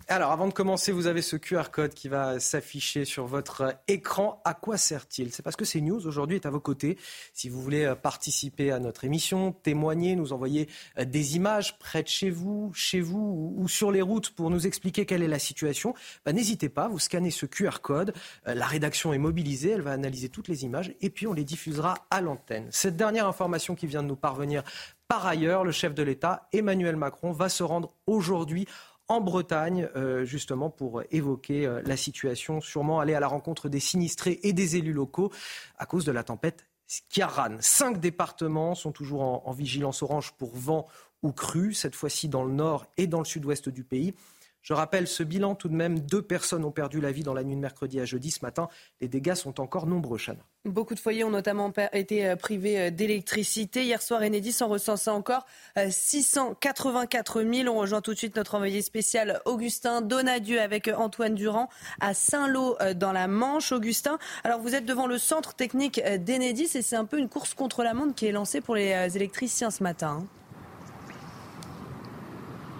[0.09, 4.41] Alors, avant de commencer, vous avez ce QR code qui va s'afficher sur votre écran.
[4.45, 5.33] À quoi sert-il?
[5.33, 6.97] C'est parce que CNews aujourd'hui est à vos côtés.
[7.33, 12.03] Si vous voulez euh, participer à notre émission, témoigner, nous envoyer euh, des images près
[12.03, 15.39] de chez vous, chez vous ou sur les routes pour nous expliquer quelle est la
[15.39, 15.93] situation,
[16.25, 18.13] bah, n'hésitez pas, vous scannez ce QR code.
[18.47, 21.43] Euh, la rédaction est mobilisée, elle va analyser toutes les images et puis on les
[21.43, 22.69] diffusera à l'antenne.
[22.71, 24.63] Cette dernière information qui vient de nous parvenir
[25.09, 28.67] par ailleurs, le chef de l'État, Emmanuel Macron, va se rendre aujourd'hui
[29.09, 33.79] en Bretagne, euh, justement pour évoquer euh, la situation, sûrement aller à la rencontre des
[33.79, 35.31] sinistrés et des élus locaux
[35.77, 36.65] à cause de la tempête
[37.09, 37.57] Kiaran.
[37.59, 40.87] Cinq départements sont toujours en, vigilance orange pour vent
[41.21, 44.13] ou crue, cette fois-ci dans le nord et dans le sud-ouest du pays.
[44.61, 45.99] Je rappelle ce bilan tout de même.
[45.99, 48.31] Deux personnes ont perdu la vie dans la nuit de mercredi à jeudi.
[48.31, 48.67] Ce matin,
[48.99, 50.43] les dégâts sont encore nombreux, Chana.
[50.65, 53.85] Beaucoup de foyers ont notamment été euh, privés euh, d'électricité.
[53.85, 55.45] Hier soir, Enedis en recensait encore
[55.89, 57.73] 684 euh, 000.
[57.73, 61.69] On rejoint tout de suite notre envoyé spécial Augustin Donadieu avec Antoine Durand
[62.01, 63.71] à Saint-Lô dans la Manche.
[63.71, 67.53] Augustin, alors vous êtes devant le centre technique d'Enedis et c'est un peu une course
[67.53, 70.25] contre la montre qui est lancée pour les électriciens ce matin.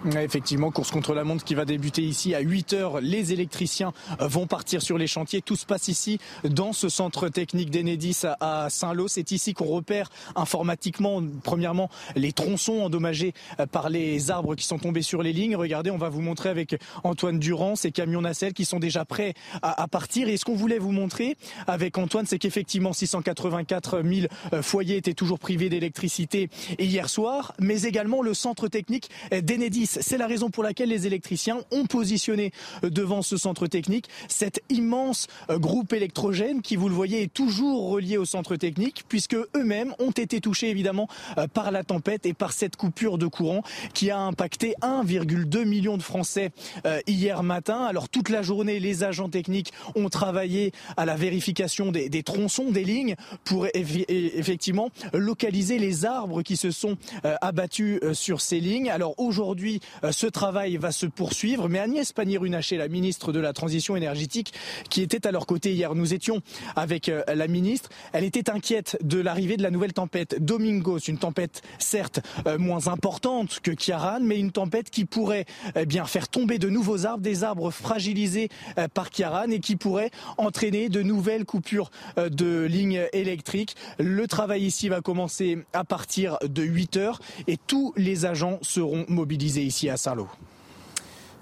[0.06, 3.02] Effectivement, course contre la montre qui va débuter ici à 8 heures.
[3.02, 5.42] Les électriciens euh, vont partir sur les chantiers.
[5.42, 9.08] Tout se passe ici dans ce centre technique d'Enedis à Saint-Lô.
[9.08, 14.78] C'est ici qu'on repère informatiquement, premièrement, les tronçons endommagés euh, par les arbres qui sont
[14.78, 15.56] tombés sur les lignes.
[15.56, 19.34] Regardez, on va vous montrer avec Antoine Durand ces camions nacelles qui sont déjà prêts
[19.64, 20.30] à, partir.
[20.30, 25.14] Et ce qu'on voulait vous montrer avec Antoine, c'est qu'effectivement 684 000 euh, foyers étaient
[25.14, 30.64] toujours privés d'électricité hier soir, mais également le centre technique d'Enedis c'est la raison pour
[30.64, 32.52] laquelle les électriciens ont positionné
[32.84, 37.34] euh, devant ce centre technique cet immense euh, groupe électrogène qui, vous le voyez, est
[37.34, 41.08] toujours relié au centre technique puisque eux-mêmes ont été touchés évidemment
[41.38, 45.98] euh, par la tempête et par cette coupure de courant qui a impacté 1,2 million
[45.98, 46.52] de Français
[47.08, 47.86] hier matin.
[47.86, 52.72] Alors toute la journée, les agents techniques ont travaillé à la vérification des, des tronçons,
[52.72, 56.98] des lignes pour effectivement localiser les arbres qui se sont
[57.42, 58.90] abattus sur ces lignes.
[58.90, 61.70] Alors aujourd'hui, euh, ce travail va se poursuivre.
[61.70, 64.54] Mais Agnès Pannier-Runacher, la ministre de la Transition énergétique,
[64.90, 66.42] qui était à leur côté hier, nous étions
[66.76, 71.18] avec euh, la ministre, elle était inquiète de l'arrivée de la nouvelle tempête Domingos, une
[71.18, 75.46] tempête certes euh, moins importante que Kiaran, mais une tempête qui pourrait
[75.76, 78.50] eh bien faire tomber de nouveaux arbres, des arbres fragilisés
[78.94, 83.76] par Kiaran et qui pourrait entraîner de nouvelles coupures de lignes électriques.
[84.00, 89.06] Le travail ici va commencer à partir de 8 heures et tous les agents seront
[89.08, 90.28] mobilisés ici à Saint-Lô.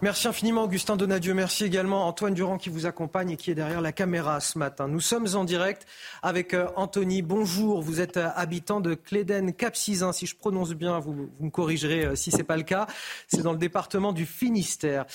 [0.01, 1.33] Merci infiniment Augustin Donadieu.
[1.33, 4.89] Merci également Antoine Durand qui vous accompagne et qui est derrière la caméra ce matin.
[4.89, 5.87] Nous sommes en direct
[6.21, 7.21] avec euh, Anthony.
[7.21, 10.11] Bonjour, vous êtes euh, habitant de Cléden Capcizin.
[10.11, 12.87] Si je prononce bien, vous, me corrigerez euh, si ce n'est pas le cas.
[13.29, 15.05] C'est dans le département du Finistère.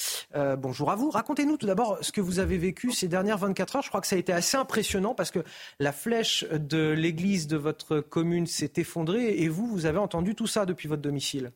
[0.59, 1.11] bonjour à vous.
[1.11, 3.83] Racontez-nous tout d'abord ce que vous avez vécu ces dernières 24 heures.
[3.83, 5.45] Je crois que ça a été assez impressionnant parce que
[5.79, 10.47] la flèche de l'église de votre commune s'est effondrée et vous, vous avez entendu tout
[10.47, 11.53] ça depuis votre domicile.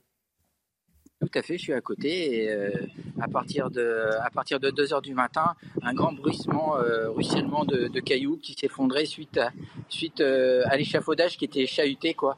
[1.25, 2.71] Tout à fait, je suis à côté et euh,
[3.19, 7.65] à partir de à partir de 2 heures du matin, un grand bruissement, euh, ruissellement
[7.65, 9.51] de, cailloux qui s'effondrait suite à
[9.89, 12.37] suite euh, à l'échafaudage qui était chahuté quoi.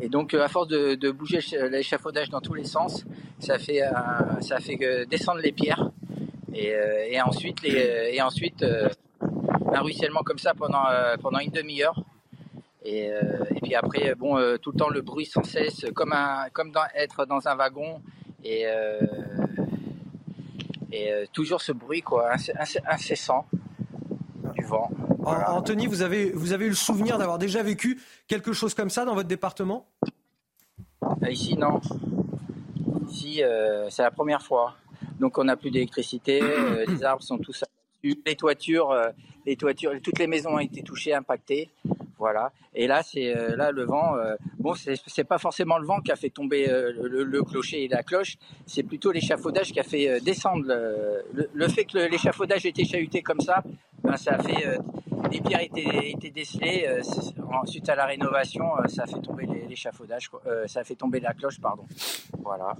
[0.00, 1.38] Et donc à force de, bouger
[1.70, 3.04] l'échafaudage dans tous les sens,
[3.38, 3.82] ça fait
[4.40, 5.92] ça fait descendre les pierres
[6.52, 8.64] et, ensuite les, et ensuite
[9.72, 10.86] un ruissellement comme ça pendant
[11.22, 12.02] pendant une demi-heure
[12.86, 16.48] euh, et, puis après, bon, euh, tout le temps le bruit sans cesse, comme, un,
[16.52, 18.02] comme dans, être dans un wagon.
[18.44, 19.00] Et, euh,
[20.90, 22.32] et toujours ce bruit quoi,
[22.86, 23.46] incessant
[24.54, 24.90] du vent.
[25.24, 29.04] Anthony, vous avez, vous avez eu le souvenir d'avoir déjà vécu quelque chose comme ça
[29.04, 29.86] dans votre département?
[31.30, 31.80] Ici, non.
[33.08, 33.42] Ici,
[33.88, 34.74] c'est la première fois.
[35.18, 36.42] Donc, on n'a plus d'électricité,
[36.86, 38.94] les arbres sont tous abattus, les toitures,
[39.46, 41.70] les toitures, toutes les maisons ont été touchées, impactées.
[42.22, 42.52] Voilà.
[42.72, 44.14] Et là, c'est euh, là le vent.
[44.14, 47.88] Euh, bon, c'est pas forcément le vent qui a fait tomber euh, le, clocher et
[47.88, 48.36] la cloche.
[48.64, 50.62] C'est plutôt l'échafaudage qui a fait descendre.
[51.32, 53.64] Le, fait que l'échafaudage était chahuté comme ça,
[54.04, 54.78] ben, ça a fait
[55.32, 56.88] les pierres étaient, décelées.
[57.64, 60.30] suite à la rénovation, ça a fait tomber l'échafaudage.
[60.66, 61.82] ça a fait tomber la cloche, pardon.
[62.38, 62.76] Voilà.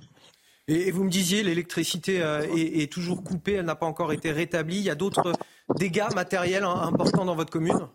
[0.69, 4.77] Et, vous me disiez, l'électricité est, est, toujours coupée, elle n'a pas encore été rétablie.
[4.77, 5.33] Il y a d'autres
[5.75, 7.89] dégâts matériels importants dans votre commune?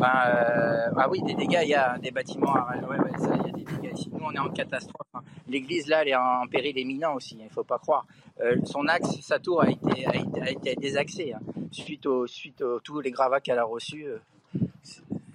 [0.00, 3.46] Ben, euh, ah oui, des dégâts, il y a des bâtiments, ouais, ouais, ça, il
[3.46, 4.10] y a des dégâts ici.
[4.12, 5.06] Nous, on est en catastrophe.
[5.14, 5.20] Hein.
[5.46, 8.06] L'église, là, elle est en péril éminent aussi, il hein, ne faut pas croire.
[8.40, 11.40] Euh, son axe, sa tour a été, a été, a été désaxé hein.
[11.70, 14.06] suite, au, suite aux tous les gravats qu'elle a reçus.
[14.06, 14.18] Euh,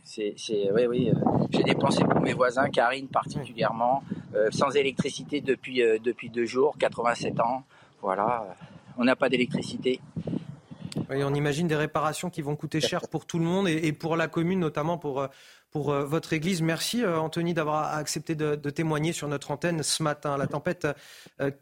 [0.03, 0.35] c'est,
[0.73, 1.11] oui, oui.
[1.51, 4.03] J'ai dépensé pour mes voisins, Karine particulièrement,
[4.51, 7.63] sans électricité depuis deux jours, 87 ans.
[8.01, 8.55] Voilà,
[8.97, 9.99] on n'a pas d'électricité
[11.09, 14.27] on imagine des réparations qui vont coûter cher pour tout le monde et, pour la
[14.27, 15.27] commune, notamment pour, euh,
[15.75, 16.61] pour euh, votre Église.
[16.61, 20.37] Merci euh, Anthony d'avoir accepté de, témoigner sur notre antenne ce matin.
[20.37, 20.87] La tempête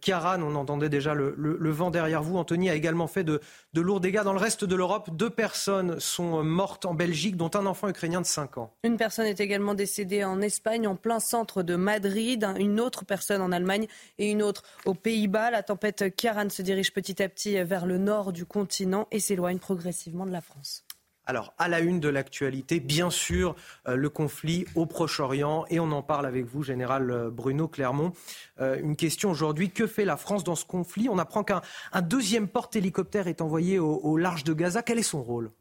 [0.02, 2.38] Karan, on entendait déjà le, vent derrière vous.
[2.38, 3.42] Anthony a également fait de,
[3.74, 5.10] lourds dégâts dans le reste de l'Europe.
[5.12, 8.72] Deux personnes sont mortes en Belgique, dont un enfant ukrainien de 5 ans.
[8.84, 12.48] Une personne est également décédée en Espagne, en plein centre de Madrid.
[12.60, 13.88] Une autre personne en Allemagne
[14.20, 15.50] et une autre aux Pays-Bas.
[15.50, 19.58] La tempête Karan se dirige petit à petit vers le nord du continent et s'éloigne
[19.58, 20.86] progressivement de la France.
[21.26, 23.56] Alors, à la une de l'actualité, bien sûr,
[23.88, 28.12] euh, le conflit au Proche-Orient, et on en parle avec vous, Général euh, Bruno Clermont.
[28.60, 31.08] Euh, une question aujourd'hui, que fait la France dans ce conflit?
[31.10, 31.62] On apprend qu'un
[32.02, 34.84] deuxième porte-hélicoptère est envoyé au, large de Gaza.
[34.84, 35.52] Quel est son rôle?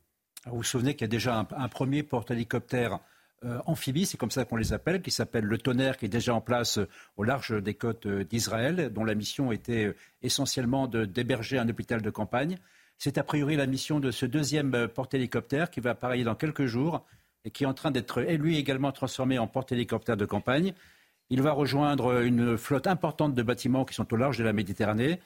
[0.46, 2.98] Vous vous souvenez qu'il y a déjà un, premier porte-hélicoptère
[3.66, 6.40] amphibie, c'est comme ça qu'on les appelle, qui s'appelle le Tonnerre, qui est déjà en
[6.40, 6.78] place
[7.16, 12.58] au large des côtes d'Israël, dont la mission était essentiellement d'héberger un hôpital de campagne.
[13.04, 16.66] C'est a priori la mission de ce deuxième euh, porte-hélicoptère qui va appareiller dans quelques
[16.66, 17.04] jours
[17.44, 20.72] et qui est en train d'être lui également transformé en porte-hélicoptère de campagne.
[21.28, 25.18] Il va rejoindre une flotte importante de bâtiments qui sont au large de la Méditerranée.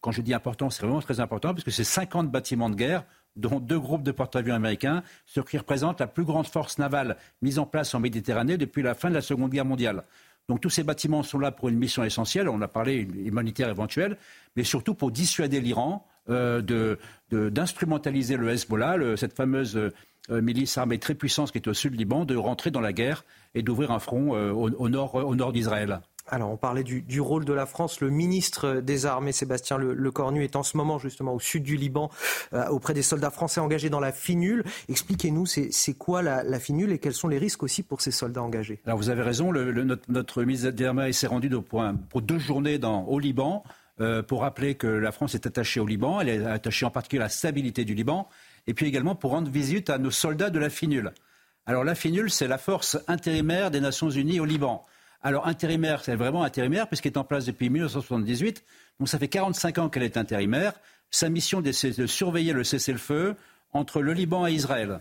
[0.00, 3.04] Quand je dis important, c'est vraiment très important parce que c'est 50 bâtiments de guerre,
[3.36, 7.58] dont deux groupes de porte-avions américains, ce qui représente la plus grande force navale mise
[7.58, 10.04] en place en Méditerranée depuis la fin de la Seconde Guerre mondiale.
[10.48, 14.16] Donc tous ces bâtiments sont là pour une mission essentielle, on a parlé humanitaire éventuelle,
[14.56, 16.96] mais surtout pour dissuader l'Iran euh,
[17.30, 19.76] d'instrumentaliser le Hezbollah, cette fameuse
[20.30, 23.24] euh, milice armée très puissante qui est au sud Liban, de rentrer dans la guerre
[23.54, 26.00] et d'ouvrir un front euh, au, nord, au nord d'Israël.
[26.28, 28.00] Alors, on parlait du, rôle de la France.
[28.00, 32.10] Le ministre des Armées, Sébastien Lecornu, est en ce moment justement au sud du Liban
[32.70, 34.62] auprès des soldats français engagés dans la FINUL.
[34.88, 38.40] Expliquez-nous, c'est quoi la, la, FINUL et quels sont les risques aussi pour ces soldats
[38.40, 38.80] engagés?
[38.86, 39.52] Alors, vous avez raison.
[39.52, 43.64] notre, ministre des Armées s'est rendu pour, pour, deux journées dans, au Liban.
[44.02, 47.20] Euh, pour rappeler que la France est attachée au Liban, elle est attachée en particulier
[47.20, 48.28] à la stabilité du Liban,
[48.66, 51.12] et puis également pour rendre visite à nos soldats de la FINUL.
[51.66, 54.84] Alors la FINUL, c'est la force intérimaire des Nations Unies au Liban.
[55.22, 58.64] Alors intérimaire, c'est vraiment intérimaire puisqu'elle est en place depuis 1978,
[58.98, 60.72] donc ça fait 45 ans qu'elle est intérimaire.
[61.10, 63.36] Sa mission est de surveiller le cessez-le-feu
[63.72, 64.98] entre le Liban et Israël.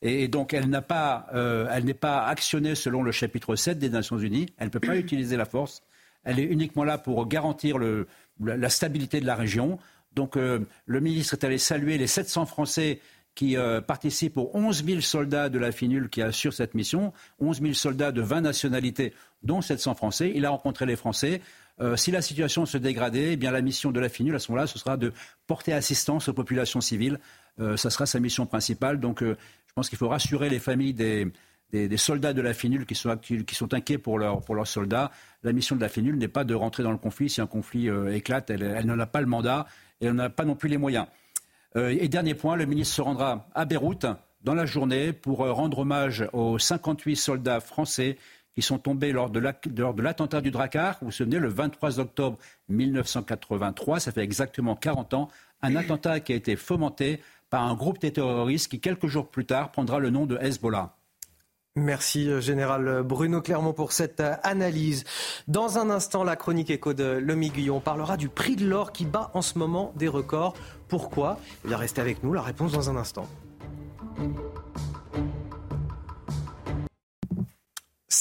[0.00, 4.46] Et donc, elle n'est euh, pas actionnée selon le chapitre 7 des Nations Unies.
[4.56, 5.82] Elle ne peut pas utiliser la force.
[6.24, 8.06] Elle est uniquement là pour garantir le,
[8.40, 9.78] la, stabilité de la région.
[10.14, 13.00] Donc euh, le ministre est allé saluer les 700 Français
[13.34, 17.60] qui euh, participent aux 11 000 soldats de la FINUL qui assurent cette mission, 11
[17.60, 19.12] 000 soldats de 20 nationalités,
[19.42, 20.32] dont 700 Français.
[20.34, 21.40] Il a rencontré les Français.
[21.80, 24.50] Euh, si la situation se dégradait, eh bien la mission de la FINUL à ce
[24.50, 25.12] moment-là, ce sera de
[25.46, 27.18] porter assistance aux populations civiles.
[27.76, 28.98] ça sera sa mission principale.
[29.00, 31.28] Donc je pense qu'il faut rassurer les familles des,
[31.72, 35.10] des, soldats de la FINUL qui sont, qui sont inquiets pour, leurs soldats.
[35.42, 37.28] La mission de la FINUL n'est pas de rentrer dans le conflit.
[37.28, 39.66] Si un conflit euh, éclate, elle, n'en a pas le mandat
[40.00, 41.06] et elle n'en a pas non plus les moyens.
[41.76, 44.06] Euh, et dernier point, le ministre se rendra à Beyrouth
[44.42, 48.16] dans la journée pour euh, rendre hommage aux 58 soldats français
[48.54, 50.98] qui sont tombés lors de l'attentat du Drakkar.
[51.00, 52.38] Vous vous souvenez, le 23 octobre
[52.68, 55.28] 1983, ça fait exactement 40 ans,
[55.62, 57.20] un attentat qui a été fomenté
[57.50, 60.97] par un groupe de terroristes qui, quelques jours plus tard, prendra le nom de Hezbollah.
[61.78, 65.04] Merci euh, Général Bruno Clermont pour cette euh, analyse.
[65.46, 69.04] Dans un instant, la chronique écho de Lomi Guillon parlera du prix de l'or qui
[69.04, 70.54] bat en ce moment des records.
[70.88, 71.38] Pourquoi?
[71.64, 73.28] Eh bien, restez avec nous, la réponse dans un instant.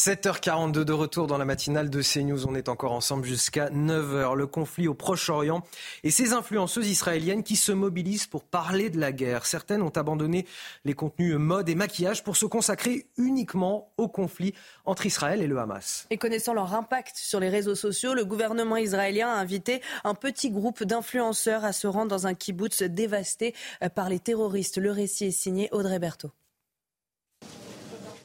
[0.08, 2.48] 7h42 de retour dans la matinale de CNews.
[2.48, 4.36] On est encore ensemble jusqu'à 9h.
[4.36, 5.64] Le conflit au Proche-Orient
[6.06, 9.46] et ces influenceuses israéliennes qui se mobilisent pour parler de la guerre.
[9.46, 10.46] Certaines ont abandonné
[10.86, 14.54] les contenus mode et maquillage pour se consacrer uniquement au conflit
[14.86, 16.08] entre Israël et le Hamas.
[16.10, 20.52] Et connaissant leur impact sur les réseaux sociaux, le gouvernement israélien a invité un petit
[20.52, 23.54] groupe d'influenceurs à se rendre dans un kibbutz dévasté
[23.94, 24.78] par les terroristes.
[24.78, 26.32] Le récit est signé Audrey Berthaud.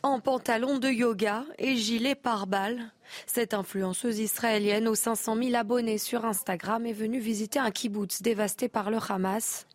[0.02, 2.90] En pantalon de yoga et gilet pare-balles.
[3.26, 8.68] Cette influenceuse israélienne aux 500 000 abonnés sur Instagram est venue visiter un kibbutz dévasté
[8.68, 9.66] par le Hamas.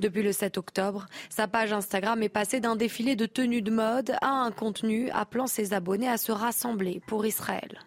[0.00, 4.16] Depuis le 7 octobre, sa page Instagram est passée d'un défilé de tenues de mode
[4.20, 7.78] à un contenu appelant ses abonnés à se rassembler pour Israël.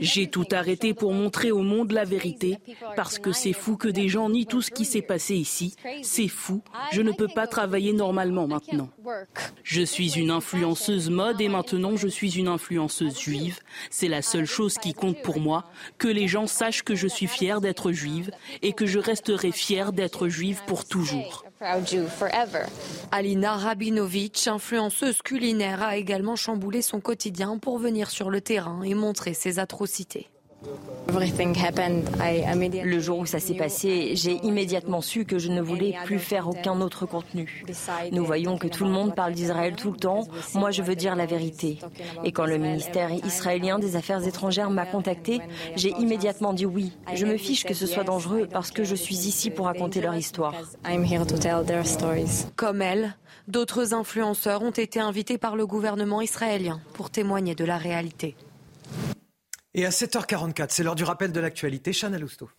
[0.00, 2.58] J'ai tout arrêté pour montrer au monde la vérité,
[2.96, 5.74] parce que c'est fou que des gens nient tout ce qui s'est passé ici.
[6.02, 6.62] C'est fou.
[6.92, 8.88] Je ne peux pas travailler normalement maintenant.
[9.62, 13.60] Je suis une influenceuse mode et maintenant je suis une influenceuse juive.
[13.90, 15.64] C'est la seule chose qui compte pour moi,
[15.98, 18.30] que les gens sachent que je suis fière d'être juive
[18.62, 21.44] et que je resterai fière d'être juive pour toujours.
[23.12, 28.94] Alina Rabinovitch, influenceuse culinaire, a également chamboulé son quotidien pour venir sur le terrain et
[28.94, 30.29] montrer ses atrocités.
[32.84, 36.48] Le jour où ça s'est passé, j'ai immédiatement su que je ne voulais plus faire
[36.48, 37.64] aucun autre contenu.
[38.12, 40.26] Nous voyons que tout le monde parle d'Israël tout le temps.
[40.54, 41.78] Moi, je veux dire la vérité.
[42.24, 45.40] Et quand le ministère israélien des Affaires étrangères m'a contacté,
[45.76, 46.92] j'ai immédiatement dit oui.
[47.14, 50.14] Je me fiche que ce soit dangereux parce que je suis ici pour raconter leur
[50.14, 50.54] histoire.
[52.56, 53.16] Comme elle,
[53.48, 58.36] d'autres influenceurs ont été invités par le gouvernement israélien pour témoigner de la réalité.
[59.74, 61.92] Et à 7h44, c'est l'heure du rappel de l'actualité.
[61.92, 62.50] Chana Lousteau.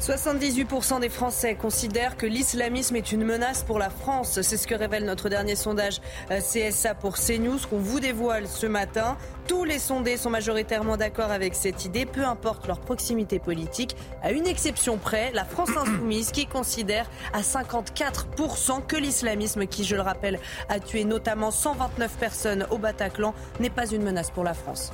[0.00, 4.40] 78% des Français considèrent que l'islamisme est une menace pour la France.
[4.40, 6.00] C'est ce que révèle notre dernier sondage
[6.30, 9.18] euh, CSA pour CNews qu'on vous dévoile ce matin.
[9.46, 14.32] Tous les sondés sont majoritairement d'accord avec cette idée, peu importe leur proximité politique, à
[14.32, 20.02] une exception près, la France insoumise qui considère à 54% que l'islamisme, qui je le
[20.02, 20.40] rappelle
[20.70, 24.92] a tué notamment 129 personnes au Bataclan, n'est pas une menace pour la France.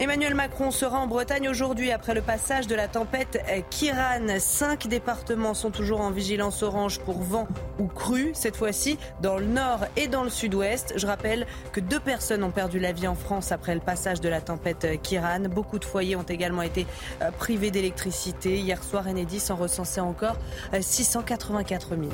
[0.00, 4.38] Emmanuel Macron sera en Bretagne aujourd'hui après le passage de la tempête Kiran.
[4.38, 7.46] Cinq départements sont toujours en vigilance orange pour vent
[7.78, 10.94] ou crue, cette fois-ci dans le nord et dans le sud-ouest.
[10.96, 14.30] Je rappelle que deux personnes ont perdu la vie en France après le passage de
[14.30, 15.40] la tempête Kiran.
[15.50, 16.86] Beaucoup de foyers ont également été
[17.20, 18.56] euh, privés d'électricité.
[18.56, 20.38] Hier soir, Enedis en recensait encore
[20.80, 22.10] 684 euh, 000.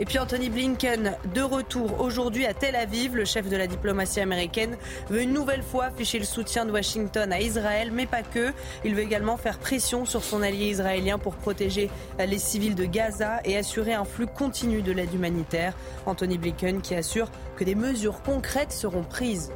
[0.00, 4.18] Et puis Anthony Blinken, de retour aujourd'hui à Tel Aviv, le chef de la diplomatie
[4.18, 4.76] américaine
[5.08, 8.52] veut une nouvelle fois afficher le soutien de Washington à Israël, mais pas que.
[8.84, 13.40] Il veut également faire pression sur son allié israélien pour protéger les civils de Gaza
[13.44, 15.74] et assurer un flux continu de l'aide humanitaire.
[16.06, 19.52] Anthony Blinken qui assure que des mesures concrètes seront prises.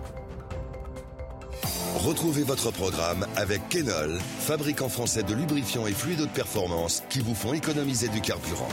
[1.97, 7.35] Retrouvez votre programme avec Kenol, fabricant français de lubrifiants et fluides de performance qui vous
[7.35, 8.69] font économiser du carburant.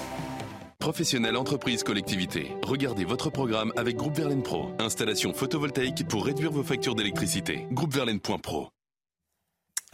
[0.80, 2.52] Professionnels, entreprises, collectivités.
[2.64, 4.72] Regardez votre programme avec Groupe Verlaine Pro.
[4.80, 7.66] Installation photovoltaïque pour réduire vos factures d'électricité.
[7.72, 8.70] Groupeverlaine.pro.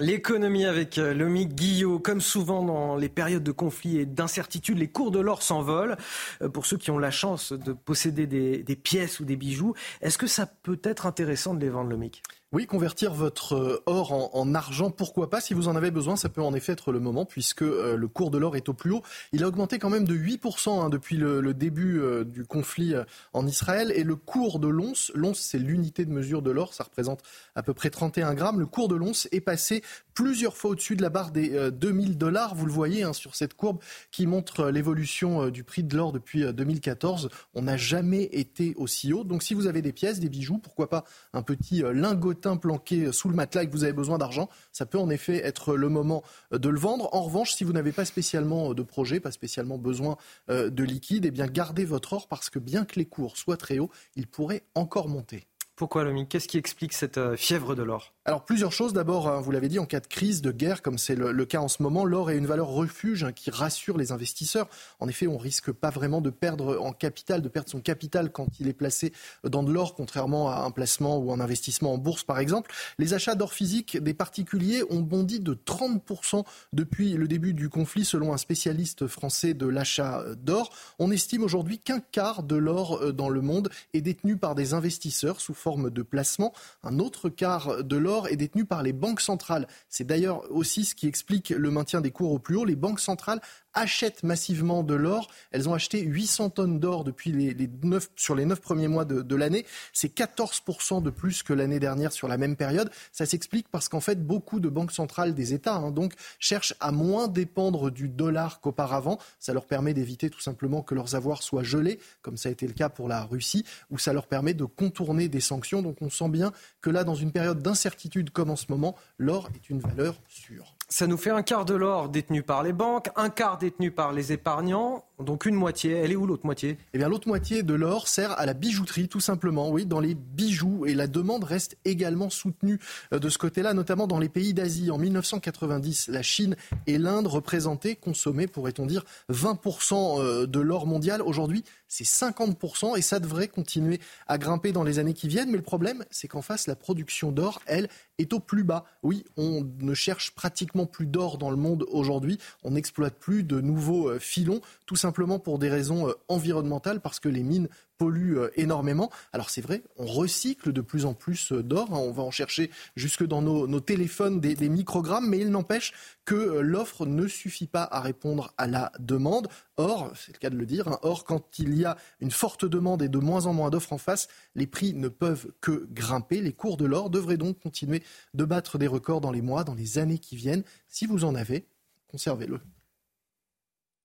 [0.01, 4.87] L'économie avec euh, Lomique Guillot, comme souvent dans les périodes de conflit et d'incertitude, les
[4.87, 5.95] cours de l'or s'envolent.
[6.41, 10.17] Euh, pour ceux qui ont la chance de posséder des, pièces ou des bijoux, est-ce
[10.17, 12.23] que ça peut être intéressant de les vendre, Lomique?
[12.53, 15.39] Oui, convertir votre euh, or en, argent, pourquoi pas?
[15.39, 18.07] Si vous en avez besoin, ça peut en effet être le moment, puisque euh, le
[18.09, 19.03] cours de l'or est au plus haut.
[19.31, 22.93] Il a augmenté quand même de 8% hein, depuis le, début euh, du conflit
[23.31, 23.93] en Israël.
[23.95, 27.21] Et le cours de l'once, l'once c'est l'unité de mesure de l'or, ça représente
[27.55, 28.59] à peu près 31 grammes.
[28.59, 29.81] Le cours de l'once est passé
[30.13, 32.55] plusieurs fois au-dessus de la barre des 2000 dollars.
[32.55, 33.79] Vous le voyez hein, sur cette courbe
[34.11, 37.29] qui montre l'évolution du prix de l'or depuis 2014.
[37.53, 39.23] On n'a jamais été aussi haut.
[39.23, 43.29] Donc si vous avez des pièces, des bijoux, pourquoi pas un petit lingot planqué sous
[43.29, 46.23] le matelas et que vous avez besoin d'argent, ça peut en effet être le moment
[46.51, 47.09] de le vendre.
[47.13, 50.17] En revanche, si vous n'avez pas spécialement de projet, pas spécialement besoin
[50.49, 53.57] euh, de liquide, eh bien gardez votre or parce que bien que les cours soient
[53.57, 55.47] très hauts, il pourrait encore monter.
[55.75, 56.27] Pourquoi, Lomi?
[56.27, 58.13] Qu'est-ce qui explique cette euh, fièvre de l'or?
[58.23, 58.93] Alors plusieurs choses.
[58.93, 61.59] D'abord, hein, vous l'avez dit, en cas de crise, de guerre, comme c'est le, cas
[61.59, 64.69] en ce moment, l'or est une valeur refuge hein, qui rassure les investisseurs.
[64.99, 68.59] En effet, on risque pas vraiment de perdre en capital, de perdre son capital quand
[68.59, 69.11] il est placé
[69.43, 72.71] dans de l'or, contrairement à un placement ou un investissement en bourse, par exemple.
[72.99, 76.43] Les achats d'or physique des particuliers ont bondi de 30%
[76.73, 80.69] depuis le début du conflit, selon un spécialiste français de l'achat d'or.
[80.99, 84.75] On estime aujourd'hui qu'un quart de l'or euh, dans le monde est détenu par des
[84.75, 86.53] investisseurs sous forme de placement.
[86.83, 89.67] Un autre quart de l'or est détenu par les banques centrales.
[89.89, 92.65] C'est d'ailleurs aussi ce qui explique le maintien des cours au plus haut.
[92.65, 93.41] Les banques centrales
[93.73, 95.29] achètent massivement de l'or.
[95.51, 97.69] Elles ont acheté 800 tonnes d'or depuis les,
[98.15, 99.65] sur les 9 premiers mois de, l'année.
[99.93, 102.91] C'est 14% de plus que l'année dernière sur la même période.
[103.11, 106.91] Ça s'explique parce qu'en fait, beaucoup de banques centrales des États hein, donc, cherchent à
[106.91, 109.17] moins dépendre du dollar qu'auparavant.
[109.39, 112.67] Ça leur permet d'éviter tout simplement que leurs avoirs soient gelés, comme ça a été
[112.67, 115.81] le cas pour la Russie, ou ça leur permet de contourner des sanctions.
[115.81, 119.49] Donc on sent bien que là, dans une période d'incertitude comme en ce moment, l'or
[119.55, 120.75] est une valeur sûre.
[120.93, 124.11] Ça nous fait un quart de l'or détenu par les banques, un quart détenu par
[124.11, 125.93] les épargnants, donc une moitié.
[125.93, 126.77] Elle est où l'autre moitié?
[126.93, 130.15] Eh bien l'autre moitié de l'or sert à la bijouterie tout simplement, oui, dans les
[130.15, 130.85] bijoux.
[130.85, 132.77] Et la demande reste également soutenue
[133.13, 134.91] euh, de ce côté-là, notamment dans les pays d'Asie.
[134.91, 136.57] En 1990, la Chine
[136.87, 141.21] et l'Inde représentaient, consommaient, pourrait-on dire, 20% euh, de l'or mondial.
[141.21, 145.51] Aujourd'hui, c'est 50% et ça devrait continuer à grimper dans les années qui viennent.
[145.51, 148.85] Mais le problème, c'est qu'en face, la production d'or, elle, est au plus bas.
[149.03, 152.37] Oui, on ne cherche pratiquement plus d'or dans le monde aujourd'hui.
[152.63, 157.19] On n'exploite plus de nouveaux euh, filons, tout simplement pour des raisons euh, environnementales, parce
[157.19, 157.67] que les mines
[158.01, 159.11] polluent euh, énormément.
[159.31, 161.89] Alors c'est vrai, on recycle de plus en plus d'or.
[161.93, 161.99] Hein.
[161.99, 165.93] On va en chercher jusque dans nos, téléphones des, microgrammes, mais il n'empêche
[166.25, 169.49] que l'offre ne suffit pas à répondre à la demande.
[169.77, 172.65] Or, c'est le cas de le dire, hein, or quand il y a une forte
[172.65, 176.41] demande et de moins en moins d'offres en face, les prix ne peuvent que grimper.
[176.41, 178.01] Les cours de l'or devraient donc continuer
[178.33, 180.63] de battre des records dans les mois, dans les années qui viennent.
[180.87, 181.67] Si vous en avez,
[182.07, 182.61] conservez-le.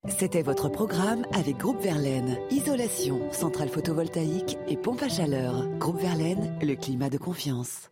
[0.08, 2.38] C'était votre programme avec Groupe Verlaine.
[2.50, 5.66] Isolation, centrale photovoltaïque et pompe à chaleur.
[5.78, 7.90] Groupe Verlaine, le climat de confiance.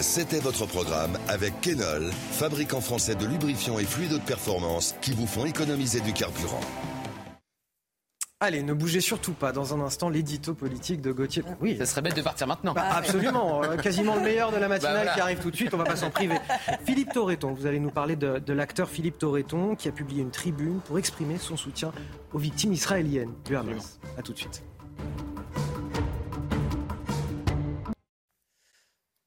[0.00, 5.26] C'était votre programme avec Kenol, fabricant français de lubrifiants et fluides de performance qui vous
[5.26, 6.60] font économiser du carburant.
[8.40, 9.50] Allez, ne bougez surtout pas.
[9.50, 11.42] Dans un instant, l'édito politique de Gauthier.
[11.62, 11.74] Oui.
[11.78, 12.74] Ça serait bête de partir maintenant.
[12.74, 13.64] Bah, absolument.
[13.64, 15.72] Euh, quasiment le meilleur de la matinale bah, qui arrive tout de suite.
[15.72, 16.36] On va pas s'en priver.
[16.84, 20.30] Philippe Torreton, vous allez nous parler de, de l'acteur Philippe Torreton qui a publié une
[20.30, 21.92] tribune pour exprimer son soutien
[22.34, 23.98] aux victimes israéliennes du Hamas.
[24.18, 24.62] A tout de suite.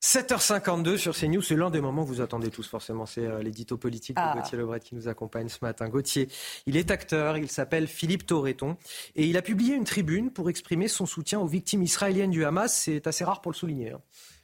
[0.09, 3.77] 7h52 sur CNews, c'est l'un des moments que vous attendez tous forcément, c'est euh, l'édito
[3.77, 4.33] politique de ah.
[4.35, 5.87] Gauthier Lebret qui nous accompagne ce matin.
[5.87, 6.29] Gauthier,
[6.65, 8.75] il est acteur, il s'appelle Philippe Torreton
[9.15, 12.73] et il a publié une tribune pour exprimer son soutien aux victimes israéliennes du Hamas,
[12.73, 13.91] c'est assez rare pour le souligner.
[13.91, 14.01] Hein.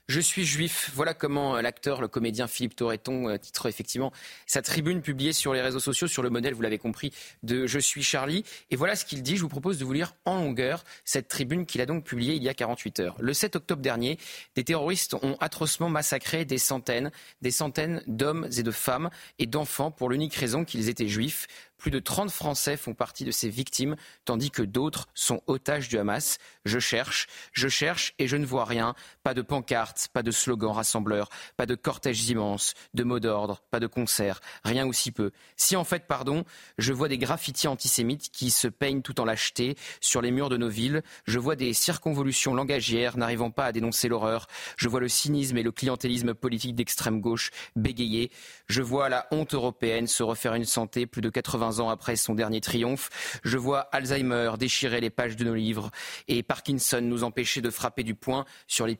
[0.08, 0.92] Je suis juif.
[0.94, 4.12] Voilà comment euh, l'acteur, le comédien Philippe Torreton euh, titre effectivement
[4.46, 7.12] sa tribune publiée sur les réseaux sociaux sur le modèle, vous l'avez compris,
[7.42, 8.44] de Je suis Charlie.
[8.70, 9.36] Et voilà ce qu'il dit.
[9.36, 12.44] Je vous propose de vous lire en longueur cette tribune qu'il a donc publiée il
[12.44, 13.16] y a 48 heures.
[13.20, 14.20] Le 7 octobre dernier,
[14.56, 17.10] des terroristes ont atrocement massacré des centaines,
[17.42, 19.10] des centaines d'hommes et de femmes
[19.40, 21.48] et d'enfants pour l'unique raison qu'ils étaient juifs.
[21.78, 25.98] Plus de 30 Français font partie de ces victimes, tandis que d'autres sont otages du
[25.98, 26.38] Hamas.
[26.64, 28.96] Je cherche, je cherche et je ne vois rien.
[29.26, 33.80] Pas de pancartes, pas de slogans rassembleurs, pas de cortèges immenses, de mots d'ordre, pas
[33.80, 35.32] de concerts, rien ou si peu.
[35.56, 36.46] Si en fait, pardon,
[36.78, 40.58] je vois des graffitis antisémites qui se peignent tout en lâcheté sur les murs de
[40.58, 44.46] nos villes, je vois des circonvolutions langagières n'arrivant pas à dénoncer l'horreur,
[44.78, 48.30] je vois le cynisme et le clientélisme politique d'extrême gauche bégayer,
[48.68, 52.36] je vois la honte européenne se refaire une santé plus de 80 ans après son
[52.36, 53.40] dernier triomphe.
[53.44, 55.90] Je vois Alzheimer déchirer les pages de nos livres
[56.28, 58.96] et Parkinson nous empêcher de frapper du poing sur les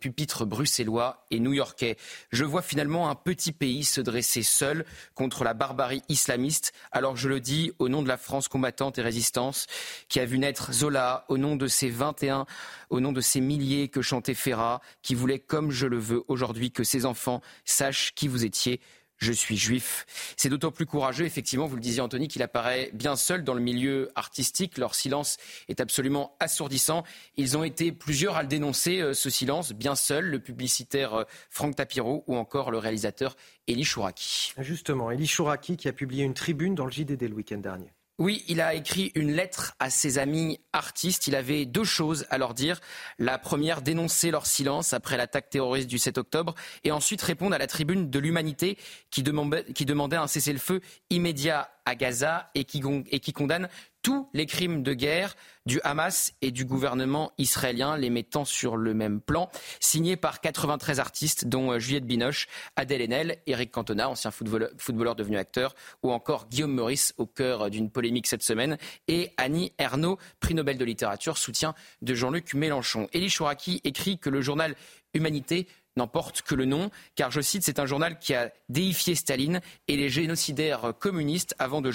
[0.46, 1.98] bruxellois et new-yorkais.
[2.32, 6.74] Je vois finalement un petit pays se dresser seul contre la barbarie islamiste.
[6.92, 9.68] Alors je le dis au nom de la France combattante et résistance
[10.10, 12.46] qui a vu naître Zola, au nom de ces 21,
[12.90, 16.72] au nom de ces milliers que chantait Ferrat, qui voulait comme je le veux aujourd'hui
[16.72, 18.80] que ces enfants sachent qui vous étiez
[19.18, 20.06] je suis juif.
[20.38, 23.62] C'est d'autant plus courageux, effectivement, vous le disiez Anthony, qu'il apparaît bien seul dans le
[23.62, 24.78] milieu artistique.
[24.78, 25.38] Leur silence
[25.70, 27.04] est absolument assourdissant.
[27.38, 31.24] Ils ont été plusieurs à le dénoncer, euh, ce silence, bien seul, le publicitaire euh,
[31.50, 33.36] Franck Tapiro ou encore le réalisateur
[33.68, 34.54] Elie Chouraki.
[34.60, 37.95] Justement, Elie Chouraki qui a publié une tribune dans le JDD le week-end dernier.
[38.18, 41.28] Oui, il a écrit une lettre à ses amis artistes.
[41.28, 42.80] Il avait deux choses à leur dire.
[43.20, 46.56] La première, dénoncer leur silence après l'attaque terroriste du 7 octobre.
[46.86, 48.78] Et ensuite répondre à la tribune de l'humanité
[49.12, 50.80] qui demandait, un cessez-le-feu
[51.10, 53.68] immédiat à Gaza et qui condamne
[54.06, 58.94] tous les crimes de guerre du Hamas et du gouvernement israélien, les mettant sur le
[58.94, 59.50] même plan,
[59.80, 65.38] signé par 93 artistes, dont euh, Juliette Binoche, Adèle Haenel, Eric Cantona, ancien footballeur, devenu
[65.38, 65.74] acteur,
[66.04, 68.78] ou encore Guillaume Meurice, au cœur d'une polémique cette semaine,
[69.08, 71.74] et Annie Ernaux, prix Nobel de littérature, soutien
[72.04, 73.10] de Jean-Luc Mélenchon.
[73.12, 74.76] Elie Chouraki écrit que le journal
[75.16, 79.62] Humanité n'emporte que le nom, car je cite, c'est un journal qui a déifié Staline
[79.88, 81.92] et les génocidaires communistes avant de,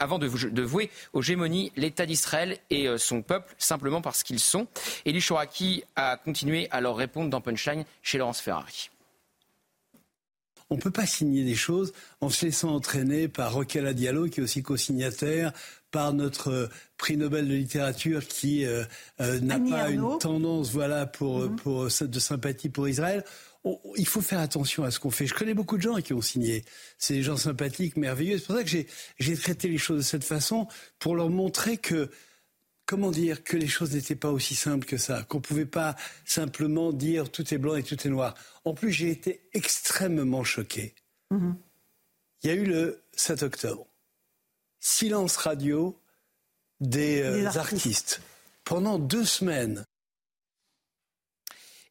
[0.00, 4.66] avant de, vouer aux gémonies l'État d'Israël et euh, son peuple, simplement parce qu'ils sont.
[5.06, 8.91] Elie Chouraki a continué à leur répondre dans Punchline chez Laurence Ferrari.
[10.72, 11.92] On ne peut pas signer des choses
[12.22, 15.52] en se laissant entraîner par Roquella Diallo, qui est aussi co-signataire,
[15.90, 16.66] par notre euh,
[16.96, 18.82] prix Nobel de littérature qui euh,
[19.20, 21.56] euh, n'a pas une tendance voilà, pour, mhm.
[21.56, 23.22] pour, de sympathie pour Israël.
[23.98, 25.26] il faut faire attention à ce qu'on fait.
[25.26, 26.64] Je connais beaucoup de gens qui ont signé.
[26.96, 28.38] C'est des gens sympathiques, merveilleux.
[28.38, 28.70] C'est pour ça que
[29.18, 30.68] j'ai traité les choses de cette façon,
[30.98, 32.08] pour leur montrer que
[32.86, 35.96] comment dire que les choses n'étaient pas aussi simples que ça, qu'on ne pouvait pas
[36.24, 38.34] simplement dire tout est blanc et tout est noir.
[38.64, 40.94] En plus, j'ai été extrêmement choqué.
[41.30, 41.56] Mhm.
[42.42, 43.86] Il y a eu le 7 octobre.
[44.80, 45.98] Silence radio
[46.80, 48.20] des, euh, artistes.
[48.64, 49.84] Pendant deux semaines.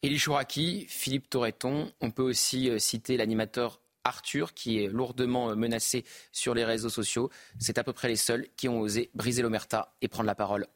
[0.04, 5.56] Elie Chouraki, Philippe Torreton, on peut aussi euh, citer l'animateur Arthur, qui est lourdement euh,
[5.56, 7.30] menacé sur les réseaux sociaux.
[7.60, 10.68] C'est à peu près les seuls qui ont osé briser l'omerta et prendre la parole.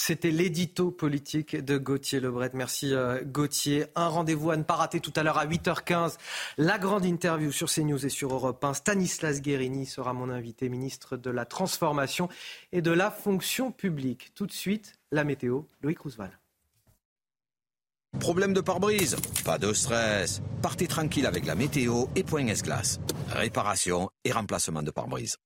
[0.00, 2.52] C'était l'édito politique de Gauthier Lebret.
[2.54, 3.86] Merci euh, Gauthier.
[3.96, 6.18] Un rendez-vous à ne pas rater tout à l'heure à 8h15.
[6.56, 8.74] La grande interview sur CNews et sur Europe 1.
[8.74, 12.28] Stanislas Guérini sera mon invité, ministre de la Transformation
[12.70, 14.30] et de la Fonction publique.
[14.36, 15.62] Tout de suite, la météo.
[15.82, 16.38] Loïc Rousseval.
[18.20, 19.16] Problème de pare-brise?
[19.44, 20.40] Pas de stress.
[20.62, 23.00] Partez tranquille avec la météo et Point S-Glace.
[23.30, 25.36] Réparation et remplacement de pare-brise.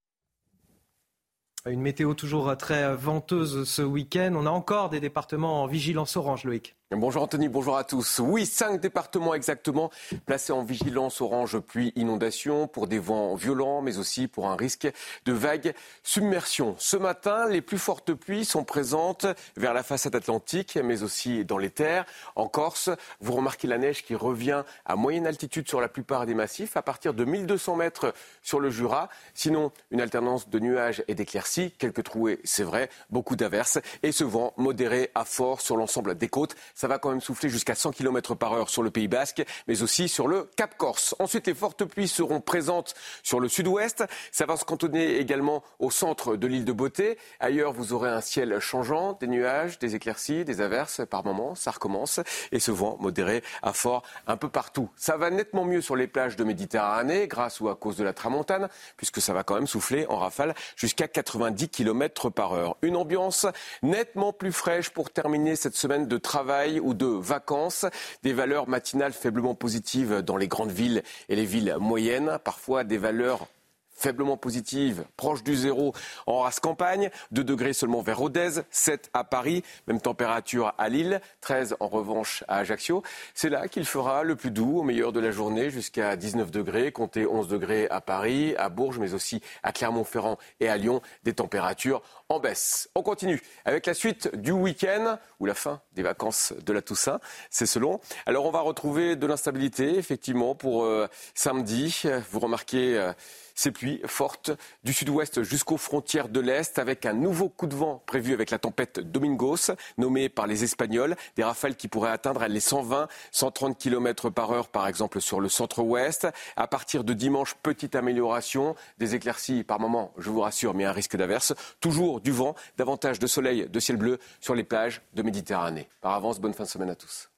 [1.64, 4.32] Une météo toujours très venteuse ce week-end.
[4.34, 6.74] On a encore des départements en vigilance orange, Loïc.
[6.94, 8.18] Bonjour Anthony, bonjour à tous.
[8.18, 9.90] Oui, cinq départements exactement
[10.26, 14.86] placés en vigilance orange pluie inondation pour des vents violents, mais aussi pour un risque
[15.24, 16.74] de vague submersion.
[16.76, 19.24] Ce matin, les plus fortes pluies sont présentes
[19.56, 22.04] vers la façade atlantique, mais aussi dans les terres.
[22.36, 22.90] En Corse,
[23.20, 26.82] vous remarquez la neige qui revient à moyenne altitude sur la plupart des massifs, à
[26.82, 28.12] partir de 1200 mètres
[28.42, 29.08] sur le Jura.
[29.32, 34.24] Sinon, une alternance de nuages et d'éclaircies, quelques trouées, c'est vrai, beaucoup d'averses, et ce
[34.24, 36.54] vent modéré à fort sur l'ensemble des côtes.
[36.82, 39.82] Ça va quand même souffler jusqu'à 100 km par heure sur le Pays Basque, mais
[39.82, 41.14] aussi sur le Cap Corse.
[41.20, 44.02] Ensuite, les fortes pluies seront présentes sur le sud-ouest.
[44.32, 47.18] Ça va se cantonner également au centre de l'île de Beauté.
[47.38, 51.54] Ailleurs, vous aurez un ciel changeant, des nuages, des éclaircies, des averses par moments.
[51.54, 52.18] Ça recommence.
[52.50, 54.90] Et ce vent modéré à fort un peu partout.
[54.96, 58.12] Ça va nettement mieux sur les plages de Méditerranée, grâce ou à cause de la
[58.12, 62.76] tramontane, puisque ça va quand même souffler en rafale jusqu'à 90 km par heure.
[62.82, 63.46] Une ambiance
[63.84, 67.86] nettement plus fraîche pour terminer cette semaine de travail ou de vacances.
[68.22, 72.38] Des valeurs matinales faiblement positives dans les grandes villes et les villes moyennes.
[72.44, 73.46] Parfois des valeurs
[73.94, 75.94] faiblement positive, proche du zéro
[76.26, 81.20] en race campagne, 2 degrés seulement vers Rodez, 7 à Paris, même température à Lille,
[81.40, 83.04] 13 en revanche à Ajaccio.
[83.32, 86.90] C'est là qu'il fera le plus doux au meilleur de la journée jusqu'à 19 degrés,
[86.90, 91.34] comptez 11 degrés à Paris, à Bourges, mais aussi à Clermont-Ferrand et à Lyon, des
[91.34, 92.02] températures
[92.32, 92.88] en baisse.
[92.94, 97.20] On continue avec la suite du week-end ou la fin des vacances de la Toussaint,
[97.50, 98.00] c'est selon.
[98.24, 102.04] Alors on va retrouver de l'instabilité effectivement pour euh, samedi.
[102.30, 103.12] Vous remarquez euh,
[103.54, 104.50] ces pluies fortes
[104.84, 108.58] du sud-ouest jusqu'aux frontières de l'Est avec un nouveau coup de vent prévu avec la
[108.58, 111.16] tempête Domingos, nommée par les Espagnols.
[111.36, 115.48] Des rafales qui pourraient atteindre les 120, 130 km par heure, par exemple, sur le
[115.48, 116.28] centre-ouest.
[116.56, 118.74] À partir de dimanche, petite amélioration.
[118.98, 121.54] Des éclaircies par moment, je vous rassure, mais un risque d'averse.
[121.80, 125.88] Toujours du vent, davantage de soleil, de ciel bleu sur les plages de Méditerranée.
[126.00, 127.28] Par avance, bonne fin de semaine à tous.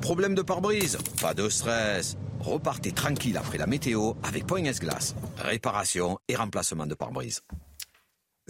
[0.00, 0.98] Problème de pare-brise?
[1.20, 2.16] Pas de stress.
[2.40, 5.14] Repartez tranquille après la météo avec Point S-Glace.
[5.38, 7.42] Réparation et remplacement de pare-brise.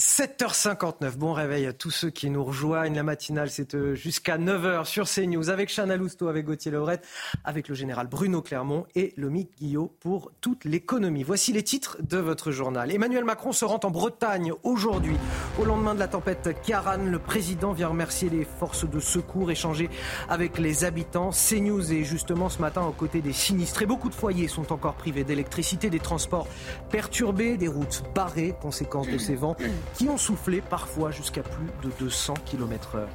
[0.01, 2.97] 7h59, bon réveil à tous ceux qui nous rejoignent.
[2.97, 7.01] La matinale, c'est euh, jusqu'à 9h sur CNews avec Chana Lousteau, avec Gauthier Lauret,
[7.45, 11.23] avec le général Bruno Clermont et Lomic Guillot pour toute l'économie.
[11.23, 12.91] Voici les titres de votre journal.
[12.91, 15.16] Emmanuel Macron se rend en Bretagne aujourd'hui.
[15.61, 19.89] Au lendemain de la tempête Karan, le président vient remercier les forces de secours, échanger
[20.29, 21.31] avec les habitants.
[21.31, 23.87] CNews est justement ce matin aux côtés des sinistrés.
[23.87, 26.49] Beaucoup de foyers sont encore privés d'électricité, des transports
[26.91, 29.57] perturbés, des routes barrées, conséquence de ces vents
[29.94, 33.06] qui ont soufflé parfois jusqu'à plus de 200 km/h.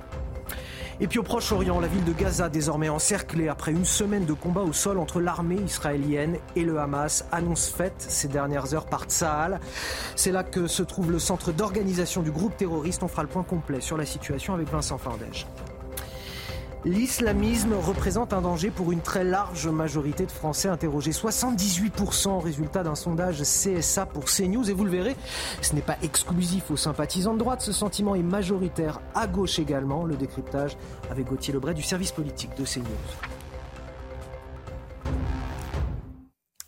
[1.01, 4.61] Et puis au Proche-Orient, la ville de Gaza, désormais encerclée après une semaine de combat
[4.61, 9.61] au sol entre l'armée israélienne et le Hamas, annonce faite ces dernières heures par Tsahal.
[10.17, 13.01] C'est là que se trouve le centre d'organisation du groupe terroriste.
[13.01, 15.47] On fera le point complet sur la situation avec Vincent Fardège.
[16.85, 21.11] L'islamisme représente un danger pour une très large majorité de Français interrogés.
[21.11, 24.69] 78% résultat d'un sondage CSA pour CNews.
[24.69, 25.17] Et vous le verrez,
[25.61, 27.61] ce n'est pas exclusif aux sympathisants de droite.
[27.61, 30.05] Ce sentiment est majoritaire à gauche également.
[30.05, 30.77] Le décryptage
[31.11, 33.38] avec Gauthier Lebray du service politique de CNews.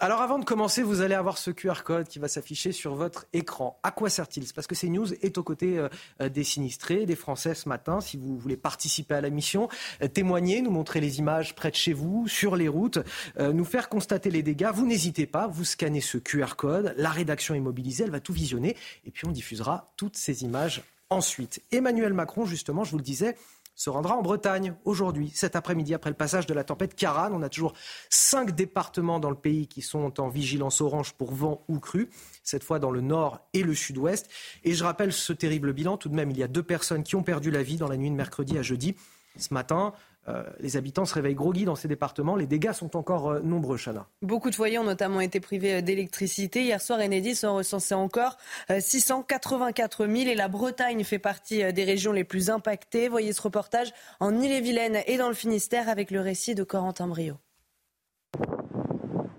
[0.04, 3.28] Alors avant de commencer, vous allez avoir ce QR code qui va s'afficher sur votre
[3.34, 3.80] écran.
[3.84, 4.52] À quoi sert-il?
[4.52, 8.02] Parce que CNews est aux côtés euh, des sinistrés, des Français ce matin.
[8.02, 9.70] Si vous voulez participer à la mission,
[10.02, 12.98] euh, témoigner, nous montrer les images près de chez vous, sur les routes,
[13.38, 16.96] euh, nous faire constater les dégâts, vous n'hésitez pas, vous scannez ce QR code.
[16.98, 18.76] La rédaction est mobilisée, elle va tout visionner
[19.06, 21.62] et puis on diffusera toutes ces images ensuite.
[21.72, 23.36] Emmanuel Macron, justement, je vous le disais,
[23.82, 27.32] se rendra en Bretagne aujourd'hui, cet après-midi, après le passage de la tempête Karan.
[27.34, 27.74] On a toujours
[28.12, 32.12] cinq départements dans le pays qui sont en vigilance orange pour vent ou crue,
[32.44, 34.30] cette fois dans le nord et le sud-ouest.
[34.64, 35.98] Et je rappelle ce terrible bilan.
[35.98, 37.98] Tout de même, il y a deux personnes qui ont perdu la vie dans la
[37.98, 38.96] nuit de mercredi à jeudi.
[39.36, 39.94] Ce matin,
[40.28, 42.36] euh, les habitants se réveillent groggy dans ces départements.
[42.36, 44.08] Les dégâts sont encore euh, nombreux, Chana.
[44.22, 46.64] Beaucoup de foyers ont notamment été privés d'électricité.
[46.64, 48.38] Hier soir, Enedis en recensait encore
[48.70, 53.10] 684 000 et la Bretagne fait partie des régions les plus impactées.
[53.10, 57.36] Voyez ce reportage en Ille-et-Vilaine et dans le Finistère avec le récit de Corentin Brio.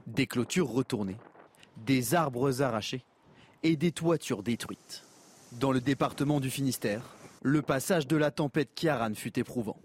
[0.07, 1.17] Des clôtures retournées,
[1.87, 3.05] des arbres arrachés
[3.63, 5.05] et des toitures détruites.
[5.53, 7.03] Dans le département du Finistère,
[7.43, 9.77] le passage de la tempête Kiaran fut éprouvant.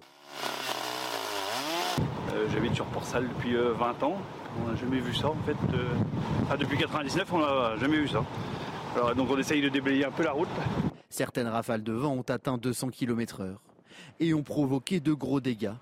[2.34, 4.18] Euh, J'habite sur Port-Salle depuis 20 euh, ans.
[4.62, 5.58] On n'a jamais vu ça en fait.
[5.74, 8.24] Euh, depuis 99, on n'a jamais vu ça.
[8.96, 10.50] Alors, donc on essaye de déblayer un peu la route.
[11.10, 13.56] Certaines rafales de vent ont atteint 200 km/h
[14.20, 15.74] et ont provoqué de gros dégâts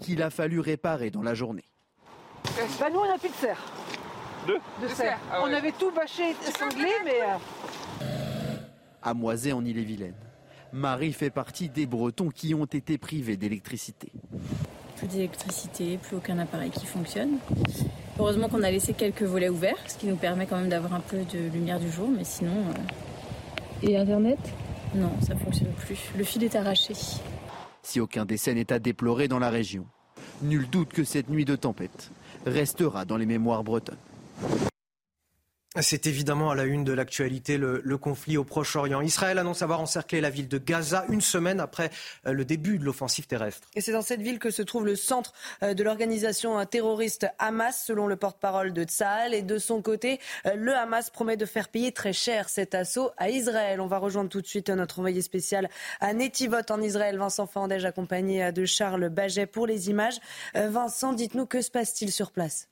[0.00, 1.64] qu'il a fallu réparer dans la journée.
[2.80, 3.62] Bah nous on n'a plus de serre.
[4.46, 5.18] De, de serre.
[5.32, 7.20] Ah on avait tout bâché, sanglé, mais...
[9.02, 10.16] À Moisé en Ille-et-Vilaine,
[10.72, 14.12] Marie fait partie des Bretons qui ont été privés d'électricité.
[15.06, 17.38] Plus d'électricité, plus aucun appareil qui fonctionne.
[18.18, 21.00] Heureusement qu'on a laissé quelques volets ouverts, ce qui nous permet quand même d'avoir un
[21.00, 22.50] peu de lumière du jour, mais sinon...
[22.50, 24.38] Euh, Et Internet?
[24.96, 25.98] Non, ça ne fonctionne plus.
[26.16, 26.94] Le fil est arraché.
[27.82, 29.86] Si aucun décès n'est à déplorer dans la région,
[30.42, 32.10] nul doute que cette nuit de tempête
[32.44, 33.96] restera dans les mémoires bretonnes.
[35.82, 39.02] C'est évidemment à la une de l'actualité le, conflit au Proche-Orient.
[39.02, 41.90] Israël annonce avoir encerclé la ville de Gaza une semaine après
[42.26, 43.68] euh, le début de l'offensive terrestre.
[43.74, 45.32] Et c'est dans cette ville que se trouve le centre
[45.62, 49.34] euh, de l'organisation terroriste Hamas, selon le porte-parole de Tsahal.
[49.34, 53.10] Et de son côté, euh, le Hamas promet de faire payer très cher cet assaut
[53.18, 53.80] à Israël.
[53.80, 55.68] On va rejoindre tout de suite notre envoyé spécial
[56.00, 60.18] à Netivot en Israël, Vincent Fandège, accompagné de Charles Baget pour les images.
[60.54, 62.68] Vincent, dites-nous que se passe-t-il sur place?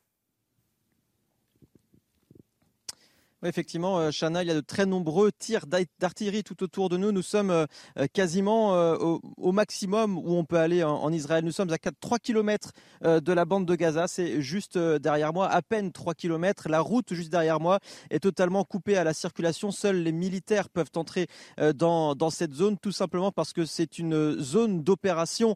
[3.44, 5.66] Effectivement, Chana, il y a de très nombreux tirs
[5.98, 7.12] d'artillerie tout autour de nous.
[7.12, 7.66] Nous sommes
[8.14, 11.44] quasiment au, maximum où on peut aller en, Israël.
[11.44, 12.72] Nous sommes à 4, 3 km
[13.02, 14.08] de la bande de Gaza.
[14.08, 16.68] C'est juste derrière moi, à peine 3 km.
[16.70, 17.80] La route juste derrière moi
[18.10, 19.70] est totalement coupée à la circulation.
[19.70, 21.26] Seuls les militaires peuvent entrer
[21.74, 25.54] dans cette zone, tout simplement parce que c'est une zone d'opération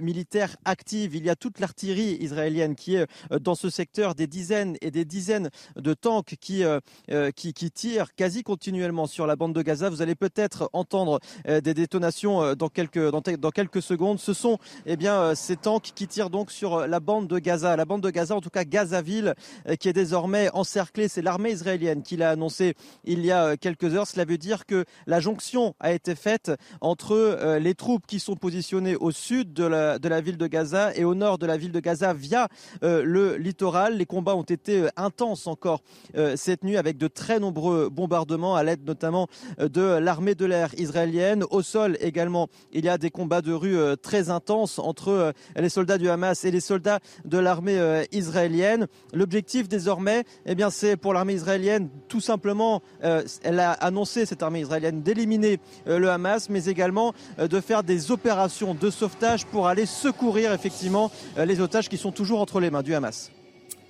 [0.00, 1.14] militaire active.
[1.14, 3.06] Il y a toute l'artillerie israélienne qui est
[3.38, 6.64] dans ce secteur, des dizaines et des dizaines de tanks qui
[7.34, 9.90] qui, qui tirent quasi continuellement sur la bande de Gaza.
[9.90, 14.18] Vous allez peut-être entendre des détonations dans quelques, dans, quelques secondes.
[14.18, 17.76] Ce sont eh bien, ces tanks qui tirent donc sur la bande de Gaza.
[17.76, 19.34] La bande de Gaza, en tout cas Gazaville,
[19.78, 21.08] qui est désormais encerclée.
[21.08, 22.74] C'est l'armée israélienne qui l'a annoncé
[23.04, 24.06] il y a quelques heures.
[24.06, 28.96] Cela veut dire que la jonction a été faite entre les troupes qui sont positionnées
[28.96, 31.72] au sud de la, de la ville de Gaza et au nord de la ville
[31.72, 32.48] de Gaza via
[32.82, 33.96] le littoral.
[33.96, 35.82] Les combats ont été intenses encore
[36.36, 39.26] cette nuit avec très nombreux bombardements à l'aide notamment
[39.58, 41.44] de l'armée de l'air israélienne.
[41.50, 45.98] Au sol également, il y a des combats de rue très intenses entre les soldats
[45.98, 47.78] du Hamas et les soldats de l'armée
[48.12, 48.86] israélienne.
[49.12, 54.60] L'objectif désormais, eh bien, c'est pour l'armée israélienne tout simplement, elle a annoncé cette armée
[54.60, 60.52] israélienne d'éliminer le Hamas, mais également de faire des opérations de sauvetage pour aller secourir
[60.52, 63.30] effectivement les otages qui sont toujours entre les mains du Hamas.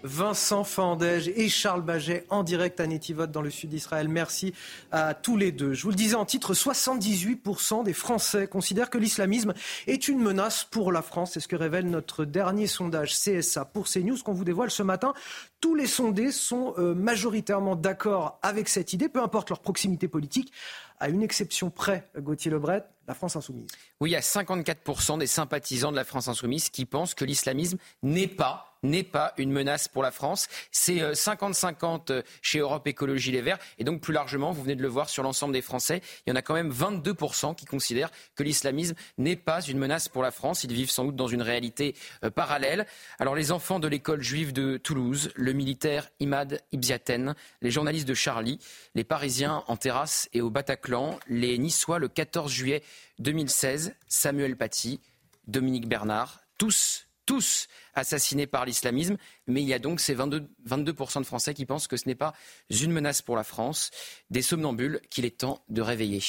[0.03, 4.09] Vincent Fandège et Charles Baget en direct à Netivot dans le sud d'Israël.
[4.09, 4.55] Merci
[4.93, 5.75] à tous les deux.
[5.75, 9.55] Je vous le disais en titre, 78% des Français considèrent que l'islamisme
[9.87, 11.33] est une menace pour la France.
[11.33, 15.15] C'est ce que révèle notre dernier sondage CSA pour CNews qu'on vous dévoile ce matin.
[15.61, 20.53] Tous les sondés sont majoritairement d'accord avec cette idée, peu importe leur proximité politique,
[21.01, 23.69] à une exception près, Gauthier Lebret, la France insoumise.
[24.01, 27.79] Oui, il y a 54% des sympathisants de la France insoumise qui pensent que l'islamisme
[28.03, 30.49] n'est pas n'est pas une menace pour la France.
[30.71, 33.59] C'est 50-50 chez Europe Écologie Les Verts.
[33.79, 36.33] Et donc, plus largement, vous venez de le voir sur l'ensemble des Français, il y
[36.33, 40.31] en a quand même 22% qui considèrent que l'islamisme n'est pas une menace pour la
[40.31, 40.65] France.
[40.65, 41.95] Ils vivent sans doute dans une réalité
[42.35, 42.87] parallèle.
[43.19, 48.15] Alors, les enfants de l'école juive de Toulouse, le militaire Imad Ibziaten, les journalistes de
[48.15, 48.59] Charlie,
[48.95, 52.83] les Parisiens en terrasse et au Bataclan, les Niçois le 14 juillet
[53.19, 55.01] 2016, Samuel Paty,
[55.47, 61.21] Dominique Bernard, tous tous assassinés par l'islamisme, mais il y a donc ces 22, 22%
[61.21, 62.33] de Français qui pensent que ce n'est pas
[62.71, 63.91] une menace pour la France,
[64.31, 66.23] des somnambules qu'il est temps de réveiller.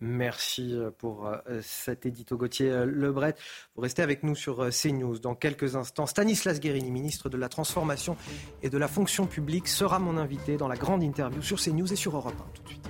[0.00, 1.30] Merci pour
[1.62, 3.36] cet édito Gauthier Lebret.
[3.76, 6.06] Vous restez avec nous sur CNews dans quelques instants.
[6.06, 8.16] Stanislas Guérini, ministre de la Transformation
[8.62, 11.96] et de la Fonction publique, sera mon invité dans la grande interview sur CNews et
[11.96, 12.88] sur Europe 1 tout de suite.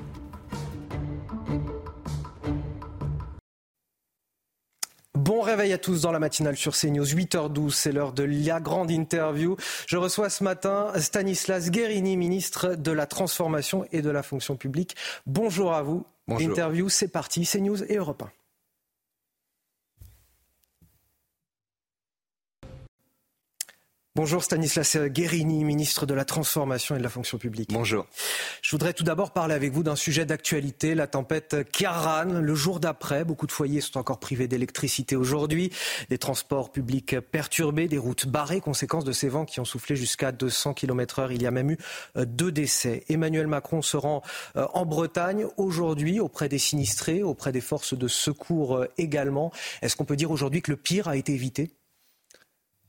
[5.27, 7.05] Bon réveil à tous dans la matinale sur CNews.
[7.05, 9.57] 8h12, c'est l'heure de la grande interview.
[9.89, 14.95] Je reçois ce matin Stanislas Guérini, ministre de la Transformation et de la Fonction publique.
[15.27, 16.07] Bonjour à vous.
[16.29, 16.49] Bonjour.
[16.49, 17.45] Interview, c'est parti.
[17.45, 18.31] CNews et Europe 1.
[24.17, 27.69] Bonjour Stanislas Guérini, ministre de la Transformation et de la Fonction publique.
[27.71, 28.07] Bonjour.
[28.63, 32.41] Je voudrais tout d'abord parler avec vous d'un sujet d'actualité, la tempête Kiaran.
[32.41, 35.71] Le jour d'après, beaucoup de foyers sont encore privés d'électricité aujourd'hui,
[36.09, 40.33] des transports publics perturbés, des routes barrées, conséquence de ces vents qui ont soufflé jusqu'à
[40.33, 41.33] 200 km heure.
[41.33, 41.79] Il y a même eu
[42.17, 43.05] euh, deux décès.
[43.11, 44.23] Emmanuel Macron se rend
[44.57, 49.53] euh, en Bretagne aujourd'hui auprès des sinistrés, auprès des forces de secours euh, également.
[49.83, 51.75] Est-ce qu'on peut dire aujourd'hui que le pire a été évité?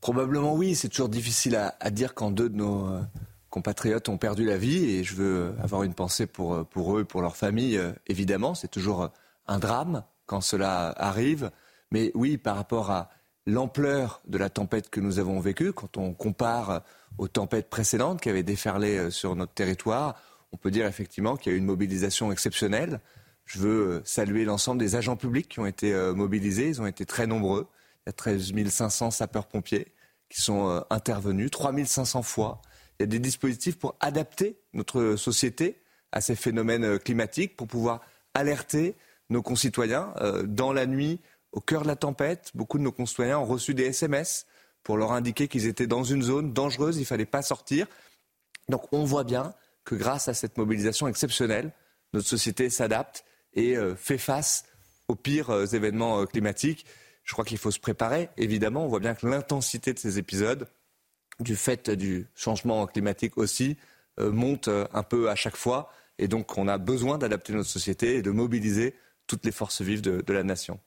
[0.01, 3.01] Probablement oui, c'est toujours difficile à, dire quand deux de nos euh,
[3.49, 7.03] compatriotes ont perdu la vie et je veux avoir une pensée pour, euh, pour eux,
[7.03, 9.09] pour leur famille, euh, évidemment, c'est toujours
[9.47, 11.51] un drame quand cela arrive,
[11.91, 13.09] mais oui, par rapport à
[13.47, 16.83] l'ampleur de la tempête que nous avons vécue, quand on compare
[17.17, 20.21] aux tempêtes précédentes qui avaient déferlé sur notre territoire,
[20.51, 22.99] on peut dire effectivement qu'il y a eu une mobilisation exceptionnelle.
[23.45, 27.25] Je veux saluer l'ensemble des agents publics qui ont été mobilisés, ils ont été très
[27.25, 27.67] nombreux.
[28.07, 29.87] Il y a 13 500 sapeurs-pompiers
[30.29, 32.61] qui sont euh, intervenus, 3 500 fois.
[32.97, 35.81] Il y a des dispositifs pour adapter notre société
[36.13, 37.99] à ces phénomènes euh, climatiques, pour pouvoir
[38.33, 38.95] alerter
[39.29, 40.13] nos concitoyens.
[40.21, 41.19] Euh, dans la nuit,
[41.51, 44.45] au cœur de la tempête, beaucoup de nos concitoyens ont reçu des SMS
[44.83, 47.87] pour leur indiquer qu'ils étaient dans une zone dangereuse, il ne fallait pas sortir.
[48.69, 49.53] Donc on voit bien
[49.83, 51.73] que grâce à cette mobilisation exceptionnelle,
[52.13, 54.63] notre société s'adapte et fait face
[55.09, 56.85] aux pires événements climatiques.
[57.27, 58.29] Je crois qu'il faut se préparer.
[58.37, 60.67] Évidemment, on voit bien que l'intensité de ces épisodes,
[61.41, 63.75] du fait du changement climatique aussi,
[64.19, 65.91] euh, monte euh, un peu à chaque fois.
[66.17, 68.95] Et donc, on a besoin d'adapter notre société et de mobiliser
[69.27, 70.79] toutes les forces vives de, la nation.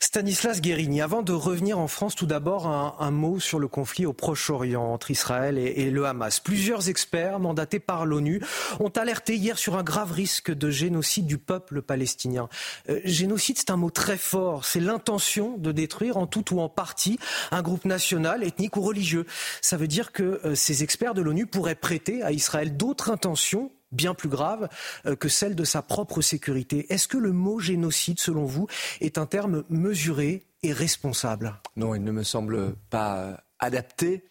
[0.00, 4.12] Stanislas Guérini, avant de revenir en France, tout d'abord un, mot sur le conflit au
[4.12, 6.40] Proche-Orient entre Israël et, le Hamas.
[6.40, 8.42] Plusieurs experts mandatés par l'ONU
[8.80, 12.48] ont alerté hier sur un grave risque de génocide du peuple palestinien.
[12.88, 14.64] Euh, génocide, c'est un mot très fort.
[14.64, 17.18] C'est l'intention de détruire en tout ou en partie
[17.50, 19.26] un groupe national, ethnique ou religieux.
[19.62, 23.70] Ça veut dire que euh, ces experts de l'ONU pourraient prêter à Israël d'autres intentions
[23.96, 24.68] bien plus grave
[25.06, 26.92] euh, que celle de sa propre sécurité.
[26.92, 28.68] Est-ce que le mot génocide, selon vous,
[29.00, 31.54] est un terme mesuré et responsable?
[31.76, 34.24] Non, il ne me semble pas euh, adapté.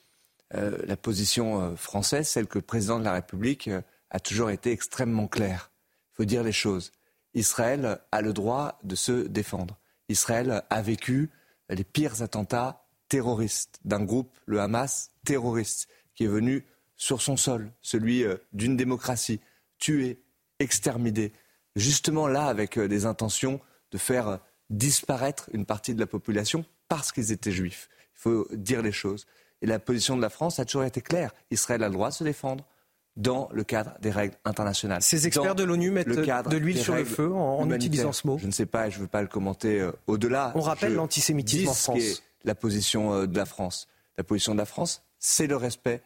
[0.54, 3.70] Euh, la position française, celle que le président de la République
[4.12, 5.72] a toujours été extrêmement claire.
[6.14, 6.92] Il faut dire les choses.
[7.34, 9.78] Israël a le droit de se défendre.
[10.08, 11.32] Israël a vécu
[11.70, 16.64] les pires attentats terroristes d'un groupe, le Hamas, terroriste, qui est venu
[16.96, 18.24] sur son sol, celui
[18.54, 19.42] d'une démocratie,
[19.78, 20.22] tués,
[20.60, 21.34] exterminés,
[21.76, 23.60] justement là avec euh, des intentions
[23.92, 24.38] de faire euh,
[24.70, 27.90] disparaître une partie de la population parce qu'ils étaient juifs.
[28.16, 29.26] Il faut dire les choses.
[29.62, 31.34] Et la position de la France a toujours été claire.
[31.52, 32.66] Israël a le droit de se défendre
[33.16, 35.02] dans le cadre des règles internationales.
[35.02, 38.48] Ces experts de l'ONU mettent de l'huile sur le feu en, utilisant ce mot Je
[38.48, 40.52] ne sais pas, je ne veux pas le commenter euh, au-delà.
[40.56, 42.24] On rappelle l'antisémitisme en France.
[42.44, 43.88] la position de la France.
[44.18, 46.02] La position de la France, c'est le respect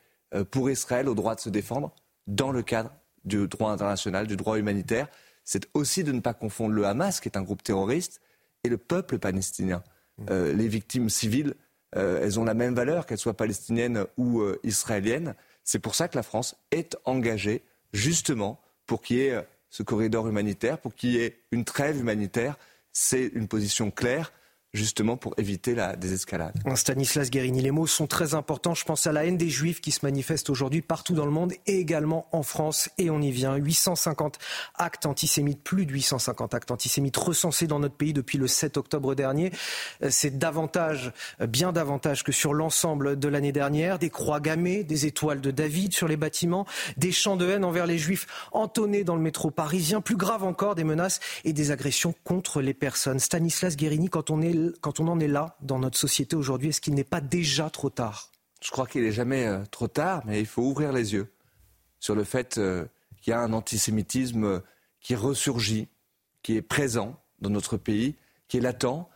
[0.51, 1.93] pour Israël au droit de se défendre
[2.27, 2.91] dans le cadre
[3.25, 5.07] du droit international, du droit humanitaire,
[5.43, 8.21] c'est aussi de ne pas confondre le Hamas, qui est un groupe terroriste,
[8.63, 9.83] et le peuple palestinien.
[10.17, 10.25] Mmh.
[10.29, 11.55] Euh, les victimes civiles,
[11.95, 15.35] euh, elles ont la même valeur, qu'elles soient palestiniennes ou euh, israéliennes.
[15.63, 17.63] C'est pour ça que la France est engagée,
[17.93, 22.57] justement, pour qu'il y ait ce corridor humanitaire, pour qu'il y ait une trêve humanitaire.
[22.91, 24.31] C'est une position claire
[24.73, 26.53] justement pour éviter la désescalade.
[26.75, 28.75] Stanislas Guérini, les mots sont très importants.
[28.75, 31.53] Je pense à la haine des Juifs qui se manifeste aujourd'hui partout dans le monde
[31.65, 32.89] et également en France.
[32.97, 33.55] Et on y vient.
[33.55, 34.37] 850
[34.75, 39.15] actes antisémites, plus de 850 actes antisémites recensés dans notre pays depuis le 7 octobre
[39.15, 39.51] dernier.
[40.03, 43.97] Euh, c'est davantage, euh, bien davantage que sur l'ensemble de l'année dernière.
[43.97, 46.67] Des croix gammées, des étoiles de David sur les bâtiments,
[46.97, 49.99] des chants de haine envers les Juifs entonnés dans le métro parisien.
[49.99, 53.19] Plus grave encore, des menaces et des agressions contre les personnes.
[53.19, 56.81] Stanislas Guérini, quand on est quand on en est là dans notre société aujourd'hui Est-ce
[56.81, 58.31] qu'il n'est pas déjà trop tard?
[58.61, 61.31] Je crois qu'il n'est jamais euh, trop tard, mais il faut ouvrir les yeux
[61.99, 62.85] sur le fait euh,
[63.21, 64.59] qu'il y a un antisémitisme euh,
[64.99, 65.87] qui ressurgit,
[66.43, 68.15] qui est présent dans notre pays,
[68.47, 69.07] qui est latent,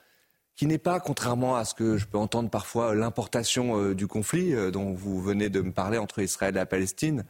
[0.55, 4.93] qui n'est pas, contrairement à ce que je peux entendre parfois, l'importation du conflit dont
[4.93, 7.25] vous venez de me parler entre Israël et la Palestine.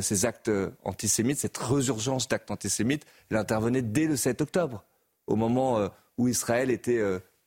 [0.00, 0.50] ces actes
[0.82, 4.84] antisémites, cette résurgence d'actes antisémites, elle intervenait dès le 7 octobre,
[5.26, 7.02] au moment où Israël était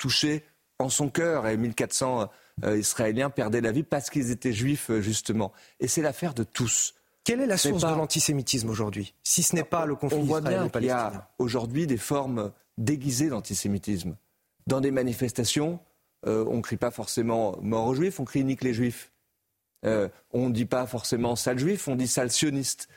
[0.05, 0.43] touché
[0.77, 2.29] en son cœur et 1400
[2.63, 5.51] euh, Israéliens perdaient la vie parce qu'ils étaient juifs, euh, justement.
[5.79, 6.93] Et c'est l'affaire de tous.
[7.23, 10.83] Quelle est la source de l'antisémitisme aujourd'hui, si ce n'est pas le conflit bien qu'il
[10.83, 14.15] y a aujourd'hui des formes déguisées d'antisémitisme.
[14.67, 15.79] Dans des manifestations,
[16.27, 19.11] euh, on ne crie pas forcément mort aux juifs, on crie nique les juifs.
[19.83, 22.89] on ne dit pas forcément sale juif, on dit sale sioniste.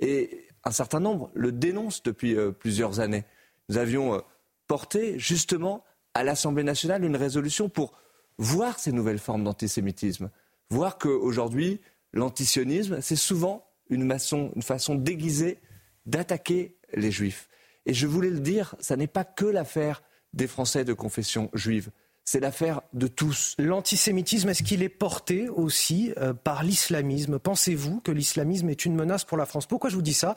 [0.00, 3.24] Et un certain nombre le dénoncent depuis plusieurs années.
[3.68, 4.20] Nous avions
[4.66, 5.84] porté justement
[6.16, 7.92] à l'Assemblée nationale une résolution pour
[8.38, 10.30] voir ces nouvelles formes d'antisémitisme,
[10.70, 11.82] voir qu'aujourd'hui,
[12.14, 15.58] l'antisionisme, c'est souvent une façon, une façon déguisée
[16.06, 17.48] d'attaquer les juifs.
[17.84, 20.02] Et je voulais le dire, ça n'est pas que l'affaire
[20.32, 21.90] des Français de confession juive
[22.26, 23.54] c'est l'affaire de tous.
[23.56, 27.38] L'antisémitisme, est-ce qu'il est porté aussi euh, par l'islamisme?
[27.38, 29.66] Pensez-vous que l'islamisme est une menace pour la France?
[29.66, 30.34] Pourquoi je vous dis ça?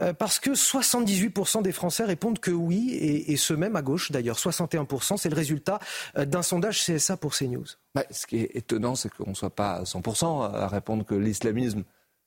[0.00, 4.38] Euh, Parce que 78% des Français répondent que oui, et, ce même à gauche d'ailleurs,
[4.38, 5.80] 61%, c'est le résultat
[6.16, 7.66] euh, d'un sondage CSA pour CNews.
[7.96, 11.16] Bah, ce qui est étonnant, c'est qu'on ne soit pas à 100% à répondre que
[11.16, 11.82] l'islamisme,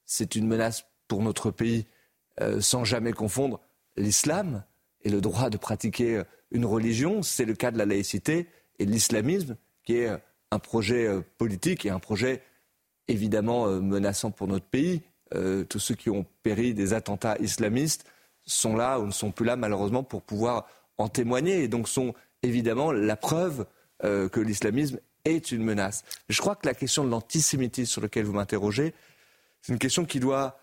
[0.05, 1.85] c'est une menace pour notre pays,
[2.59, 3.61] sans jamais confondre
[3.95, 4.63] l'islam
[5.01, 6.21] et le droit de pratiquer
[6.51, 7.23] une religion.
[7.23, 8.47] C'est le cas de la laïcité
[8.79, 10.09] et l'islamisme, qui est
[10.51, 12.41] un projet euh, politique et un projet
[13.07, 15.01] évidemment euh, menaçant pour notre pays.
[15.33, 18.05] Euh, tous ceux qui ont péri des attentats islamistes
[18.45, 20.67] sont là ou ne sont plus là malheureusement pour pouvoir
[20.97, 22.13] en témoigner et donc sont
[22.43, 23.65] évidemment la preuve
[23.99, 26.03] que l'islamisme est une menace.
[26.29, 28.93] Je crois que la question de l'antisémitisme sur laquelle vous m'interrogez,
[29.61, 30.59] c'est une question qui doit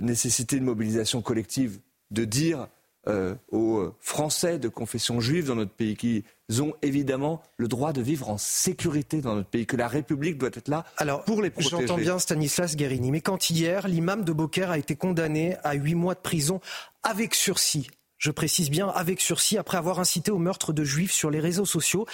[0.00, 1.80] nécessiter une mobilisation collective,
[2.10, 2.68] de dire
[3.08, 6.24] euh, aux Français de confession juive dans notre pays, qui
[6.60, 10.50] ont évidemment le droit de vivre en sécurité dans notre pays, que la République doit
[10.52, 10.84] être là
[11.26, 11.70] pour les protéger.
[11.70, 15.94] J'entends bien Stanislas Guérini, mais quand hier, l'imam de Beaucaire a été condamné à huit
[15.94, 16.60] mois de prison
[17.02, 21.30] avec sursis, je précise bien avec sursis, après avoir incité au meurtre de juifs sur
[21.30, 22.06] les réseaux sociaux.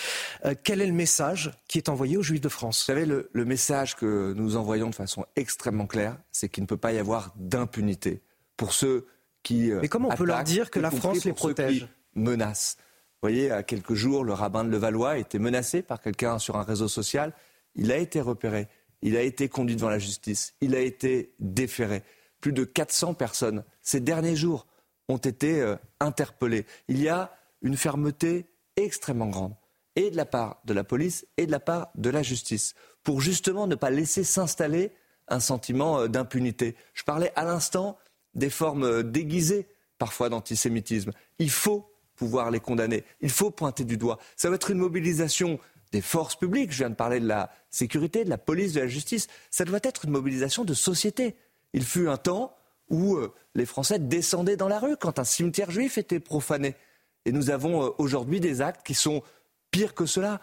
[0.45, 2.81] Euh, quel est le message qui est envoyé aux juifs de France?
[2.81, 6.69] Vous savez, le, le, message que nous envoyons de façon extrêmement claire, c'est qu'il ne
[6.69, 8.21] peut pas y avoir d'impunité
[8.57, 9.07] pour ceux
[9.51, 12.77] euh, Mais comment on peut leur dire que la France les protège Menace.
[12.79, 16.57] Vous voyez, à quelques jours, le rabbin de Levallois a été menacé par quelqu'un sur
[16.57, 17.33] un réseau social.
[17.75, 18.69] Il a été repéré.
[19.03, 20.55] Il a été conduit devant la justice.
[20.61, 22.03] Il a été déféré.
[22.41, 24.67] Plus de 400 personnes, ces derniers jours,
[25.09, 26.67] ont été euh, interpellées.
[26.89, 28.47] Il y a une fermeté
[28.77, 29.55] extrêmement grande,
[29.97, 33.21] et de la part de la police et de la part de la justice, pour
[33.21, 34.93] justement ne pas laisser s'installer
[35.29, 36.77] un sentiment euh, d'impunité.
[36.95, 37.99] Je parlais à l'instant
[38.35, 39.67] des formes euh, déguisées
[39.99, 41.13] parfois d'antisémitisme.
[41.39, 43.05] Il faut pouvoir les condamner.
[43.21, 44.19] Il faut pointer du doigt.
[44.37, 45.59] Ça va être une mobilisation
[45.93, 46.73] des forces publiques.
[46.73, 49.29] Je viens de parler de la sécurité, de la police, de la justice.
[49.51, 51.37] Ça doit être une mobilisation de société.
[51.73, 52.55] Il fut un temps
[52.89, 56.77] où euh, les Français descendaient dans la rue quand un cimetière juif était profané.
[57.25, 59.23] Et nous avons euh, aujourd'hui des actes qui sont
[59.71, 60.41] pires que cela.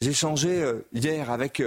[0.00, 1.62] J'ai échangé hier avec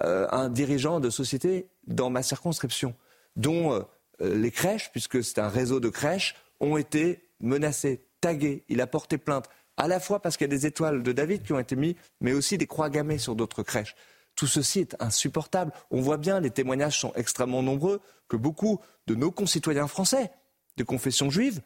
[0.00, 2.94] un dirigeant de société dans ma circonscription,
[3.36, 3.82] dont
[4.20, 8.64] les crèches, puisque c'est un réseau de crèches, ont été menacées, taguées.
[8.68, 11.42] Il a porté plainte, à la fois parce qu'il y a des étoiles de David
[11.42, 13.94] qui ont été mises, mais aussi des croix gammées sur d'autres crèches.
[14.34, 15.72] Tout ceci est insupportable.
[15.90, 20.30] On voit bien, les témoignages sont extrêmement nombreux, que beaucoup de nos concitoyens français
[20.76, 21.60] de confession juive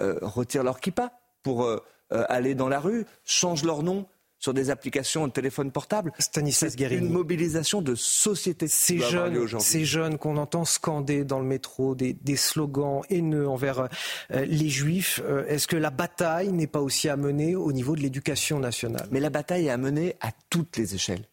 [0.00, 1.12] euh, retirent leur kippa
[1.42, 1.80] pour euh,
[2.10, 4.06] aller dans la rue, changent leur nom,
[4.38, 6.12] sur des applications de téléphone portable.
[6.18, 7.06] Stanislas Guérini.
[7.06, 8.68] une mobilisation de société.
[8.68, 13.88] Ces jeunes, ces jeunes qu'on entend scander dans le métro des, slogans haineux envers
[14.32, 17.96] euh, les juifs, euh, est-ce que la bataille n'est pas aussi à mener au niveau
[17.96, 19.06] de l'éducation nationale?
[19.10, 21.26] Mais la bataille est à mener à toutes les échelles,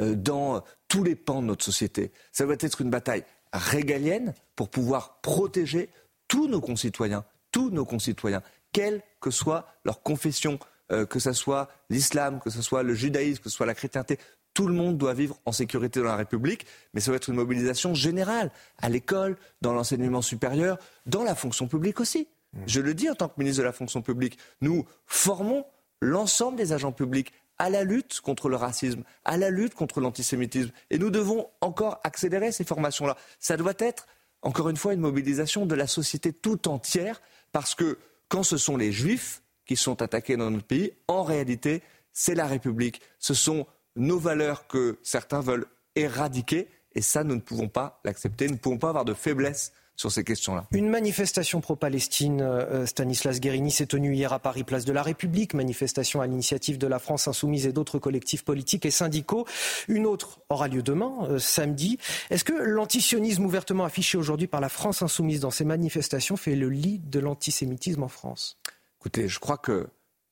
[0.00, 2.12] euh, dans tous les pans de notre société.
[2.30, 5.88] Ça doit être une bataille régalienne pour pouvoir protéger
[6.28, 8.42] tous nos concitoyens, tous nos concitoyens,
[8.72, 10.58] quelle que soit leur confession
[10.92, 14.18] euh, que ce soit l'islam, que ce soit le judaïsme, que ce soit la chrétienté,
[14.54, 17.34] tout le monde doit vivre en sécurité dans la République, mais ça va être une
[17.34, 22.28] mobilisation générale, à l'école, dans l'enseignement supérieur, dans la fonction publique aussi.
[22.52, 22.58] Mmh.
[22.66, 25.64] Je le dis en tant que ministre de la fonction publique, nous formons
[26.00, 30.70] l'ensemble des agents publics à la lutte contre le racisme, à la lutte contre l'antisémitisme.
[30.90, 33.16] Et nous devons encore accélérer ces formations-là.
[33.38, 34.06] Ça doit être,
[34.42, 37.98] encore une fois, une mobilisation de la société tout entière, parce que
[38.28, 40.92] quand ce sont les juifs qui sont attaqués dans notre pays.
[41.08, 41.82] En réalité,
[42.12, 43.00] c'est la République.
[43.18, 43.66] Ce sont
[43.96, 45.66] nos valeurs que certains veulent
[45.96, 46.68] éradiquer.
[46.94, 48.46] Et ça, nous ne pouvons pas l'accepter.
[48.46, 50.66] Nous ne pouvons pas avoir de faiblesse sur ces questions-là.
[50.72, 55.54] Une manifestation pro-Palestine, euh, Stanislas Guérini, s'est tenue hier à Paris, place de la République.
[55.54, 59.46] Manifestation à l'initiative de la France Insoumise et d'autres collectifs politiques et syndicaux.
[59.88, 61.98] Une autre aura lieu demain, euh, samedi.
[62.30, 66.70] Est-ce que l'antisionisme ouvertement affiché aujourd'hui par la France Insoumise dans ces manifestations fait le
[66.70, 68.58] lit de l'antisémitisme en France?
[69.04, 69.86] Écoutez, je crois que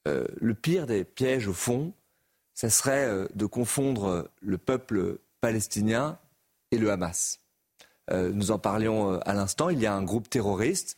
[0.08, 1.92] euh, le pire des pièges, au fond,
[2.54, 6.18] ce serait euh, de confondre euh, le peuple palestinien
[6.70, 7.40] et le Hamas.
[8.10, 10.96] nous en parlions à l'instant, il y a un groupe terroriste.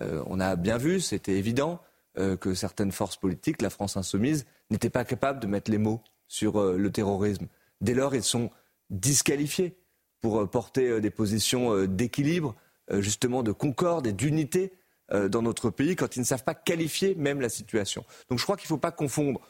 [0.00, 1.80] on a bien vu, c'était évident,
[2.14, 6.62] que certaines forces politiques, la France insoumise, n'étaient pas capables de mettre les mots sur
[6.62, 7.48] le terrorisme.
[7.80, 8.50] Dès lors, ils sont
[8.90, 9.76] disqualifiés
[10.20, 12.54] pour porter des positions d'équilibre,
[12.92, 14.72] justement de concorde et d'unité
[15.10, 18.04] dans notre pays quand ils ne savent pas qualifier même la situation.
[18.28, 19.40] Donc je crois qu'il ne faut pas confondre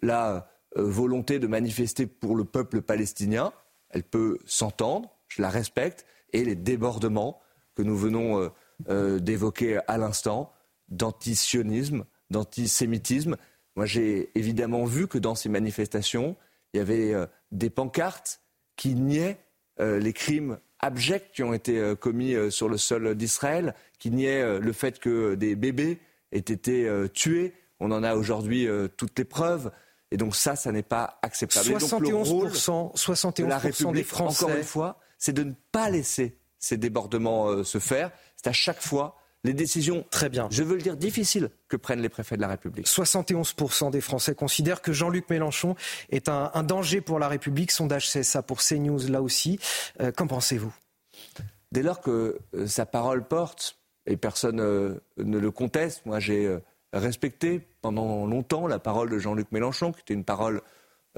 [0.00, 3.52] la euh, volonté de manifester pour le peuple palestinien
[3.92, 7.40] elle peut s'entendre, je la respecte, et les débordements
[7.74, 8.50] que nous venons
[8.88, 10.52] d'évoquer à l'instant,
[10.88, 13.36] d'antisionisme, d'antisémitisme.
[13.76, 16.36] Moi, j'ai évidemment vu que dans ces manifestations,
[16.72, 17.14] il y avait
[17.50, 18.40] des pancartes
[18.76, 19.38] qui niaient
[19.78, 24.98] les crimes abjects qui ont été commis sur le sol d'Israël, qui niaient le fait
[24.98, 26.00] que des bébés
[26.32, 27.54] aient été tués.
[27.80, 29.70] On en a aujourd'hui toutes les preuves.
[30.12, 31.70] Et donc ça, ça n'est pas acceptable.
[31.70, 34.44] 71%, 71 la République, des Français.
[34.44, 38.10] encore une fois, c'est de ne pas laisser ces débordements euh, se faire.
[38.36, 42.00] C'est à chaque fois les décisions, très bien, je veux le dire, difficiles que prennent
[42.00, 42.86] les préfets de la République.
[42.86, 45.74] 71% des Français considèrent que Jean-Luc Mélenchon
[46.10, 47.70] est un, danger pour la République.
[47.70, 49.58] Sondage c'est ça pour CNews là aussi.
[50.00, 50.72] Euh, qu'en pensez-vous?
[51.72, 56.58] Dès lors que euh, sa parole porte, et personne ne le conteste, moi j'ai
[56.92, 60.60] respecté pendant longtemps la parole de Jean-Luc Mélenchon, qui était une parole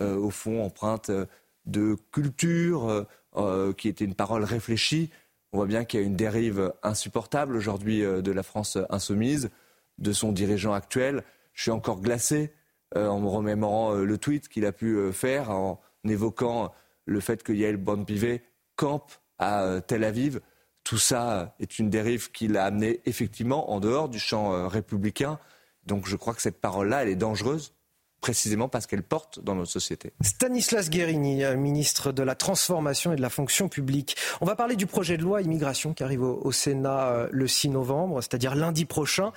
[0.01, 1.27] euh, au fond empreinte euh,
[1.67, 3.07] de culture,
[3.37, 5.11] euh, qui était une parole réfléchie.
[5.55, 9.51] On voit bien qu'il y a une dérive insupportable aujourd'hui de la France insoumise,
[9.99, 11.23] de son dirigeant actuel.
[11.53, 12.53] Je suis encore glacé
[12.97, 16.73] en me remémorant le tweet qu'il a pu faire en évoquant
[17.07, 18.43] le fait que Yael Bonne-Pivet
[18.75, 20.41] campe à Tel Aviv.
[20.83, 25.39] Tout ça est une dérive qui l'a amené effectivement en dehors du champ républicain.
[25.87, 27.75] Donc je crois que cette parole-là, elle est dangereuse
[28.25, 30.15] précisément parce qu'elle porte dans notre société.
[30.23, 34.17] Stanislas Guérini, euh, ministre de la Transformation et de la Fonction publique.
[34.41, 37.69] On va parler du projet de loi immigration qui arrive au, Sénat euh, le 6
[37.69, 39.33] novembre, c'est-à-dire lundi prochain.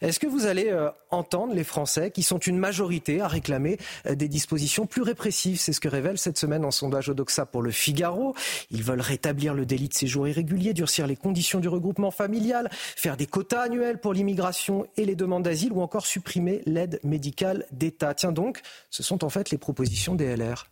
[0.00, 3.76] Est-ce que vous allez euh, entendre les Français qui sont une majorité à réclamer
[4.08, 5.60] des dispositions plus répressives?
[5.60, 8.34] C'est ce que révèle cette semaine un sondage Odoxa pour le Figaro.
[8.70, 13.18] Ils veulent rétablir le délit de séjour irrégulier, durcir les conditions du regroupement familial, faire
[13.18, 18.14] des quotas annuels pour l'immigration et les demandes d'asile ou encore supprimer l'aide médicale d'État
[18.32, 20.68] donc, ce sont en fait les propositions des LR.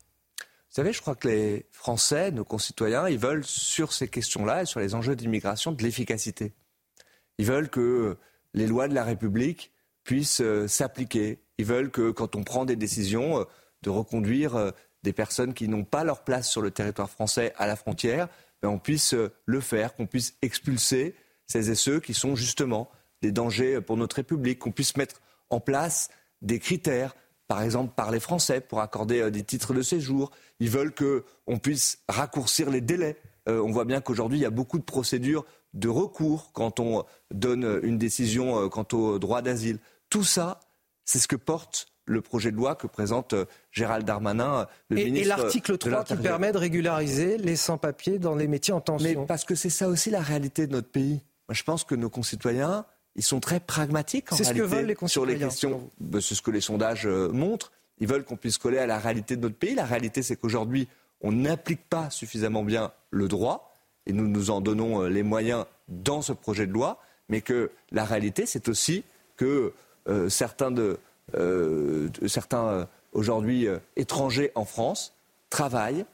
[0.69, 4.67] Vous savez, je crois que les Français, nos concitoyens, ils veulent sur ces questions-là et
[4.67, 6.53] sur les enjeux d'immigration de l'efficacité.
[7.39, 8.19] Ils veulent que
[8.55, 9.73] les lois de la République
[10.05, 11.39] puissent euh, s'appliquer.
[11.59, 13.45] Ils veulent que quand on prend des décisions euh,
[13.83, 14.71] de reconduire euh,
[15.03, 18.29] des personnes qui n'ont pas leur place sur le territoire français à la frontière,
[18.63, 19.15] ben, on puisse
[19.45, 21.15] le faire, qu'on puisse expulser
[21.47, 22.91] ces et ceux qui sont justement
[23.23, 25.21] des dangers pour notre République, qu'on puisse mettre
[25.51, 26.09] en place
[26.43, 27.15] des critères
[27.49, 30.31] par exemple par les Français pour accorder euh, des titres de séjour.
[30.61, 33.17] Ils veulent qu'on puisse raccourcir les délais.
[33.49, 35.45] Euh, on voit bien qu'aujourd'hui, il y a beaucoup de procédures
[35.75, 39.79] de recours quand on donne une décision euh, quant au droit d'asile.
[40.11, 40.61] Tout ça,
[41.05, 43.35] c'est ce que porte le projet de loi que présente
[43.71, 45.27] Gérald Darmanin, le et, ministre.
[45.27, 49.21] Et l'article 3 qui permet de régulariser les sans-papiers dans les métiers en tension.
[49.21, 51.21] Mais parce que c'est ça aussi la réalité de notre pays.
[51.49, 52.87] Moi, je pense que nos concitoyens,
[53.19, 54.59] ils sont très pragmatiques en réalité.
[54.61, 55.91] Ce que veulent les sur les questions.
[56.21, 57.73] C'est ce que les sondages euh, montrent.
[57.99, 59.75] Ils veulent qu'on puisse coller à la réalité de notre pays.
[59.75, 60.87] La réalité, c'est qu'aujourd'hui,
[61.21, 63.75] on n'applique pas suffisamment bien le droit,
[64.07, 67.73] et nous nous en donnons euh, les moyens dans ce projet de loi, mais que
[67.91, 69.03] la réalité, c'est aussi
[69.37, 69.73] que
[70.09, 70.99] euh, certains, de,
[72.29, 73.67] certains aujourd'hui
[73.97, 75.13] étrangers en France
[75.51, 76.07] travaillent,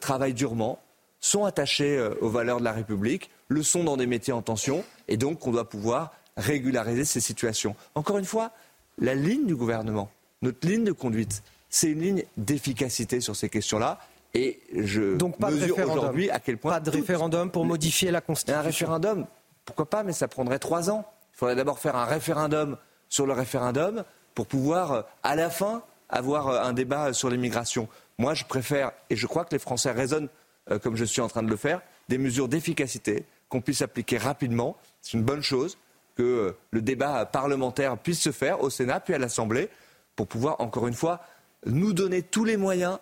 [0.00, 0.80] travaillent durement,
[1.18, 5.16] sont attachés aux valeurs de la République, le sont dans des métiers en tension, et
[5.16, 7.76] donc on doit pouvoir régulariser ces situations.
[7.94, 8.52] Encore une fois,
[8.98, 10.10] la ligne du gouvernement,
[10.42, 13.98] notre ligne de conduite, c'est une ligne d'efficacité sur ces questions-là.
[14.34, 16.72] Et je Donc pas mesure aujourd'hui à quel point.
[16.72, 18.60] Pas de référendum pour modifier la Constitution.
[18.60, 19.26] Un référendum,
[19.64, 21.06] pourquoi pas, mais ça prendrait trois ans.
[21.34, 22.76] Il faudrait d'abord faire un référendum
[23.08, 24.04] sur le référendum
[24.34, 27.88] pour pouvoir, à la fin, avoir un débat sur l'immigration.
[28.18, 30.28] Moi, je préfère, et je crois que les Français raisonnent
[30.70, 34.18] euh, comme je suis en train de le faire, des mesures d'efficacité qu'on puisse appliquer
[34.18, 34.76] rapidement.
[35.00, 35.78] C'est une bonne chose
[36.16, 39.68] que le débat parlementaire puisse se faire au Sénat puis à l'Assemblée
[40.16, 41.20] pour pouvoir, encore une fois,
[41.66, 42.98] nous donner tous les moyens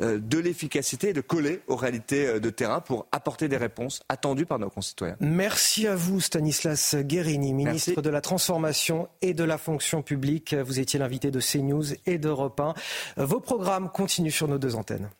[0.00, 4.00] euh, de l'efficacité et de coller aux réalités euh, de terrain pour apporter des réponses
[4.08, 5.16] attendues par nos concitoyens.
[5.20, 10.54] Merci à vous, Stanislas Guérini, ministre de la Transformation et de la Fonction publique.
[10.54, 12.74] Vous étiez l'invité de CNews et d'Europe 1.
[13.22, 15.10] Vos programmes continuent sur nos deux antennes.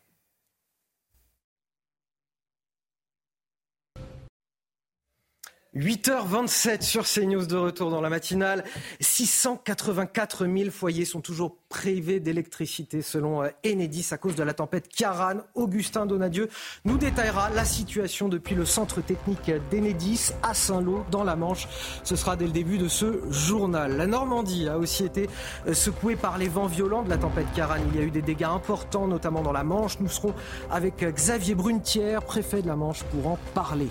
[5.75, 8.63] 8h27 sur CNews de retour dans la matinale.
[8.99, 14.87] 684 000 foyers sont toujours privés d'électricité selon euh, Enedis à cause de la tempête
[14.87, 15.39] Kiaran.
[15.55, 16.49] Augustin Donadieu
[16.85, 21.67] nous détaillera la situation depuis le centre technique d'Enedis à Saint-Lô dans la Manche.
[22.03, 23.97] Ce sera dès le début de ce journal.
[23.97, 25.27] La Normandie a aussi été
[25.65, 27.77] euh, secouée par les vents violents de la tempête Kiaran.
[27.91, 29.99] Il y a eu des dégâts importants, notamment dans la Manche.
[29.99, 30.35] Nous serons
[30.69, 33.89] avec euh, Xavier Brunetière, préfet de la Manche, pour en parler.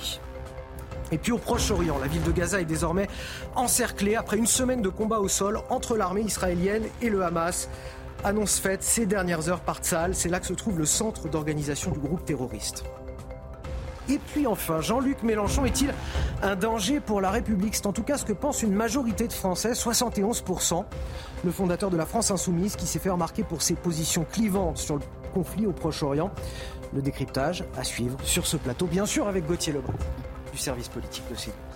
[1.12, 3.06] Et puis au Proche-Orient, la ville de Gaza est désormais
[3.54, 7.68] encerclée après une semaine de combats au sol entre l'armée israélienne et le Hamas.
[8.24, 11.90] annonce faite ces dernières heures par Tsal, c'est là que se trouve le centre d'organisation
[11.90, 12.84] du groupe terroriste.
[14.08, 15.92] Et puis enfin, Jean-Luc Mélenchon est-il
[16.42, 17.74] un danger pour la République?
[17.74, 20.84] C'est en tout cas ce que pense une majorité de Français, 71%.
[21.44, 24.96] Le fondateur de la France insoumise qui s'est fait remarquer pour ses positions clivantes sur
[24.96, 25.02] le
[25.34, 26.30] conflit au Proche-Orient.
[26.94, 29.94] Le décryptage à suivre sur ce plateau, bien sûr avec Gauthier Lebret
[30.52, 31.72] du service politique de CNews.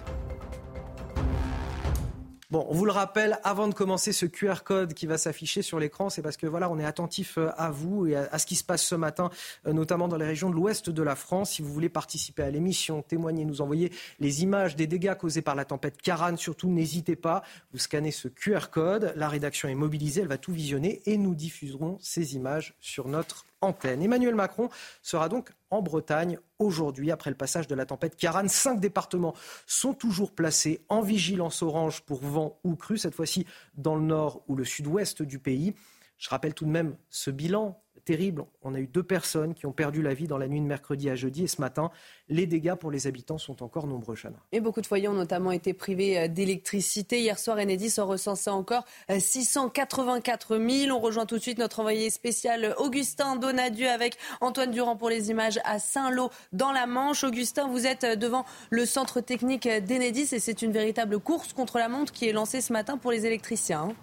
[2.48, 5.80] Bon, on vous le rappelle, avant de commencer ce QR code qui va s'afficher sur
[5.80, 8.54] l'écran, c'est parce que voilà, on est attentif euh, à vous et à, ce qui
[8.54, 9.30] se passe ce matin,
[9.66, 11.54] euh, notamment dans les régions de l'ouest de la France.
[11.54, 13.90] Si vous voulez participer à l'émission, témoigner, nous envoyer
[14.20, 17.42] les images des dégâts causés par la tempête Karan, surtout n'hésitez pas.
[17.72, 21.34] Vous scannez ce QR code, la rédaction est mobilisée, elle va tout visionner et nous
[21.34, 24.02] diffuserons ces images sur notre antenne.
[24.02, 24.68] Emmanuel Macron
[25.02, 28.48] sera donc en Bretagne aujourd'hui après le passage de la tempête Kiaran.
[28.48, 29.34] Cinq départements
[29.66, 34.42] sont toujours placés en vigilance orange pour vent ou crue, cette fois-ci dans le nord
[34.48, 35.74] ou le sud-ouest du pays.
[36.18, 38.44] Je rappelle tout de même ce bilan terrible.
[38.62, 41.10] On a eu deux personnes qui ont perdu la vie dans la nuit de mercredi
[41.10, 41.44] à jeudi.
[41.44, 41.90] Et ce matin,
[42.28, 44.36] les dégâts pour les habitants sont encore nombreux, Chana.
[44.52, 47.20] Et beaucoup de foyers ont notamment été privés euh, d'électricité.
[47.20, 50.96] Hier soir, Enedis en recensait encore 684 euh, 000.
[50.96, 55.30] On rejoint tout de suite notre envoyé spécial Augustin Donadieu avec Antoine Durand pour les
[55.30, 57.24] images à Saint-Lô dans la Manche.
[57.24, 61.78] Augustin, vous êtes euh, devant le centre technique d'Enedis et c'est une véritable course contre
[61.78, 63.96] la montre qui est lancée ce matin pour les électriciens.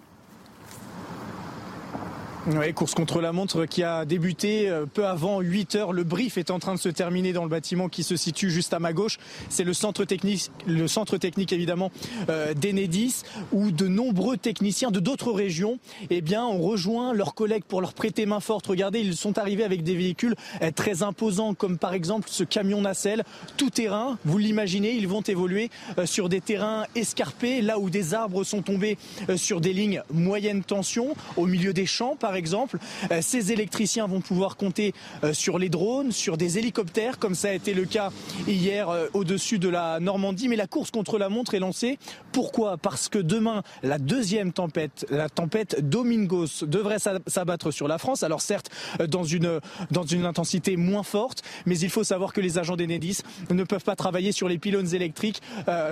[2.46, 5.92] Oui, course contre la montre qui a débuté euh, peu avant 8 heures.
[5.94, 8.74] Le brief est en train de se terminer dans le bâtiment qui se situe juste
[8.74, 9.18] à ma gauche.
[9.48, 11.90] C'est le centre technique, le centre technique évidemment
[12.28, 13.22] euh, d'Enedis,
[13.52, 15.78] où de nombreux techniciens de d'autres régions,
[16.10, 18.66] eh bien, ont rejoint leurs collègues pour leur prêter main forte.
[18.66, 22.82] Regardez, ils sont arrivés avec des véhicules euh, très imposants, comme par exemple ce camion
[22.82, 23.24] nacelle,
[23.56, 24.18] tout terrain.
[24.26, 25.70] Vous l'imaginez, ils vont évoluer
[26.04, 28.98] sur des terrains escarpés, là où des arbres sont tombés
[29.36, 32.78] sur des lignes moyenne tension, au milieu des champs, par exemple.
[33.10, 37.48] Euh, ces électriciens vont pouvoir compter euh, sur les drones, sur des hélicoptères, comme ça
[37.48, 38.10] a été le cas
[38.46, 40.48] hier euh, au-dessus de la Normandie.
[40.48, 41.98] Mais la course contre la montre est lancée.
[42.32, 42.76] Pourquoi?
[42.76, 48.22] Parce que demain, la deuxième tempête, la tempête Domingos, devrait s'abattre sur la France.
[48.22, 48.70] Alors certes,
[49.08, 53.18] dans une, dans une intensité moins forte, mais il faut savoir que les agents d'Enedis
[53.50, 55.40] ne peuvent pas travailler sur les pylônes électriques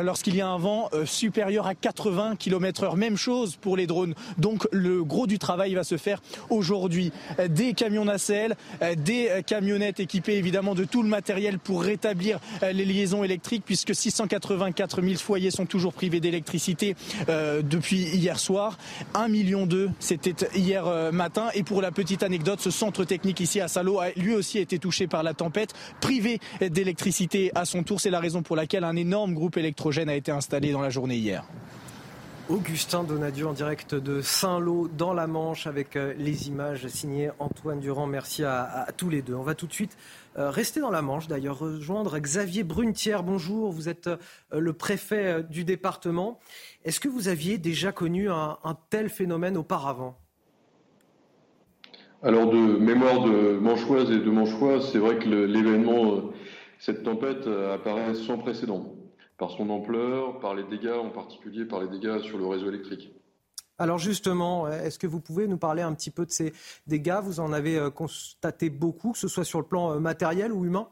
[0.02, 2.96] lorsqu'il y a un vent supérieur à 80 km heure.
[2.96, 4.14] Même chose pour les drones.
[4.38, 7.12] Donc le gros du travail va se faire aujourd'hui.
[7.48, 8.56] Des camions nacelles,
[8.96, 15.02] des camionnettes équipées évidemment de tout le matériel pour rétablir les liaisons électriques puisque 684
[15.02, 16.96] 000 foyers sont toujours privés d'électricité
[17.28, 18.78] euh, depuis hier soir.
[19.14, 21.48] 1 million d'eux, c'était hier euh, matin.
[21.54, 24.78] Et pour la petite anecdote, ce centre technique ici à Salo a lui aussi été
[24.78, 28.00] touché par la tempête, privé d'électricité à son tour.
[28.00, 31.16] C'est la raison pour laquelle un énorme groupe électrogène a été installé dans la journée
[31.16, 31.44] hier.
[32.48, 37.78] Augustin Donadieu en direct de Saint-Lô dans la Manche avec euh, les images signées Antoine
[37.78, 38.06] Durand.
[38.06, 39.34] Merci à, tous les deux.
[39.34, 39.96] On va tout de suite
[40.36, 43.22] euh, rester dans la Manche d'ailleurs, rejoindre Xavier Brunetière.
[43.22, 44.16] Bonjour, vous êtes euh,
[44.58, 46.40] le préfet du département.
[46.84, 48.58] Est-ce que vous aviez déjà connu un,
[48.90, 50.18] tel phénomène auparavant?
[52.22, 56.32] Alors de mémoire de Manchoise et de Manchois, c'est vrai que l'événement,
[56.78, 58.92] cette tempête apparaît sans précédent
[59.38, 63.12] par son ampleur, par les dégâts, en particulier par les dégâts sur le réseau électrique.
[63.78, 66.52] Alors justement, est-ce que vous pouvez nous parler un petit peu de ces
[66.86, 67.18] dégâts?
[67.22, 70.64] Vous en avez euh, constaté beaucoup, que ce soit sur le plan euh, matériel ou
[70.64, 70.88] humain?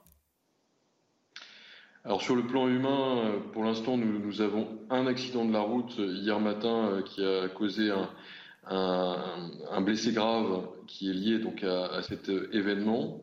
[2.04, 5.94] Alors sur le plan humain, euh, pour l'instant, nous, avons un accident de la route
[5.98, 7.92] hier matin qui a causé
[8.66, 13.20] un, blessé grave qui est lié donc à cet événement.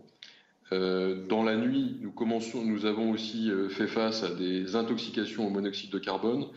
[0.74, 5.92] Euh, dans la nuit, nous, avons aussi euh, fait face à des intoxications au monoxyde
[5.92, 6.48] de carbone.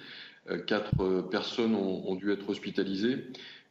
[0.50, 3.24] Euh, quatre personnes ont, dû être hospitalisées.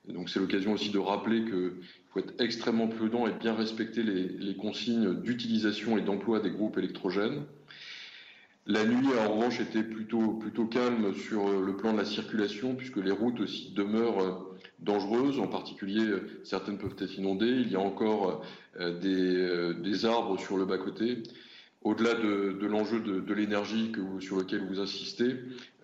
[0.07, 1.71] Donc c'est l'occasion aussi de rappeler qu'il
[2.11, 7.43] faut être extrêmement prudent et bien respecter les, consignes d'utilisation et d'emploi des groupes électrogènes.
[8.69, 10.39] La nuit, en revanche, était plutôt,
[10.69, 14.45] calme sur le plan de la circulation, puisque les routes aussi demeurent
[14.77, 15.39] dangereuses.
[15.39, 16.05] En particulier,
[16.43, 17.47] certaines peuvent être inondées.
[17.47, 18.45] Il y a encore
[18.79, 21.23] euh, euh, des, arbres sur le bas-côté.
[21.81, 25.33] Au-delà de, l'enjeu de, l'énergie sur lequel vous insistez,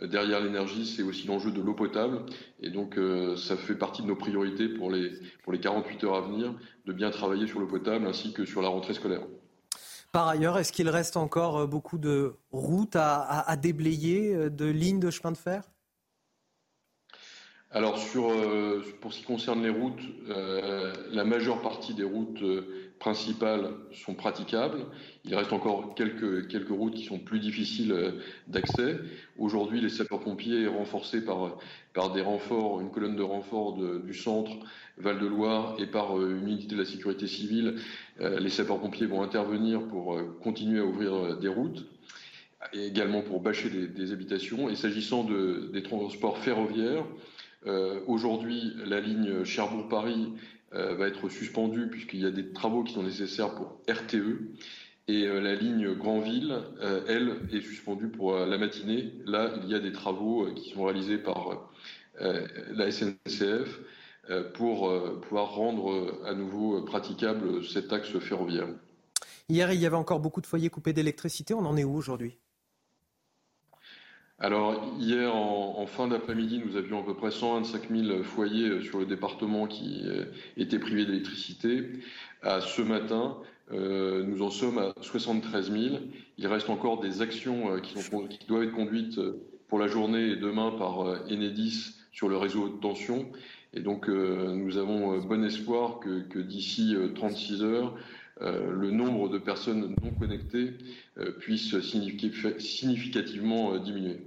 [0.04, 2.20] euh, derrière l'énergie, c'est aussi l'enjeu de l'eau potable.
[2.62, 3.00] Et donc,
[3.36, 6.54] ça fait partie de nos priorités pour les 48 heures à venir,
[6.86, 9.26] de bien travailler sur l'eau potable ainsi que sur la rentrée scolaire.
[10.16, 15.34] Par ailleurs, est-ce qu'il reste encore beaucoup de routes à déblayer, de lignes de chemin
[15.34, 15.64] de fer?
[17.70, 18.32] Alors sur,
[19.02, 20.00] pour ce qui concerne les routes,
[21.12, 22.42] la majeure partie des routes
[23.06, 24.80] principales sont praticables.
[25.26, 28.14] Il reste encore quelques, quelques routes qui sont plus difficiles euh,
[28.48, 28.98] d'accès.
[29.38, 31.56] Aujourd'hui, les sapeurs-pompiers, renforcés par,
[31.94, 34.54] par des renforts, une colonne de renforts du centre,
[34.98, 37.76] Val-de-Loire, et par euh, une unité de la sécurité civile,
[38.22, 41.86] euh, les sapeurs-pompiers vont intervenir pour continuer à ouvrir des routes
[42.74, 44.68] et également pour bâcher des, habitations.
[44.68, 47.06] Et s'agissant de, des transports ferroviaires,
[48.08, 50.34] aujourd'hui, la ligne Cherbourg-Paris
[50.76, 54.52] va être suspendue puisqu'il y a des travaux qui sont nécessaires pour RTE.
[55.08, 59.14] Et euh, la ligne Grandville, euh, elle, est suspendue pour la matinée.
[59.26, 61.72] Là, il y a des travaux qui sont réalisés par
[62.20, 63.82] la SNCF
[64.54, 64.90] pour
[65.22, 68.68] pouvoir rendre à nouveau praticable cet axe ferroviaire.
[69.50, 71.54] Hier, il y avait encore beaucoup de foyers coupés d'électricité.
[71.54, 72.38] On en est où aujourd'hui?
[74.38, 79.00] Alors hier en, fin d'après-midi, nous avions à peu près 125 000 foyers euh, sur
[79.00, 80.26] le département qui euh,
[80.58, 81.84] étaient privés d'électricité.
[82.42, 83.38] À ce matin,
[83.72, 85.96] euh, nous en sommes à 73 000.
[86.38, 87.96] Il reste encore des actions qui,
[88.48, 89.22] doivent être conduites
[89.70, 91.00] pour la journée et demain par
[91.30, 93.32] Enedis sur le réseau de tension.
[93.74, 97.96] Et donc nous avons bon espoir que, d'ici 36 heures,
[98.42, 100.74] le nombre de personnes non connectées
[101.40, 104.22] puisse significativement diminuer.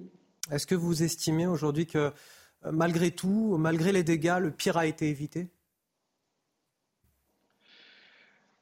[0.50, 2.12] Est-ce que vous estimez aujourd'hui que
[2.66, 5.48] euh, malgré tout, malgré les dégâts, le pire a été évité?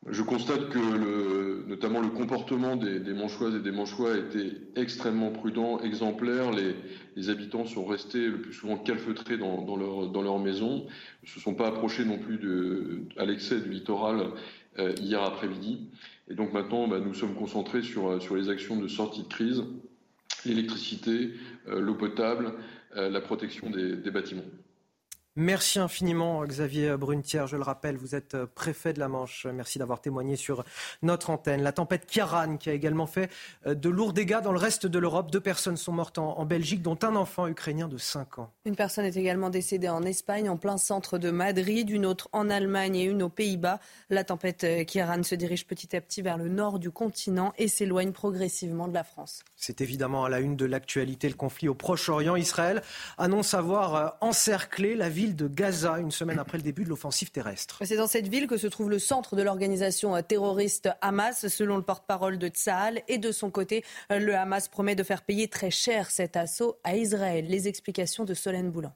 [0.08, 5.80] Je constate que notamment le comportement des, Manchoises et des Manchois a été extrêmement prudent,
[5.80, 6.52] exemplaire.
[6.52, 10.86] Les, habitants sont restés le plus souvent calfeutrés dans, leur, maison,
[11.22, 14.28] ne se sont pas approchés non plus à l'excès du littoral euh,
[15.00, 15.88] hier après-midi.
[16.28, 19.62] Et donc maintenant, bah, nous sommes concentrés sur, sur les actions de sortie de crise
[20.46, 21.32] l'électricité,
[21.68, 22.54] euh, l'eau potable,
[22.96, 24.42] euh, la protection des bâtiments.
[25.38, 27.46] Merci infiniment Xavier Brunetière.
[27.46, 29.44] Je le rappelle, vous êtes euh, préfet de la Manche.
[29.44, 30.64] Merci d'avoir témoigné sur
[31.02, 31.62] notre antenne.
[31.62, 33.30] La tempête Kiaran qui a également fait
[33.66, 35.30] euh, de lourds dégâts dans le reste de l'Europe.
[35.30, 38.50] Deux personnes sont mortes en, Belgique, dont un enfant ukrainien de 5 ans.
[38.64, 42.48] Une personne est également décédée en Espagne, en plein centre de Madrid, une autre en
[42.48, 43.78] Allemagne et une aux Pays-Bas.
[44.08, 47.68] La tempête euh, Kiaran se dirige petit à petit vers le nord du continent et
[47.68, 49.44] s'éloigne progressivement de la France.
[49.54, 52.36] C'est évidemment à la une de l'actualité le conflit au Proche-Orient.
[52.36, 52.82] Israël
[53.18, 57.82] annonce avoir encerclé la ville de Gaza, une semaine après le début de l'offensive terrestre.
[57.84, 61.82] C'est dans cette ville que se trouve le centre de l'organisation terroriste Hamas, selon le
[61.82, 63.02] porte-parole de Tsahal.
[63.08, 66.96] Et de son côté, le Hamas promet de faire payer très cher cet assaut à
[66.96, 67.46] Israël.
[67.48, 68.92] Les explications de Solène Boulan.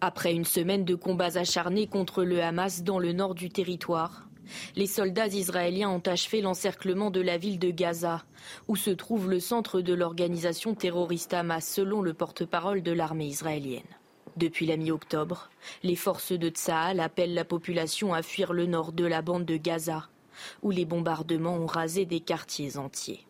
[0.00, 4.28] Après une semaine de combats acharnés contre le Hamas dans le nord du territoire,
[4.76, 8.24] les soldats israéliens ont achevé l'encerclement de la ville de Gaza,
[8.68, 13.82] où se trouve le centre de l'organisation terroriste Hamas, selon le porte-parole de l'armée israélienne.
[14.36, 15.50] Depuis la mi-octobre,
[15.82, 19.56] les forces de Tsahal appellent la population à fuir le nord de la bande de
[19.56, 20.08] Gaza,
[20.62, 23.26] où les bombardements ont rasé des quartiers entiers.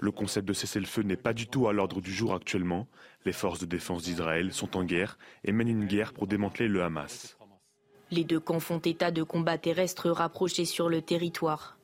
[0.00, 2.88] Le concept de cessez-le-feu n'est pas du tout à l'ordre du jour actuellement.
[3.26, 6.82] Les forces de défense d'Israël sont en guerre et mènent une guerre pour démanteler le
[6.82, 7.36] Hamas.
[8.10, 11.76] Les deux camps font état de combats terrestres rapprochés sur le territoire.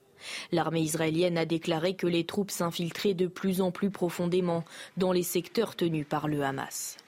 [0.52, 4.64] L'armée israélienne a déclaré que les troupes s'infiltraient de plus en plus profondément
[4.96, 6.98] dans les secteurs tenus par le Hamas.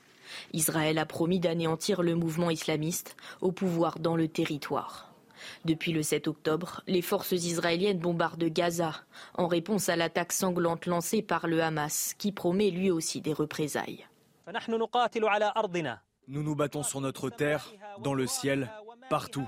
[0.55, 5.13] Israël a promis d'anéantir le mouvement islamiste au pouvoir dans le territoire.
[5.65, 8.95] Depuis le 7 octobre, les forces israéliennes bombardent Gaza
[9.35, 14.07] en réponse à l'attaque sanglante lancée par le Hamas qui promet lui aussi des représailles.
[16.29, 18.71] Nous nous battons sur notre terre, dans le ciel,
[19.13, 19.47] partout.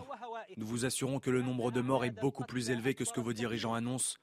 [0.59, 3.21] Nous vous assurons que le nombre de morts est beaucoup plus élevé que ce que
[3.21, 4.19] vos dirigeants annoncent.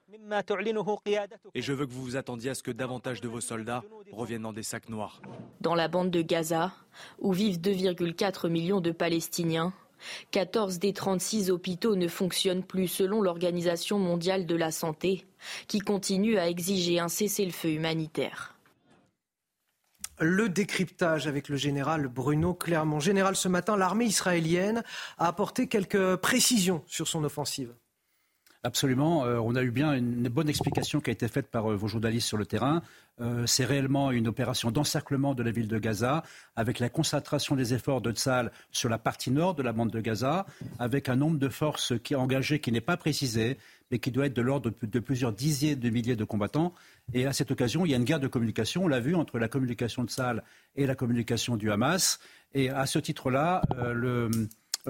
[1.54, 3.82] Et je veux que vous vous attendiez à ce que davantage de vos soldats
[4.12, 5.20] reviennent dans des sacs noirs.
[5.60, 6.72] Dans la bande de Gaza,
[7.18, 9.72] où vivent 2,4 millions de Palestiniens,
[10.30, 15.26] 14 des 36 hôpitaux ne fonctionnent plus selon l'Organisation mondiale de la santé,
[15.66, 18.54] qui continue à exiger un cessez-le-feu humanitaire.
[20.22, 23.00] Le décryptage avec le général Bruno Clermont.
[23.00, 24.84] Général, ce matin, l'armée israélienne
[25.18, 27.74] a apporté quelques précisions sur son offensive.
[28.64, 29.24] Absolument.
[29.24, 31.88] Euh, on a eu bien une bonne explication qui a été faite par euh, vos
[31.88, 32.80] journalistes sur le terrain.
[33.20, 36.22] Euh, c'est réellement une opération d'encerclement de la ville de Gaza,
[36.54, 40.00] avec la concentration des efforts de Tzal sur la partie nord de la bande de
[40.00, 40.46] Gaza,
[40.78, 43.58] avec un nombre de forces qui engagées qui n'est pas précisé,
[43.92, 46.72] mais qui doit être de l'ordre de, plusieurs dizaines de milliers de combattants.
[47.12, 49.38] Et à cette occasion, il y a une guerre de communication, on l'a vu, entre
[49.38, 50.42] la communication de Tzal
[50.76, 52.18] et la communication du Hamas.
[52.54, 53.60] Et à ce titre-là,
[53.92, 54.30] le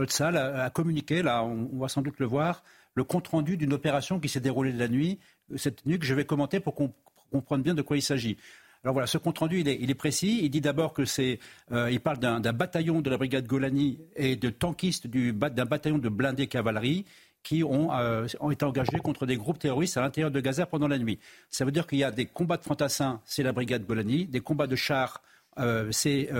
[0.04, 2.62] Tzal a, communiqué, là, on va sans doute le voir,
[2.94, 5.18] le compte-rendu d'une opération qui s'est déroulée de la nuit,
[5.56, 6.94] cette nuit que je vais commenter pour qu'on
[7.32, 8.36] comprenne bien de quoi il s'agit.
[8.84, 10.40] Alors voilà, ce compte rendu, il est, précis.
[10.42, 11.38] Il dit d'abord que c'est,
[11.70, 16.08] euh, il parle d'un bataillon de la brigade Golani et de tankistes d'un bataillon de
[16.08, 17.04] blindés cavalerie
[17.42, 20.88] qui ont, euh, ont, été engagés contre des groupes terroristes à l'intérieur de Gaza pendant
[20.88, 21.18] la nuit.
[21.50, 24.40] Ça veut dire qu'il y a des combats de fantassins, c'est la brigade Golani, des
[24.40, 25.22] combats de chars,
[25.58, 26.30] euh, c'est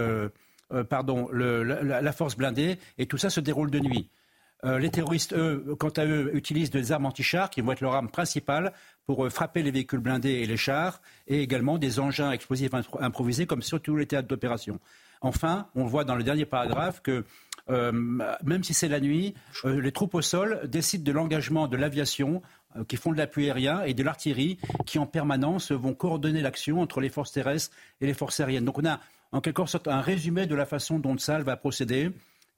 [0.89, 4.09] pardon, la, force blindée, et tout ça se déroule de nuit.
[4.65, 8.09] les terroristes, eux, quant à eux, utilisent des armes anti-chars qui vont être leur arme
[8.09, 8.73] principale
[9.07, 13.47] pour euh, frapper les véhicules blindés et les chars, et également des engins explosifs improvisés
[13.47, 14.79] comme sur tous les théâtres d'opération.
[15.21, 17.25] Enfin, on voit dans le dernier paragraphe que
[17.71, 19.35] euh, même si c'est la nuit,
[19.65, 22.43] euh, les troupes au sol décident de l'engagement de l'aviation
[22.89, 24.57] qui font de l'appui aérien et de l'artillerie
[24.87, 27.71] qui en permanence vont coordonner l'action entre les forces terrestres
[28.01, 28.65] et les forces aériennes.
[28.65, 28.99] Donc on a
[29.31, 32.13] en quelque sorte un résumé de la façon dont Tsal va procéder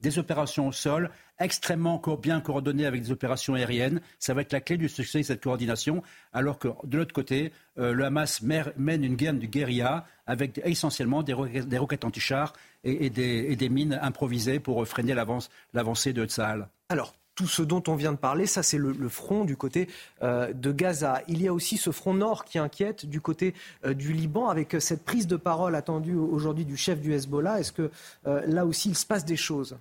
[0.04, 4.00] des opérations au sol extrêmement bien coordonnées avec des opérations aériennes.
[4.18, 6.02] Ça va être la clé du succès de cette coordination,
[6.32, 11.22] alors que de l'autre côté, euh, le Hamas mène une guerre de guérilla avec essentiellement
[11.22, 12.52] des roquettes, anti-chars
[12.84, 16.68] et, des, mines improvisées pour freiner l'avancée de Tsahal.
[16.90, 19.88] Alors, tout ce dont on vient de parler, ça c'est le, front du côté
[20.22, 21.22] euh, de Gaza.
[21.28, 23.54] Il y a aussi ce front nord qui inquiète du côté
[23.84, 27.60] euh, du Liban avec cette prise de parole attendue aujourd'hui du chef du Hezbollah.
[27.60, 27.90] Est-ce que
[28.24, 29.76] là aussi il se passe des choses?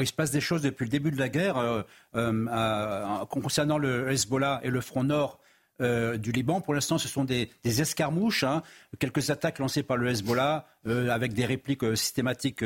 [0.00, 1.82] Il se passe des choses depuis le début de la guerre euh,
[2.16, 5.38] euh, concernant le Hezbollah et le front nord.
[5.80, 6.60] Euh, du Liban.
[6.60, 8.62] Pour l'instant, ce sont des, escarmouches, hein.
[9.00, 12.62] quelques attaques lancées par le Hezbollah avec des répliques systématiques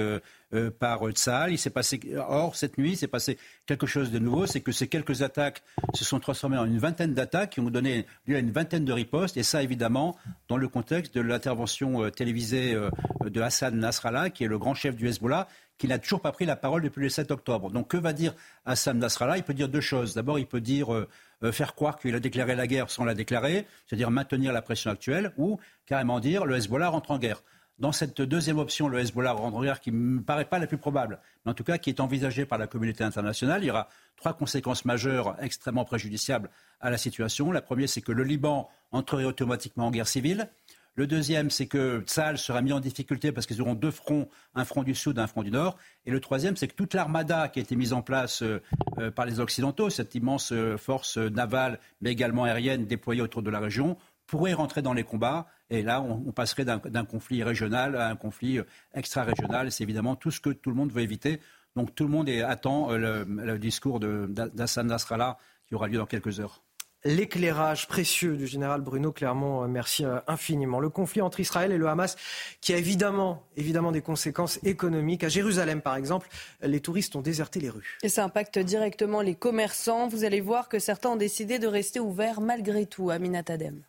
[0.80, 1.52] par Tsahal.
[1.52, 4.72] Il s'est passé, or, cette nuit, il s'est passé quelque chose de nouveau, c'est que
[4.72, 5.62] ces quelques attaques
[5.94, 8.92] se sont transformées en une vingtaine d'attaques qui ont donné lieu à une vingtaine de
[8.92, 10.16] ripostes, et ça, évidemment,
[10.48, 12.76] dans le contexte de l'intervention télévisée
[13.24, 15.46] de Hassan Nasrallah, qui est le grand chef du Hezbollah,
[15.78, 17.70] qu'il n'a toujours pas pris la parole depuis le 7 octobre.
[17.70, 18.34] Donc que va dire
[18.64, 19.36] Hassan Nasrallah?
[19.36, 20.14] Il peut dire deux choses.
[20.14, 21.08] D'abord, il peut dire euh,
[21.42, 24.90] euh, faire croire qu'il a déclaré la guerre sans la déclarer, c'est-à-dire maintenir la pression
[24.90, 27.42] actuelle, ou carrément dire le Hezbollah rentre en guerre.
[27.78, 30.66] Dans cette deuxième option, le Hezbollah rentre en guerre, qui ne me paraît pas la
[30.66, 33.70] plus probable, mais en tout cas qui est envisagée par la communauté internationale, il y
[33.70, 36.48] aura trois conséquences majeures extrêmement préjudiciables
[36.80, 37.52] à la situation.
[37.52, 40.48] La première, c'est que le Liban entrerait automatiquement en guerre civile.
[40.96, 44.64] Le deuxième, c'est que Tsal sera mis en difficulté parce qu'ils auront deux fronts, un
[44.64, 45.76] front du Sud, un front du Nord.
[46.06, 48.62] Et le troisième, c'est que toute l'armada qui a été mise en place euh,
[48.98, 53.50] euh, par les Occidentaux, cette immense euh, force navale, mais également aérienne déployée autour de
[53.50, 55.46] la région, pourrait rentrer dans les combats.
[55.68, 58.60] Et là, on, passerait d'un conflit régional à un conflit
[58.94, 59.70] extra-régional.
[59.70, 61.40] C'est évidemment tout ce que tout le monde veut éviter.
[61.76, 65.36] Donc tout le monde attend le, le discours d'Hassan Nasrallah
[65.66, 66.62] qui aura lieu dans quelques heures
[67.06, 69.62] l'éclairage précieux du général Bruno Clermont.
[69.62, 70.80] Euh, merci euh, infiniment.
[70.80, 72.16] Le conflit entre Israël et le Hamas,
[72.60, 75.24] qui a évidemment, évidemment des conséquences économiques.
[75.24, 76.28] À Jérusalem, par exemple,
[76.62, 77.98] les touristes ont déserté les rues.
[78.02, 80.08] Et ça impacte directement les commerçants.
[80.08, 83.10] Vous allez voir que certains ont décidé de rester ouverts malgré tout.
[83.10, 83.82] Aminat Adem.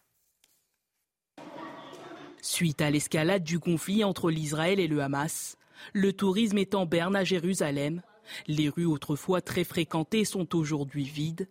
[2.41, 5.57] Suite à l'escalade du conflit entre l'Israël et le Hamas,
[5.93, 8.01] le tourisme est en berne à Jérusalem.
[8.47, 11.47] Les rues autrefois très fréquentées sont aujourd'hui vides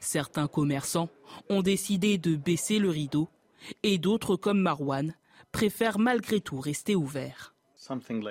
[0.00, 1.08] Certains commerçants
[1.48, 3.28] ont décidé de baisser le rideau
[3.82, 5.14] et d'autres, comme Marwan,
[5.52, 7.54] préfèrent malgré tout rester ouverts.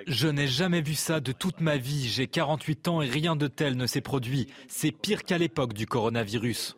[0.08, 2.08] Je n'ai jamais vu ça de toute ma vie.
[2.08, 4.48] J'ai 48 ans et rien de tel ne s'est produit.
[4.68, 6.78] C'est pire qu'à l'époque du coronavirus.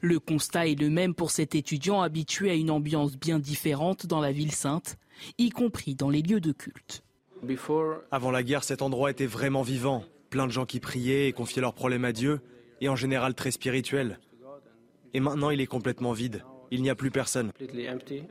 [0.00, 4.20] Le constat est le même pour cet étudiant habitué à une ambiance bien différente dans
[4.20, 4.96] la ville sainte,
[5.36, 7.02] y compris dans les lieux de culte.
[8.10, 10.04] Avant la guerre, cet endroit était vraiment vivant.
[10.30, 12.40] Plein de gens qui priaient et confiaient leurs problèmes à Dieu
[12.80, 14.18] et en général très spirituel.
[15.14, 16.44] Et maintenant, il est complètement vide.
[16.70, 17.50] Il n'y a plus personne.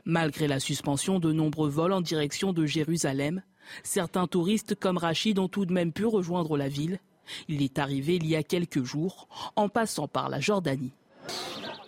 [0.04, 3.42] Malgré la suspension de nombreux vols en direction de Jérusalem,
[3.82, 7.00] certains touristes comme Rachid ont tout de même pu rejoindre la ville.
[7.48, 10.92] Il est arrivé il y a quelques jours en passant par la Jordanie.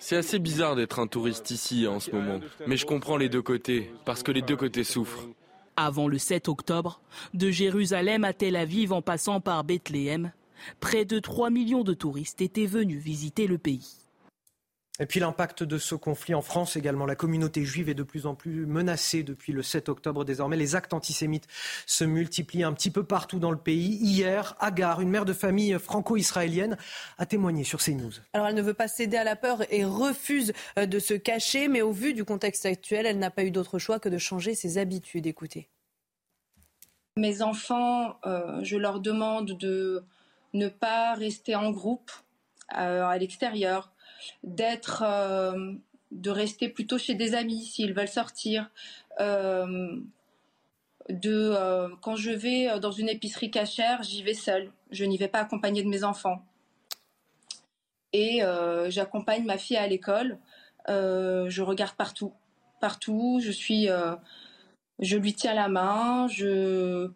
[0.01, 3.43] C'est assez bizarre d'être un touriste ici en ce moment, mais je comprends les deux
[3.43, 5.28] côtés, parce que les deux côtés souffrent.
[5.77, 7.01] Avant le 7 octobre,
[7.32, 10.32] de Jérusalem à Tel Aviv en passant par Bethléem,
[10.81, 14.01] Près de 3 millions de touristes étaient venus visiter le pays.
[15.01, 17.07] Et puis l'impact de ce conflit en France également.
[17.07, 20.59] La communauté juive est de plus en plus menacée depuis le 7 octobre désormais.
[20.59, 21.49] Les actes antisémites
[21.87, 23.97] se multiplient un petit peu partout dans le pays.
[24.03, 26.77] Hier, Agar, une mère de famille franco-israélienne,
[27.16, 28.12] a témoigné sur CNews.
[28.35, 31.69] Alors elle ne veut pas céder à la peur et refuse euh, de se cacher,
[31.69, 34.55] mais au vu du contexte actuel, elle n'a pas eu d'autre choix que de changer
[34.55, 35.27] ses habitudes.
[35.27, 35.70] Écoutez.
[37.16, 40.05] Mes enfants, euh, je leur demande de
[40.52, 42.10] ne pas rester en groupe
[42.77, 43.93] euh, à l'extérieur,
[44.44, 45.72] d'être, euh,
[46.12, 48.70] de rester plutôt chez des amis s'ils veulent sortir.
[49.20, 49.97] Euh,
[51.09, 51.56] de
[52.02, 54.70] quand je vais dans une épicerie cachère, j'y vais seule.
[54.93, 56.44] Je n'y vais pas accompagnée de mes enfants.
[58.12, 58.43] Et
[58.89, 60.39] j'accompagne ma fille à l'école.
[60.86, 62.32] je regarde partout.
[62.81, 63.40] partout.
[63.43, 63.89] Je suis,
[65.01, 66.28] je lui tiens la main.
[66.28, 67.10] Je,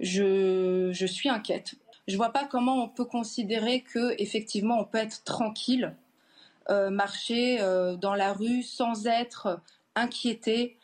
[0.00, 1.76] je, je suis inquiète.
[2.08, 5.94] Je vois pas comment on peut considérer que effectivement on peut être tranquille,
[6.68, 7.58] marcher
[8.00, 9.60] dans la rue sans être
[9.94, 10.76] inquiété.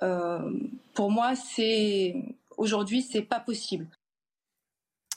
[0.00, 2.14] pour moi, c'est
[2.56, 3.86] aujourd'hui, c'est pas possible.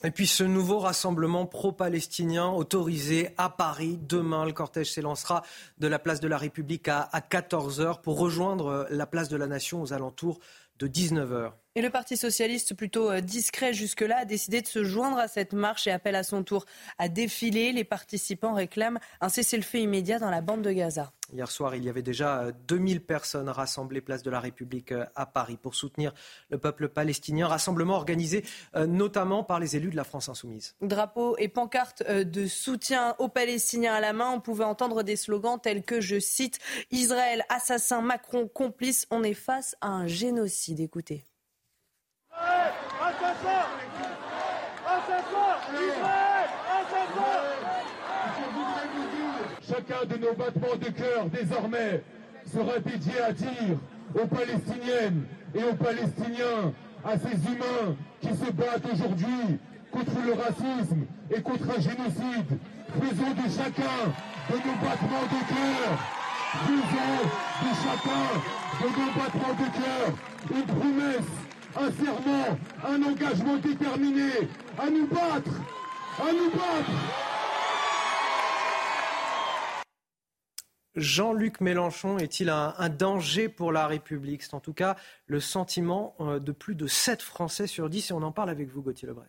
[0.02, 3.98] Et puis ce nouveau rassemblement pro-palestinien autorisé à Paris.
[4.00, 5.42] Demain, le cortège s'élancera
[5.78, 9.82] de la place de la République à, 14h pour rejoindre la place de la Nation
[9.82, 10.40] aux alentours
[10.78, 11.52] de 19h.
[11.76, 15.52] Et le Parti socialiste, plutôt euh, discret jusque-là, a décidé de se joindre à cette
[15.52, 16.64] marche et appelle à son tour
[16.98, 17.70] à défiler.
[17.70, 21.12] Les participants réclament un cessez-le-feu immédiat dans la bande de Gaza.
[21.32, 25.06] Hier soir, il y avait déjà 2000 euh, personnes rassemblées place de la République euh,
[25.14, 26.12] à Paris pour soutenir
[26.48, 27.46] le peuple palestinien.
[27.46, 28.44] Rassemblement organisé
[28.74, 30.74] notamment par les élus de la France insoumise.
[30.80, 34.30] Drapeaux et pancartes de soutien aux Palestiniens à la main.
[34.30, 36.58] On pouvait entendre des slogans tels que, je cite,
[36.90, 39.06] Israël assassin, Macron complice.
[39.10, 40.80] On est face à un génocide.
[40.80, 41.29] Écoutez.
[49.68, 52.02] Chacun de nos battements de cœur désormais
[52.52, 53.78] sera dédié à dire
[54.14, 56.72] aux Palestiniennes et aux Palestiniens,
[57.04, 59.58] à ces humains qui se battent aujourd'hui
[59.92, 62.58] contre le racisme et contre un génocide.
[63.00, 64.10] Faisons de chacun
[64.50, 65.90] de nos battements de cœur,
[66.66, 67.22] faisons
[67.62, 68.26] de chacun
[68.80, 70.12] de nos battements de cœur
[70.50, 74.30] une promesse un serment, un engagement déterminé
[74.78, 75.52] à nous battre,
[76.18, 76.90] à nous battre.
[80.96, 84.42] Jean-Luc Mélenchon est-il un, danger pour la République?
[84.42, 88.14] C'est en tout cas le sentiment euh, de plus de 7 Français sur 10 et
[88.14, 89.28] on en parle avec vous, Gauthier Lebret.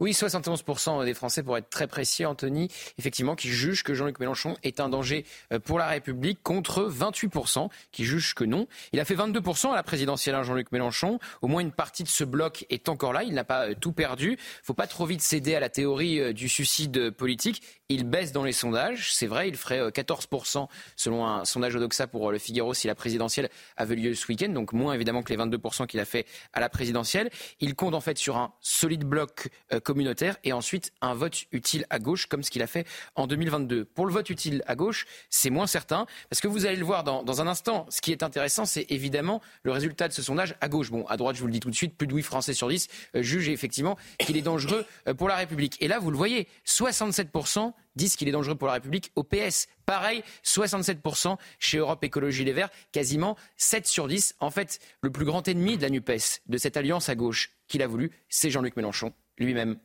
[0.00, 2.68] Oui, 71% des Français, pour être très précis, Anthony,
[2.98, 7.68] effectivement, qui jugent que Jean-Luc Mélenchon est un danger euh, pour la République, contre 28%
[7.90, 8.68] qui jugent que non.
[8.92, 11.18] Il a fait 22% à la présidentielle, hein, Jean-Luc Mélenchon.
[11.42, 13.24] Au moins une partie de ce bloc est encore là.
[13.24, 14.34] Il n'a pas euh, tout perdu.
[14.34, 17.60] Il faut pas trop vite céder à la théorie euh, du suicide politique.
[17.88, 19.12] Il baisse dans les sondages.
[19.12, 23.48] C'est vrai, il ferait 14% selon un sondage Odoxa pour le Figaro si la présidentielle
[23.76, 24.50] avait lieu ce week-end.
[24.50, 27.30] Donc moins évidemment que les 22% qu'il a fait à la présidentielle.
[27.58, 29.48] Il compte en fait sur un solide bloc
[29.88, 33.86] communautaire et ensuite un vote utile à gauche comme ce qu'il a fait en 2022.
[33.86, 37.04] Pour le vote utile à gauche, c'est moins certain parce que vous allez le voir
[37.04, 37.86] dans, un instant.
[37.88, 40.90] Ce qui est intéressant, c'est évidemment le résultat de ce sondage à gauche.
[40.90, 42.68] Bon, à droite, je vous le dis tout de suite, plus de 8 Français sur
[42.68, 45.78] 10 euh, jugent effectivement qu'il est dangereux euh, pour la République.
[45.80, 49.68] Et là, vous le voyez, 67% disent qu'il est dangereux pour la République au PS.
[49.86, 54.34] Pareil, 67% chez Europe Écologie Les Verts, quasiment 7 sur 10.
[54.40, 57.82] En fait, le plus grand ennemi de la NUPES, de cette alliance à gauche qu'il
[57.82, 59.78] a voulu, c'est Jean-Luc Mélenchon lui-même.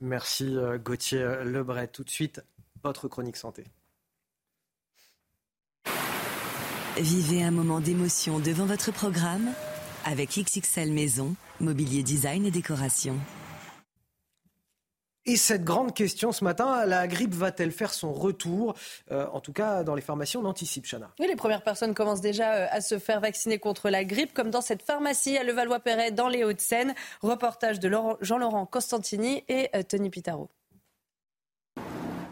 [0.00, 1.88] Merci euh, Gauthier Lebret.
[1.88, 2.42] Tout de suite,
[2.82, 3.64] votre chronique santé.
[6.98, 9.50] Vivez un moment d'émotion devant votre programme
[10.06, 13.18] avec XXL Maison, mobilier design et décoration.
[15.28, 18.74] Et cette grande question ce matin, la grippe va-t-elle faire son retour
[19.10, 21.10] euh, En tout cas, dans les pharmacies, on anticipe, Chana.
[21.18, 24.50] Oui, les premières personnes commencent déjà euh, à se faire vacciner contre la grippe, comme
[24.50, 26.94] dans cette pharmacie à Levallois-Perret, dans les Hauts-de-Seine.
[27.22, 27.90] Reportage de
[28.20, 30.48] Jean-Laurent Costantini et euh, Tony Pitaro.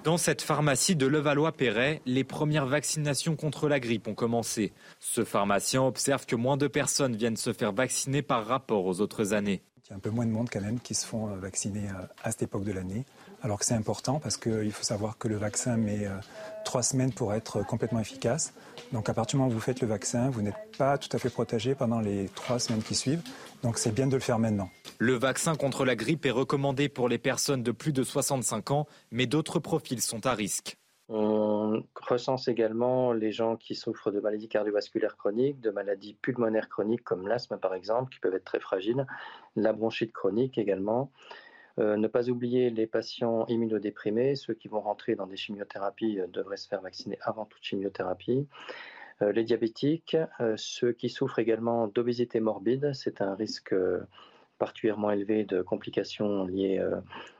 [0.04, 4.72] Dans cette pharmacie de Levallois-Perret, les premières vaccinations contre la grippe ont commencé.
[5.00, 9.32] Ce pharmacien observe que moins de personnes viennent se faire vacciner par rapport aux autres
[9.32, 9.62] années.
[9.86, 11.90] Il y a un peu moins de monde quand même qui se font euh, vacciner
[11.90, 13.04] euh, à cette époque de l'année.
[13.42, 16.16] Alors que c'est important parce qu'il faut savoir que le vaccin met euh,
[16.64, 18.54] trois semaines pour être complètement efficace.
[18.92, 21.18] Donc à partir du moment où vous faites le vaccin, vous n'êtes pas tout à
[21.18, 23.22] fait protégé pendant les trois semaines qui suivent.
[23.62, 24.70] Donc c'est bien de le faire maintenant.
[24.96, 28.86] Le vaccin contre la grippe est recommandé pour les personnes de plus de 65 ans,
[29.10, 30.78] mais d'autres profils sont à risque.
[31.08, 37.04] On recense également les gens qui souffrent de maladies cardiovasculaires chroniques, de maladies pulmonaires chroniques
[37.04, 39.06] comme l'asthme par exemple, qui peuvent être très fragiles,
[39.54, 41.10] la bronchite chronique également.
[41.80, 46.26] Euh, ne pas oublier les patients immunodéprimés, ceux qui vont rentrer dans des chimiothérapies euh,
[46.28, 48.46] devraient se faire vacciner avant toute chimiothérapie.
[49.22, 50.16] Euh, les diabétiques,
[50.56, 53.74] ceux qui souffrent également d'obésité morbide, c'est un risque
[54.64, 56.82] particulièrement élevé de complications liées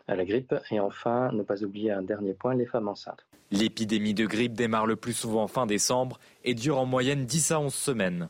[0.08, 0.54] à la grippe.
[0.70, 3.24] Et enfin, ne pas oublier un dernier point, les femmes enceintes.
[3.50, 7.60] L'épidémie de grippe démarre le plus souvent fin décembre et dure en moyenne 10 à
[7.60, 8.28] 11 semaines.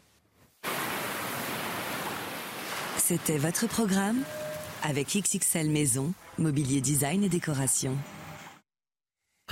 [2.99, 4.23] C'était votre programme
[4.83, 7.97] avec XXL Maison, mobilier design et décoration.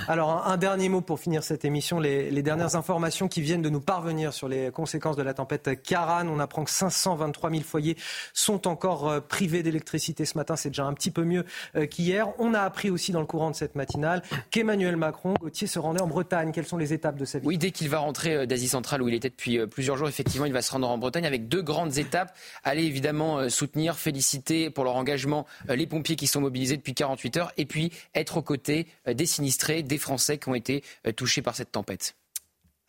[0.07, 1.99] Alors, un, dernier mot pour finir cette émission.
[1.99, 6.27] Les, dernières informations qui viennent de nous parvenir sur les conséquences de la tempête Karan.
[6.27, 7.95] On apprend que 523 000 foyers
[8.33, 10.55] sont encore euh, privés d'électricité ce matin.
[10.55, 12.27] C'est déjà un petit peu mieux euh, qu'hier.
[12.39, 16.01] On a appris aussi dans le courant de cette matinale qu'Emmanuel Macron, Gauthier, se rendait
[16.01, 16.51] en Bretagne.
[16.51, 17.45] Quelles sont les étapes de sa vie?
[17.45, 20.47] Oui, dès qu'il va rentrer euh, d'Asie centrale où il était depuis plusieurs jours, effectivement,
[20.47, 22.35] il va se rendre en Bretagne avec deux grandes étapes.
[22.63, 27.51] Aller évidemment soutenir, féliciter pour leur engagement les pompiers qui sont mobilisés depuis 48 heures
[27.57, 31.55] et puis être aux côtés des sinistrés des Français qui ont été euh, touchés par
[31.55, 32.15] cette tempête.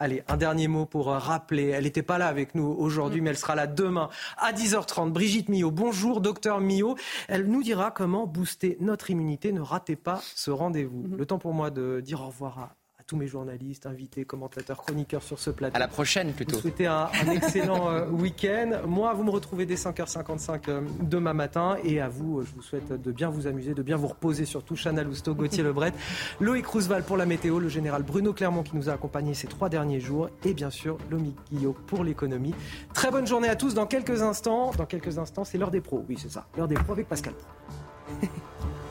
[0.00, 1.68] Allez, un dernier mot pour euh, rappeler.
[1.68, 5.12] Elle n'était pas là avec nous aujourd'hui, mais elle sera là demain à 10h30.
[5.12, 5.70] Brigitte Millot.
[5.70, 6.96] Bonjour, docteur Millot.
[7.28, 9.52] Elle nous dira comment booster notre immunité.
[9.52, 11.04] Ne ratez pas ce rendez-vous.
[11.04, 11.16] Mm-hmm.
[11.16, 12.76] Le temps pour moi de dire au revoir à
[13.06, 15.76] tous mes journalistes, invités, commentateurs, chroniqueurs sur ce plateau.
[15.76, 16.56] À la prochaine plutôt.
[16.56, 18.82] Vous souhaitez un, excellent euh, week-end.
[18.86, 21.76] Moi, vous me retrouvez dès 5h55 euh, demain matin.
[21.84, 24.46] Et à vous, euh, je vous souhaite de bien vous amuser, de bien vous reposer,
[24.46, 25.92] surtout Chana Lousteau, Gauthier Lebret,
[26.40, 29.68] Loïc Roosevelt pour la météo, le général Bruno Clermont qui nous a accompagnés ces trois
[29.68, 30.30] derniers jours.
[30.44, 32.54] Et bien sûr, Lomi Guillot pour l'économie.
[32.94, 33.74] Très bonne journée à tous.
[33.74, 36.04] Dans quelques instants, dans quelques instants, c'est l'heure des pros.
[36.08, 36.46] Oui, c'est ça.
[36.56, 37.34] L'heure des pros avec Pascal